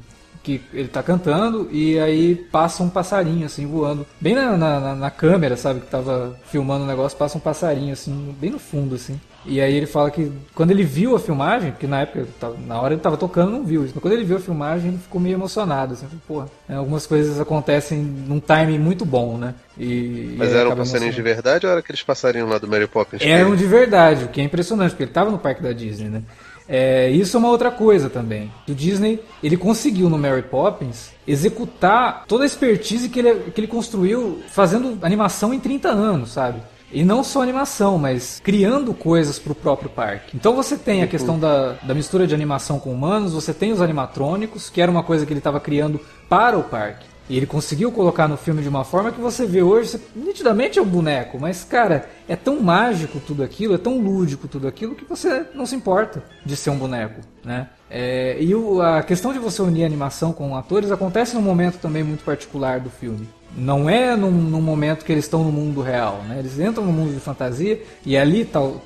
[0.44, 4.06] que ele tá cantando e aí passa um passarinho assim voando.
[4.20, 5.80] Bem na, na, na- câmera, sabe?
[5.80, 9.18] Que tava filmando o negócio, passa um passarinho assim, bem no fundo assim.
[9.46, 12.80] E aí ele fala que quando ele viu a filmagem, porque na época, tava- na
[12.80, 15.20] hora ele tava tocando, não viu isso, mas quando ele viu a filmagem, ele ficou
[15.20, 19.54] meio emocionado, assim, porra, né, algumas coisas acontecem num timing muito bom, né?
[19.78, 23.22] E, Mas e eram passarinhos de verdade ou era aqueles passarinhos lá do Mary Poppins?
[23.22, 26.22] Eram de verdade, o que é impressionante, porque ele estava no parque da Disney, né?
[26.68, 28.50] É, isso é uma outra coisa também.
[28.68, 33.68] O Disney, ele conseguiu no Mary Poppins executar toda a expertise que ele, que ele
[33.68, 36.60] construiu fazendo animação em 30 anos, sabe?
[36.92, 40.36] E não só animação, mas criando coisas para o próprio parque.
[40.36, 43.82] Então você tem a questão da, da mistura de animação com humanos, você tem os
[43.82, 47.13] animatrônicos, que era uma coisa que ele estava criando para o parque.
[47.28, 50.78] E ele conseguiu colocar no filme de uma forma que você vê hoje, você, nitidamente
[50.78, 54.94] é um boneco, mas cara, é tão mágico tudo aquilo, é tão lúdico tudo aquilo
[54.94, 57.68] que você não se importa de ser um boneco, né?
[57.90, 62.02] É, e o- a questão de você unir animação com atores acontece num momento também
[62.02, 63.26] muito particular do filme.
[63.56, 66.40] Não é num, num momento que eles estão no mundo real, né?
[66.40, 68.40] Eles entram no mundo de fantasia e ali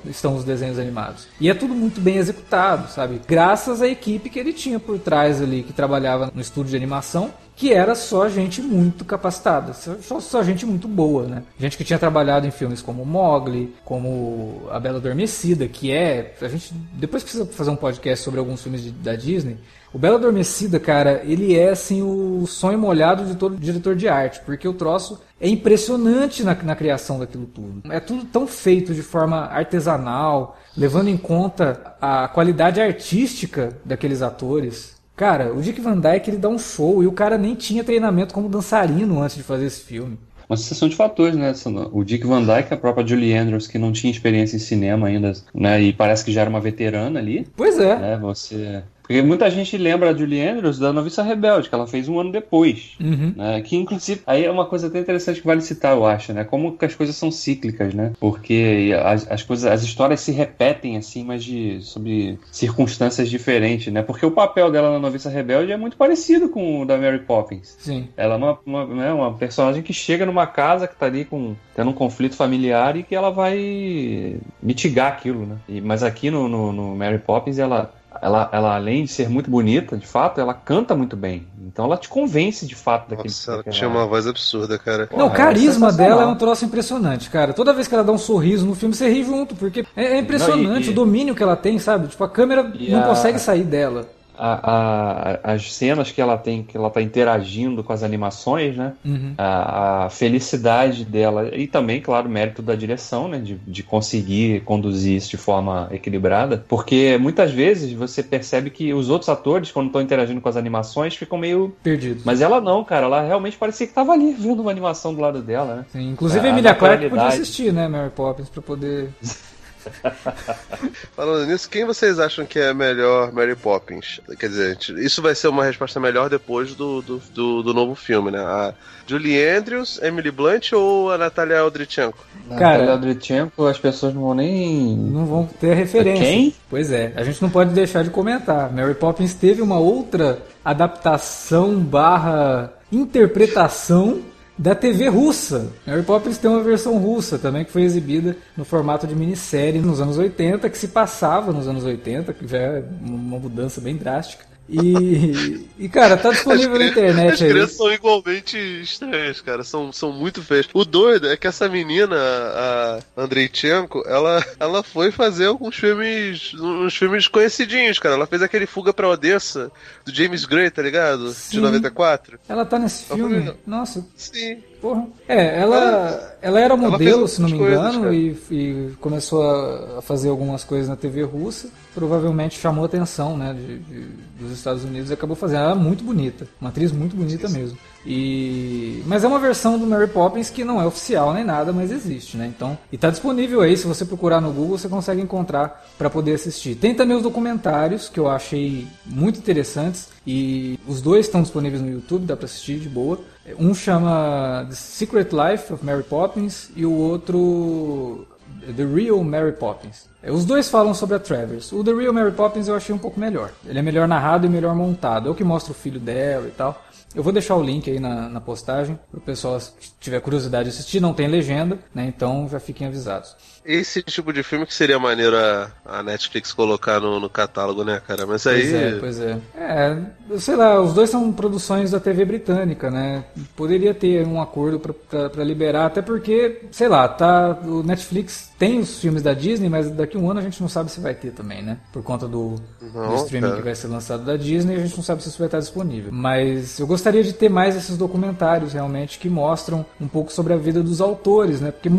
[0.04, 1.26] estão os desenhos animados.
[1.40, 3.18] E é tudo muito bem executado, sabe?
[3.26, 7.32] Graças à equipe que ele tinha por trás ali, que trabalhava no estúdio de animação
[7.58, 11.42] que era só gente muito capacitada, só, só, gente muito boa, né?
[11.58, 16.36] Gente que tinha trabalhado em filmes como Mogli, como A Bela Adormecida, que é.
[16.40, 19.56] A gente depois precisa fazer um podcast sobre alguns filmes de, da Disney.
[19.92, 24.40] O Bela Adormecida, cara, ele é assim o sonho molhado de todo diretor de arte,
[24.46, 27.92] porque o troço é impressionante na, na criação daquilo tudo.
[27.92, 34.97] É tudo tão feito de forma artesanal, levando em conta a qualidade artística daqueles atores.
[35.18, 38.32] Cara, o Dick Van Dyke ele dá um show e o cara nem tinha treinamento
[38.32, 40.16] como dançarino antes de fazer esse filme.
[40.48, 41.52] Uma sucessão de fatores, né?
[41.92, 45.32] O Dick Van Dyke, a própria Julie Andrews, que não tinha experiência em cinema ainda,
[45.52, 45.82] né?
[45.82, 47.48] E parece que já era uma veterana ali.
[47.56, 47.98] Pois é.
[47.98, 48.16] Né?
[48.18, 52.20] Você porque muita gente lembra a Julie Andrews da Noviça Rebelde, que ela fez um
[52.20, 52.94] ano depois.
[53.00, 53.32] Uhum.
[53.34, 53.62] Né?
[53.62, 56.44] Que, inclusive, aí é uma coisa até interessante que vale citar, eu acho, né?
[56.44, 58.12] Como que as coisas são cíclicas, né?
[58.20, 64.02] Porque as, as coisas, as histórias se repetem, assim, mas de, sobre circunstâncias diferentes, né?
[64.02, 67.76] Porque o papel dela na Noviça Rebelde é muito parecido com o da Mary Poppins.
[67.78, 68.08] Sim.
[68.14, 71.56] Ela é uma, uma, né, uma personagem que chega numa casa que tá ali com,
[71.74, 75.56] tendo um conflito familiar e que ela vai mitigar aquilo, né?
[75.66, 79.50] E, mas aqui no, no, no Mary Poppins, ela ela, ela, além de ser muito
[79.50, 81.46] bonita, de fato, ela canta muito bem.
[81.66, 85.08] Então ela te convence de fato daquele Nossa, ela tinha uma voz absurda, cara.
[85.16, 87.52] Não, o carisma é dela é um troço impressionante, cara.
[87.52, 90.18] Toda vez que ela dá um sorriso no filme, você ri junto, porque é, é
[90.18, 90.90] impressionante não, e, e...
[90.90, 92.08] o domínio que ela tem, sabe?
[92.08, 93.06] Tipo, a câmera e não a...
[93.06, 94.06] consegue sair dela
[94.38, 98.92] a, a, as cenas que ela tem, que ela tá interagindo com as animações, né?
[99.04, 99.34] Uhum.
[99.36, 103.38] A, a, felicidade dela e também, claro, mérito da direção, né?
[103.38, 109.10] De, de conseguir conduzir isso de forma equilibrada, porque muitas vezes você percebe que os
[109.10, 112.22] outros atores, quando estão interagindo com as animações, ficam meio perdidos.
[112.24, 115.42] Mas ela não, cara, ela realmente parecia que estava ali vendo uma animação do lado
[115.42, 115.86] dela, né?
[115.92, 119.08] Sim, inclusive a, a Emilia Clarke podia assistir, né, Mary Poppins, para poder
[121.14, 124.20] Falando nisso, quem vocês acham que é melhor Mary Poppins?
[124.38, 128.30] Quer dizer, isso vai ser uma resposta melhor depois do, do, do, do novo filme,
[128.30, 128.40] né?
[128.40, 128.74] A
[129.06, 132.18] Julie Andrews, Emily Blunt ou a Natalia Aldrichenko?
[132.50, 134.96] Cara, Natalia Aldrichenko, as pessoas não vão nem...
[134.96, 136.24] Não vão ter referência.
[136.24, 136.54] Quem?
[136.68, 138.72] Pois é, a gente não pode deixar de comentar.
[138.72, 144.22] Mary Poppins teve uma outra adaptação barra interpretação
[144.58, 145.70] da TV russa.
[145.86, 150.00] Mary Poppins tem uma versão russa também que foi exibida no formato de minissérie nos
[150.00, 154.44] anos 80, que se passava nos anos 80, que já é uma mudança bem drástica.
[154.68, 157.48] E, e cara, tá disponível na internet as aí.
[157.48, 159.64] As crianças são igualmente estranhas, cara.
[159.64, 160.68] São, são muito feias.
[160.74, 166.96] O doido é que essa menina, a Andreichenko, ela, ela foi fazer alguns filmes, uns
[166.96, 168.14] filmes conhecidinhos, cara.
[168.14, 169.72] Ela fez aquele Fuga pra Odessa,
[170.04, 171.30] do James Gray, tá ligado?
[171.32, 171.56] Sim.
[171.56, 172.38] De 94.
[172.48, 173.54] Ela tá nesse filme?
[173.66, 174.06] Nossa.
[174.16, 174.62] Sim.
[174.80, 175.06] Porra.
[175.26, 180.02] É, ela, ela era modelo, ela se não me engano, coisas, e, e, começou a
[180.02, 181.68] fazer algumas coisas na TV russa.
[181.94, 184.06] Provavelmente chamou a atenção né, de, de,
[184.38, 185.62] dos Estados Unidos e acabou fazendo.
[185.62, 187.78] Ela é muito bonita, uma atriz muito bonita mesmo.
[188.06, 189.02] E...
[189.06, 192.36] Mas é uma versão do Mary Poppins que não é oficial nem nada, mas existe,
[192.36, 192.46] né?
[192.46, 196.34] Então, e tá disponível aí, se você procurar no Google, você consegue encontrar para poder
[196.34, 196.74] assistir.
[196.74, 201.90] Tem também os documentários que eu achei muito interessantes e os dois estão disponíveis no
[201.90, 203.20] YouTube, dá para assistir de boa.
[203.58, 208.26] Um chama The Secret Life of Mary Poppins e o outro
[208.72, 210.08] The Real Mary Poppins.
[210.22, 211.72] Os dois falam sobre a Travers.
[211.72, 213.50] O The Real Mary Poppins eu achei um pouco melhor.
[213.66, 215.28] Ele é melhor narrado e melhor montado.
[215.28, 216.84] É o que mostra o filho dela e tal.
[217.14, 220.64] Eu vou deixar o link aí na, na postagem para o pessoal que tiver curiosidade
[220.64, 221.00] de assistir.
[221.00, 222.06] Não tem legenda, né?
[222.06, 223.34] Então já fiquem avisados
[223.68, 228.00] esse tipo de filme que seria maneiro a, a Netflix colocar no, no, catálogo, né,
[228.04, 228.26] cara?
[228.26, 228.62] Mas aí.
[228.62, 229.38] Pois é, pois é.
[229.54, 233.24] É, sei lá, os dois são produções da TV britânica, né?
[233.54, 237.58] Poderia ter um acordo para liberar, até porque, sei lá, tá.
[237.62, 240.68] O Netflix tem os filmes da Disney, mas daqui a um ano a gente não
[240.68, 241.76] sabe se vai ter também, né?
[241.92, 243.56] Por conta do, não, do streaming cara.
[243.58, 246.10] que vai ser lançado da Disney, a gente não sabe se isso vai estar disponível.
[246.10, 250.56] Mas eu gostaria de ter mais esses documentários realmente que mostram um pouco sobre a
[250.56, 251.70] vida dos autores, né?
[251.70, 251.90] Porque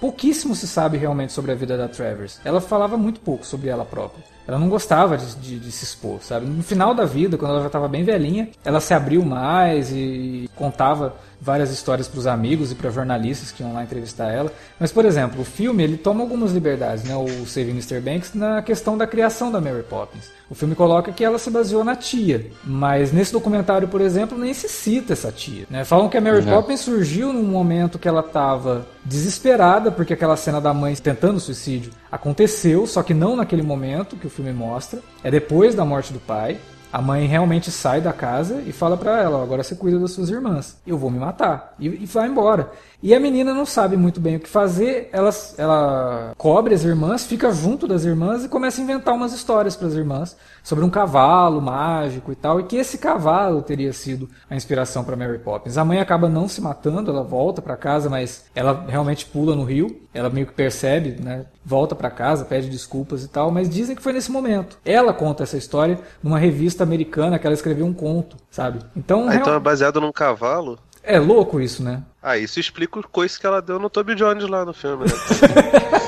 [0.00, 2.40] pouquíssimo se sabe realmente sobre a vida da Travers.
[2.44, 4.24] Ela falava muito pouco sobre ela própria.
[4.46, 6.46] Ela não gostava de, de, de se expor, sabe?
[6.46, 10.48] No final da vida, quando ela já estava bem velhinha, ela se abriu mais e
[10.54, 14.52] contava várias histórias para os amigos e para jornalistas que iam lá entrevistar ela.
[14.78, 17.14] Mas, por exemplo, o filme ele toma algumas liberdades, né?
[17.14, 18.00] O Saving Mr.
[18.00, 20.30] Banks na questão da criação da Mary Poppins.
[20.48, 24.54] O filme coloca que ela se baseou na tia, mas nesse documentário, por exemplo, nem
[24.54, 25.66] se cita essa tia.
[25.68, 25.84] Né?
[25.84, 26.52] Falam que a Mary uhum.
[26.52, 31.92] Poppins surgiu num momento que ela estava desesperada porque aquela cena da mãe tentando suicídio
[32.10, 35.00] aconteceu, só que não naquele momento que o filme mostra.
[35.22, 36.58] É depois da morte do pai.
[36.92, 40.30] A mãe realmente sai da casa e fala para ela: agora você cuida das suas
[40.30, 41.74] irmãs, eu vou me matar.
[41.78, 42.70] E, e vai embora.
[43.06, 47.24] E a menina não sabe muito bem o que fazer, ela, ela cobre as irmãs,
[47.24, 50.90] fica junto das irmãs e começa a inventar umas histórias para as irmãs sobre um
[50.90, 55.78] cavalo mágico e tal, e que esse cavalo teria sido a inspiração para Mary Poppins.
[55.78, 59.62] A mãe acaba não se matando, ela volta para casa, mas ela realmente pula no
[59.62, 61.46] rio, ela meio que percebe, né?
[61.64, 64.78] Volta para casa, pede desculpas e tal, mas dizem que foi nesse momento.
[64.84, 68.80] Ela conta essa história numa revista americana que ela escreveu um conto, sabe?
[68.96, 70.76] Então, ah, então é baseado num cavalo?
[71.06, 72.02] É louco isso, né?
[72.20, 75.12] Ah, isso explica o coice que ela deu no Toby Jones lá no filme, né?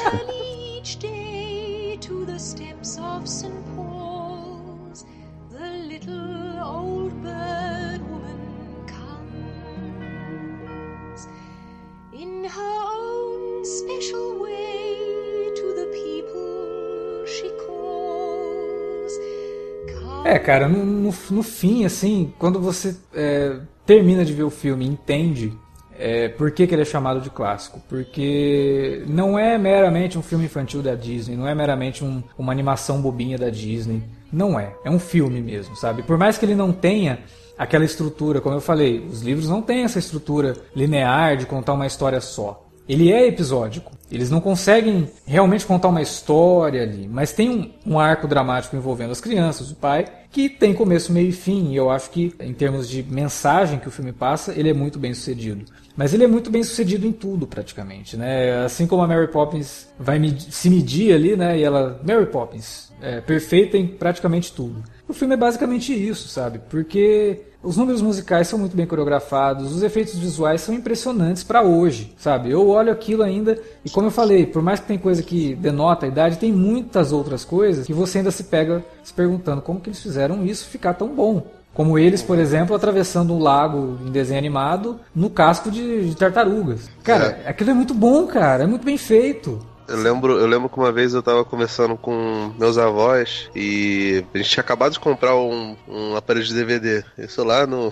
[20.48, 25.52] cara, no, no, no, fim, assim, quando você é, termina de ver o filme entende
[25.98, 27.82] é, por que, que, ele é chamado de clássico?
[27.86, 33.02] Porque não é meramente um filme infantil da Disney, não é meramente um, uma animação
[33.02, 34.02] bobinha da Disney.
[34.32, 34.72] Não é.
[34.86, 36.02] É um filme mesmo, sabe?
[36.02, 37.18] Por mais que ele não tenha
[37.58, 41.86] aquela estrutura, como eu falei, os livros não têm essa estrutura linear de contar uma
[41.86, 42.66] história só.
[42.88, 43.92] Ele é episódico.
[44.10, 49.10] Eles não conseguem realmente contar uma história ali, mas tem um, um, arco dramático envolvendo
[49.10, 51.72] as crianças, o pai, que tem começo, meio e fim.
[51.72, 54.98] E eu acho que, em termos de mensagem que o filme passa, ele é muito
[54.98, 55.64] bem sucedido.
[55.96, 58.64] Mas ele é muito bem sucedido em tudo, praticamente, né?
[58.64, 61.58] Assim como a Mary Poppins vai se medir ali, né?
[61.58, 64.82] E ela, Mary Poppins, é perfeita em praticamente tudo.
[65.08, 66.60] O filme é basicamente isso, sabe?
[66.68, 72.14] Porque os números musicais são muito bem coreografados, os efeitos visuais são impressionantes para hoje,
[72.18, 72.50] sabe?
[72.50, 76.06] Eu olho aquilo ainda e como eu falei, por mais que tem coisa que denota
[76.06, 79.88] a idade, tem muitas outras coisas que você ainda se pega se perguntando como que
[79.88, 81.46] eles fizeram isso ficar tão bom.
[81.74, 86.90] Como eles, por exemplo, atravessando um lago em desenho animado no casco de, de tartarugas.
[87.04, 87.50] Cara, é.
[87.50, 88.64] aquilo é muito bom, cara.
[88.64, 89.60] É muito bem feito.
[89.88, 94.36] Eu lembro, eu lembro que uma vez eu tava conversando com meus avós e a
[94.36, 97.02] gente tinha acabado de comprar um, um aparelho de DVD.
[97.16, 97.90] Isso lá no.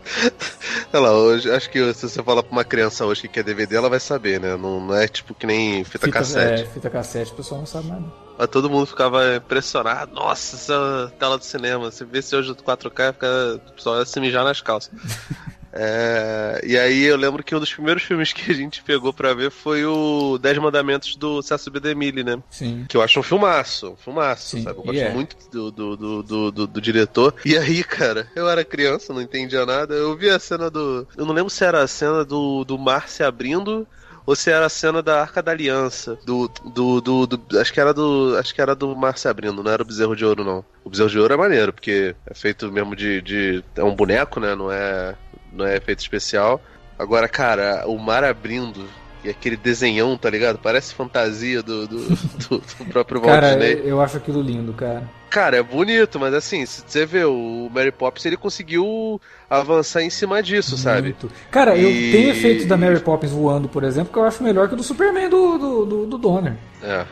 [0.90, 3.76] Sei lá, hoje, acho que se você falar pra uma criança hoje que quer DVD,
[3.76, 4.56] ela vai saber, né?
[4.56, 6.62] Não, não é tipo que nem fita, fita cassete.
[6.62, 8.04] É, fita cassete, o pessoal não sabe nada.
[8.38, 10.14] Mas todo mundo ficava impressionado.
[10.14, 11.90] Nossa, essa tela do cinema.
[11.90, 14.90] Você vê se hoje 4K, fica, o pessoal ia se mijar nas calças.
[15.72, 19.34] É, e aí eu lembro que um dos primeiros filmes que a gente pegou pra
[19.34, 21.80] ver foi o Dez Mandamentos do César B.
[21.80, 22.42] DeMille, né?
[22.50, 22.86] Sim.
[22.88, 24.62] Que eu acho um filmaço, um filmaço, Sim.
[24.62, 24.78] sabe?
[24.78, 25.14] Eu gosto yeah.
[25.14, 27.34] muito do do, do, do, do, do, diretor.
[27.44, 29.94] E aí, cara, eu era criança, não entendia nada.
[29.94, 31.06] Eu vi a cena do.
[31.16, 33.86] Eu não lembro se era a cena do, do mar se abrindo
[34.28, 37.80] ou se era a cena da Arca da Aliança, do, do, do, do, acho que
[37.80, 40.44] era do, acho que era do Mar se abrindo, não era o Bezerro de Ouro
[40.44, 40.62] não.
[40.84, 44.38] O Bezerro de Ouro é maneiro, porque é feito mesmo de, de é um boneco,
[44.38, 45.16] né, não é,
[45.52, 46.60] não é efeito especial.
[46.98, 48.84] Agora, cara, o mar abrindo
[49.24, 50.58] e aquele desenhão, tá ligado?
[50.58, 51.98] Parece fantasia do, do,
[52.48, 53.82] do, do próprio Walt cara, Disney.
[53.84, 55.08] eu acho aquilo lindo, cara.
[55.30, 60.08] Cara, é bonito, mas assim, se você vê o Mary Poppins, ele conseguiu avançar em
[60.08, 60.82] cima disso, Muito.
[60.82, 61.16] sabe?
[61.50, 61.82] Cara, e...
[61.82, 64.76] eu tenho efeitos da Mary Poppins voando, por exemplo, que eu acho melhor que o
[64.76, 66.56] do Superman do, do, do, do Donner.
[66.82, 67.04] É,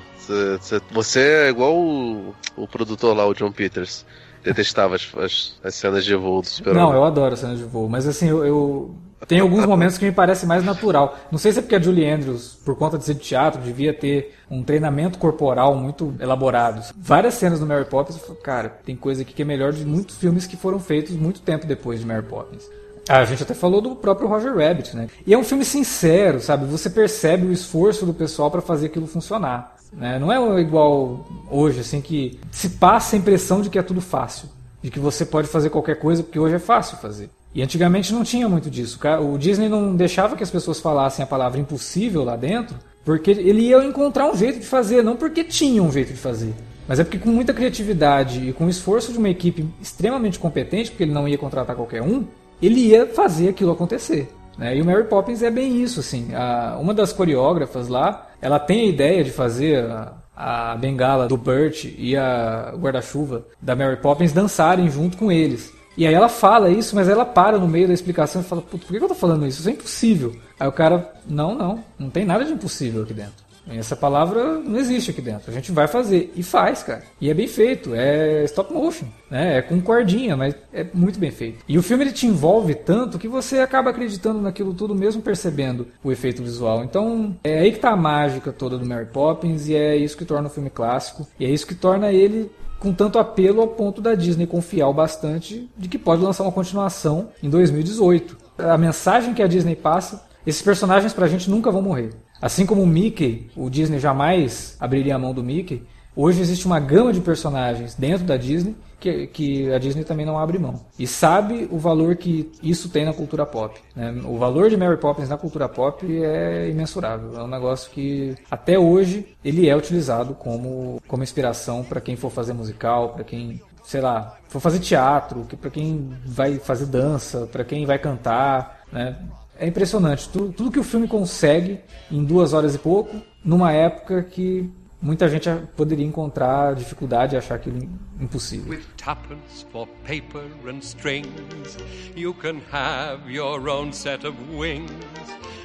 [0.90, 4.06] você é igual o, o produtor lá, o John Peters
[4.46, 6.82] detestava as, as, as, cenas de voo do Super-Homem.
[6.82, 8.94] Não, eu adoro as cenas de voo, mas assim, eu, eu,
[9.26, 11.18] tem alguns momentos que me parece mais natural.
[11.32, 13.92] Não sei se é porque a Julie Andrews, por conta de ser de teatro, devia
[13.92, 16.82] ter um treinamento corporal muito elaborado.
[16.96, 20.46] Várias cenas do Mary Poppins, cara, tem coisa aqui que é melhor de muitos filmes
[20.46, 22.64] que foram feitos muito tempo depois de Mary Poppins.
[23.08, 25.08] A gente até falou do próprio Roger Rabbit, né?
[25.24, 26.66] E é um filme sincero, sabe?
[26.66, 29.75] Você percebe o esforço do pessoal para fazer aquilo funcionar.
[29.96, 30.18] Né?
[30.18, 34.48] Não é igual hoje, assim, que se passa a impressão de que é tudo fácil.
[34.82, 37.30] De que você pode fazer qualquer coisa, porque hoje é fácil fazer.
[37.54, 39.00] E antigamente não tinha muito disso.
[39.22, 43.62] O Disney não deixava que as pessoas falassem a palavra impossível lá dentro, porque ele
[43.62, 46.52] ia encontrar um jeito de fazer, não porque tinha um jeito de fazer.
[46.86, 50.90] Mas é porque com muita criatividade e com o esforço de uma equipe extremamente competente,
[50.90, 52.24] porque ele não ia contratar qualquer um,
[52.60, 54.28] ele ia fazer aquilo acontecer.
[54.58, 54.76] Né?
[54.76, 56.34] E o Mary Poppins é bem isso, assim.
[56.34, 61.36] A, uma das coreógrafas lá, ela tem a ideia de fazer a, a bengala do
[61.36, 65.72] Burt e a guarda-chuva da Mary Poppins dançarem junto com eles.
[65.96, 68.78] E aí ela fala isso, mas ela para no meio da explicação e fala, por
[68.78, 69.60] que eu tô falando isso?
[69.60, 70.36] Isso é impossível.
[70.60, 73.45] Aí o cara, não, não, não tem nada de impossível aqui dentro.
[73.68, 75.50] Essa palavra não existe aqui dentro.
[75.50, 76.32] A gente vai fazer.
[76.36, 77.02] E faz, cara.
[77.20, 77.94] E é bem feito.
[77.94, 79.06] É stop motion.
[79.30, 79.58] Né?
[79.58, 81.64] É com cordinha, mas é muito bem feito.
[81.68, 85.88] E o filme ele te envolve tanto que você acaba acreditando naquilo tudo, mesmo percebendo
[86.02, 86.84] o efeito visual.
[86.84, 89.68] Então, é aí que tá a mágica toda do Mary Poppins.
[89.68, 91.26] E é isso que torna o filme clássico.
[91.38, 94.94] E é isso que torna ele com tanto apelo ao ponto da Disney confiar o
[94.94, 98.36] bastante de que pode lançar uma continuação em 2018.
[98.58, 102.10] A mensagem que a Disney passa, esses personagens pra gente nunca vão morrer.
[102.40, 105.82] Assim como o Mickey, o Disney jamais abriria a mão do Mickey,
[106.14, 110.38] hoje existe uma gama de personagens dentro da Disney que, que a Disney também não
[110.38, 110.80] abre mão.
[110.98, 113.78] E sabe o valor que isso tem na cultura pop.
[113.94, 114.14] Né?
[114.24, 117.38] O valor de Mary Poppins na cultura pop é imensurável.
[117.38, 122.30] É um negócio que até hoje ele é utilizado como, como inspiração para quem for
[122.30, 127.64] fazer musical, para quem sei lá, for fazer teatro, para quem vai fazer dança, para
[127.64, 129.16] quem vai cantar, né?
[129.58, 131.80] É impressionante tudo, tudo que o filme consegue
[132.10, 134.70] em duas horas e pouco, numa época que
[135.00, 137.78] muita gente poderia encontrar dificuldade e achar aquilo
[138.20, 138.70] impossível.
[138.70, 141.78] With tuppence for paper and strings,
[142.14, 144.90] you can have your own set of wings.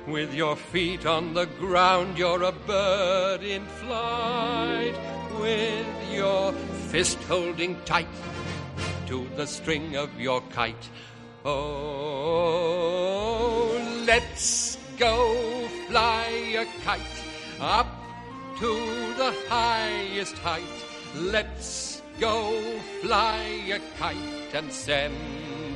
[0.07, 4.95] With your feet on the ground, you're a bird in flight.
[5.39, 6.53] With your
[6.89, 8.07] fist holding tight
[9.07, 10.89] to the string of your kite.
[11.43, 12.51] Oh,
[14.05, 15.33] let's go
[15.87, 17.01] fly a kite
[17.59, 17.87] up
[18.59, 18.75] to
[19.17, 20.61] the highest height.
[21.15, 22.53] Let's go
[23.01, 25.15] fly a kite and send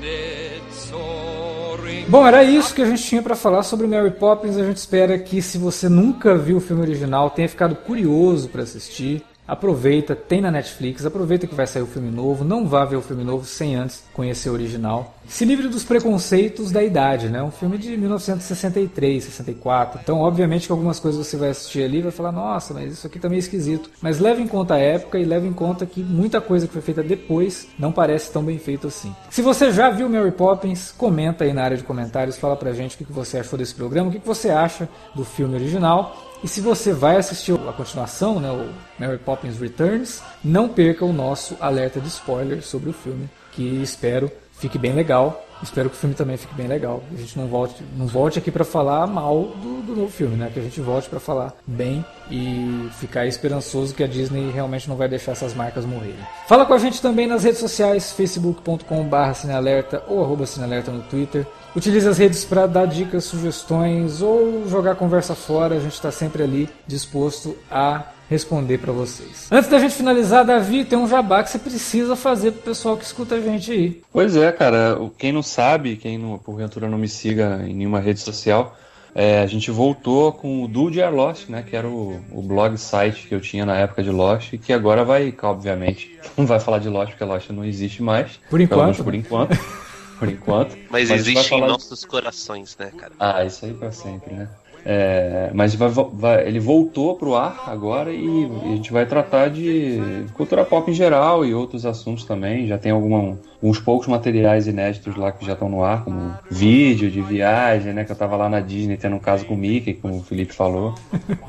[0.03, 2.05] it soaring.
[2.09, 4.57] Bom, era isso que a gente tinha para falar sobre Mary Poppins.
[4.57, 8.61] A gente espera que, se você nunca viu o filme original, tenha ficado curioso para
[8.61, 9.25] assistir.
[9.47, 13.01] Aproveita, tem na Netflix, aproveita que vai sair o filme novo, não vá ver o
[13.01, 15.15] filme novo sem antes conhecer o original.
[15.27, 17.41] Se livre dos preconceitos da idade, né?
[17.41, 19.99] Um filme de 1963, 64.
[20.03, 23.07] Então, obviamente que algumas coisas você vai assistir ali e vai falar, nossa, mas isso
[23.07, 23.89] aqui tá meio esquisito.
[24.01, 26.81] Mas leve em conta a época e leve em conta que muita coisa que foi
[26.81, 29.15] feita depois não parece tão bem feito assim.
[29.29, 32.95] Se você já viu Mary Poppins, comenta aí na área de comentários, fala pra gente
[32.95, 36.15] o que você achou desse programa, o que você acha do filme original.
[36.43, 41.13] E se você vai assistir a continuação, né, o Mary Poppins Returns, não perca o
[41.13, 45.43] nosso alerta de spoiler sobre o filme, que espero fique bem legal.
[45.63, 47.01] Espero que o filme também fique bem legal.
[47.13, 50.51] A gente não volte, não volte aqui para falar mal do, do, novo filme, né?
[50.53, 54.97] Que a gente volte para falar bem e ficar esperançoso que a Disney realmente não
[54.97, 56.19] vai deixar essas marcas morrerem.
[56.47, 61.47] Fala com a gente também nas redes sociais, facebook.com/cinealerta ou arroba cinealerta no Twitter.
[61.75, 65.75] Utilize as redes para dar dicas, sugestões ou jogar conversa fora.
[65.75, 69.47] A gente está sempre ali disposto a responder para vocês.
[69.51, 73.03] Antes da gente finalizar, Davi, tem um jabá que você precisa fazer pro pessoal que
[73.03, 74.01] escuta a gente aí.
[74.11, 74.97] Pois é, cara.
[75.17, 78.75] Quem não sabe, quem não, porventura não me siga em nenhuma rede social,
[79.13, 81.63] é, a gente voltou com o Do Dear Lost, né?
[81.65, 84.73] Que era o, o, blog site que eu tinha na época de Lost e que
[84.73, 88.39] agora vai, obviamente, não vai falar de Lost porque Lost não existe mais.
[88.49, 89.03] Por enquanto.
[89.03, 89.57] Por enquanto.
[90.17, 90.77] por enquanto.
[90.89, 92.07] Mas, mas existe em nossos de...
[92.07, 93.13] corações, né, cara?
[93.19, 94.49] Ah, isso aí pra sempre, né?
[94.87, 99.49] É, mas vai, vai, ele voltou pro ar agora e, e, a gente vai tratar
[99.49, 99.99] de
[100.35, 102.67] cultura pop em geral e outros assuntos também.
[102.67, 107.09] Já tem alguma, uns poucos materiais inéditos lá que já estão no ar, como vídeo
[107.09, 108.03] de viagem, né?
[108.03, 110.53] Que eu tava lá na Disney tendo um caso com o Mickey, como o Felipe
[110.53, 110.93] falou.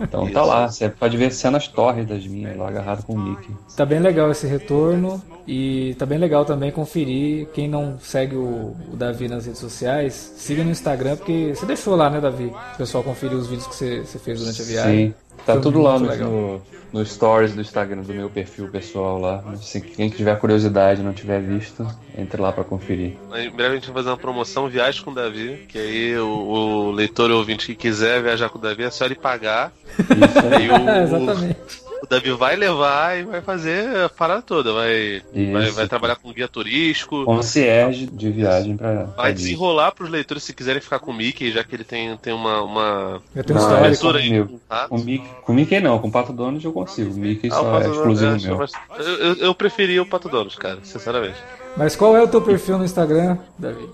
[0.01, 3.51] Então tá lá, você pode ver cenas tórridas minhas lá agarrado com o Mickey.
[3.77, 7.47] Tá bem legal esse retorno e tá bem legal também conferir.
[7.55, 11.95] Quem não segue o, o Davi nas redes sociais, siga no Instagram, porque você deixou
[11.95, 12.53] lá, né, Davi?
[12.75, 15.09] O pessoal conferir os vídeos que você, você fez durante a viagem.
[15.09, 15.15] Sim.
[15.45, 16.61] Tá Foi tudo lá no,
[16.93, 19.45] no, stories do Instagram do meu perfil pessoal lá.
[19.61, 21.87] Se quem tiver curiosidade não tiver visto,
[22.19, 23.13] entre lá para conferir.
[23.35, 26.27] Em breve a gente vai fazer uma promoção Viagem com o Davi, que aí o,
[26.27, 29.73] o leitor ou ouvinte que quiser viajar com o Davi é só ele pagar.
[29.99, 30.69] Isso aí.
[30.69, 31.86] o, Exatamente.
[32.07, 34.73] O Davi vai levar e vai fazer a parada toda.
[34.73, 35.23] Vai,
[35.53, 37.25] vai, vai, trabalhar com guia turístico.
[37.25, 39.05] Concierge de viagem pra.
[39.17, 42.33] Vai desenrolar pros leitores se quiserem ficar com o Mickey, já que ele tem, tem
[42.33, 42.63] uma.
[42.63, 43.23] uma...
[43.35, 44.47] Eu tenho não, história aí.
[44.69, 44.87] Tá?
[44.89, 47.13] Com, Mickey, com Mickey não, com o Pato Donald eu consigo.
[47.13, 48.59] O Mickey ah, só é exclusivo é, meu.
[48.59, 51.43] Mas eu, eu, eu preferia o Pato Donald, cara, sinceramente.
[51.77, 53.85] Mas qual é o teu perfil no Instagram, Davi?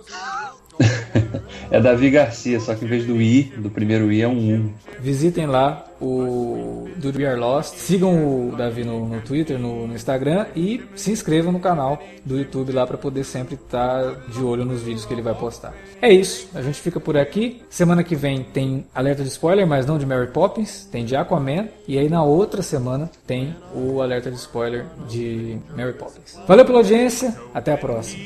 [1.70, 4.74] é Davi Garcia, só que em vez do I, do primeiro I é um 1.
[5.00, 9.94] Visitem lá o Do We Are Lost, sigam o Davi no, no Twitter, no, no,
[9.94, 14.42] Instagram e se inscrevam no canal do YouTube lá para poder sempre estar tá de
[14.42, 15.72] olho nos vídeos que ele vai postar.
[16.00, 17.62] É isso, a gente fica por aqui.
[17.70, 21.68] Semana que vem tem alerta de spoiler, mas não de Mary Poppins, tem de Aquaman
[21.86, 26.38] e aí na outra semana tem o alerta de spoiler de Mary Poppins.
[26.48, 28.24] Valeu pela audiência, até a próxima.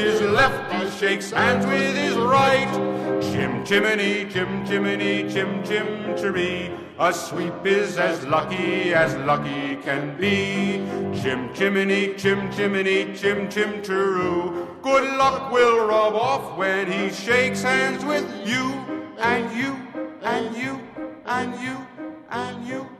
[0.00, 2.72] His left, he shakes hands with his right.
[3.22, 6.70] Chim chimney, chim chimney, chim chim chiree.
[6.98, 10.84] A sweep is as lucky as lucky can be.
[11.20, 14.82] Chim chimney, chim chimney, chim chim chiroo.
[14.82, 18.64] Good luck will rub off when he shakes hands with you
[19.18, 19.76] and you
[20.22, 20.80] and you
[21.26, 21.76] and you
[22.30, 22.99] and you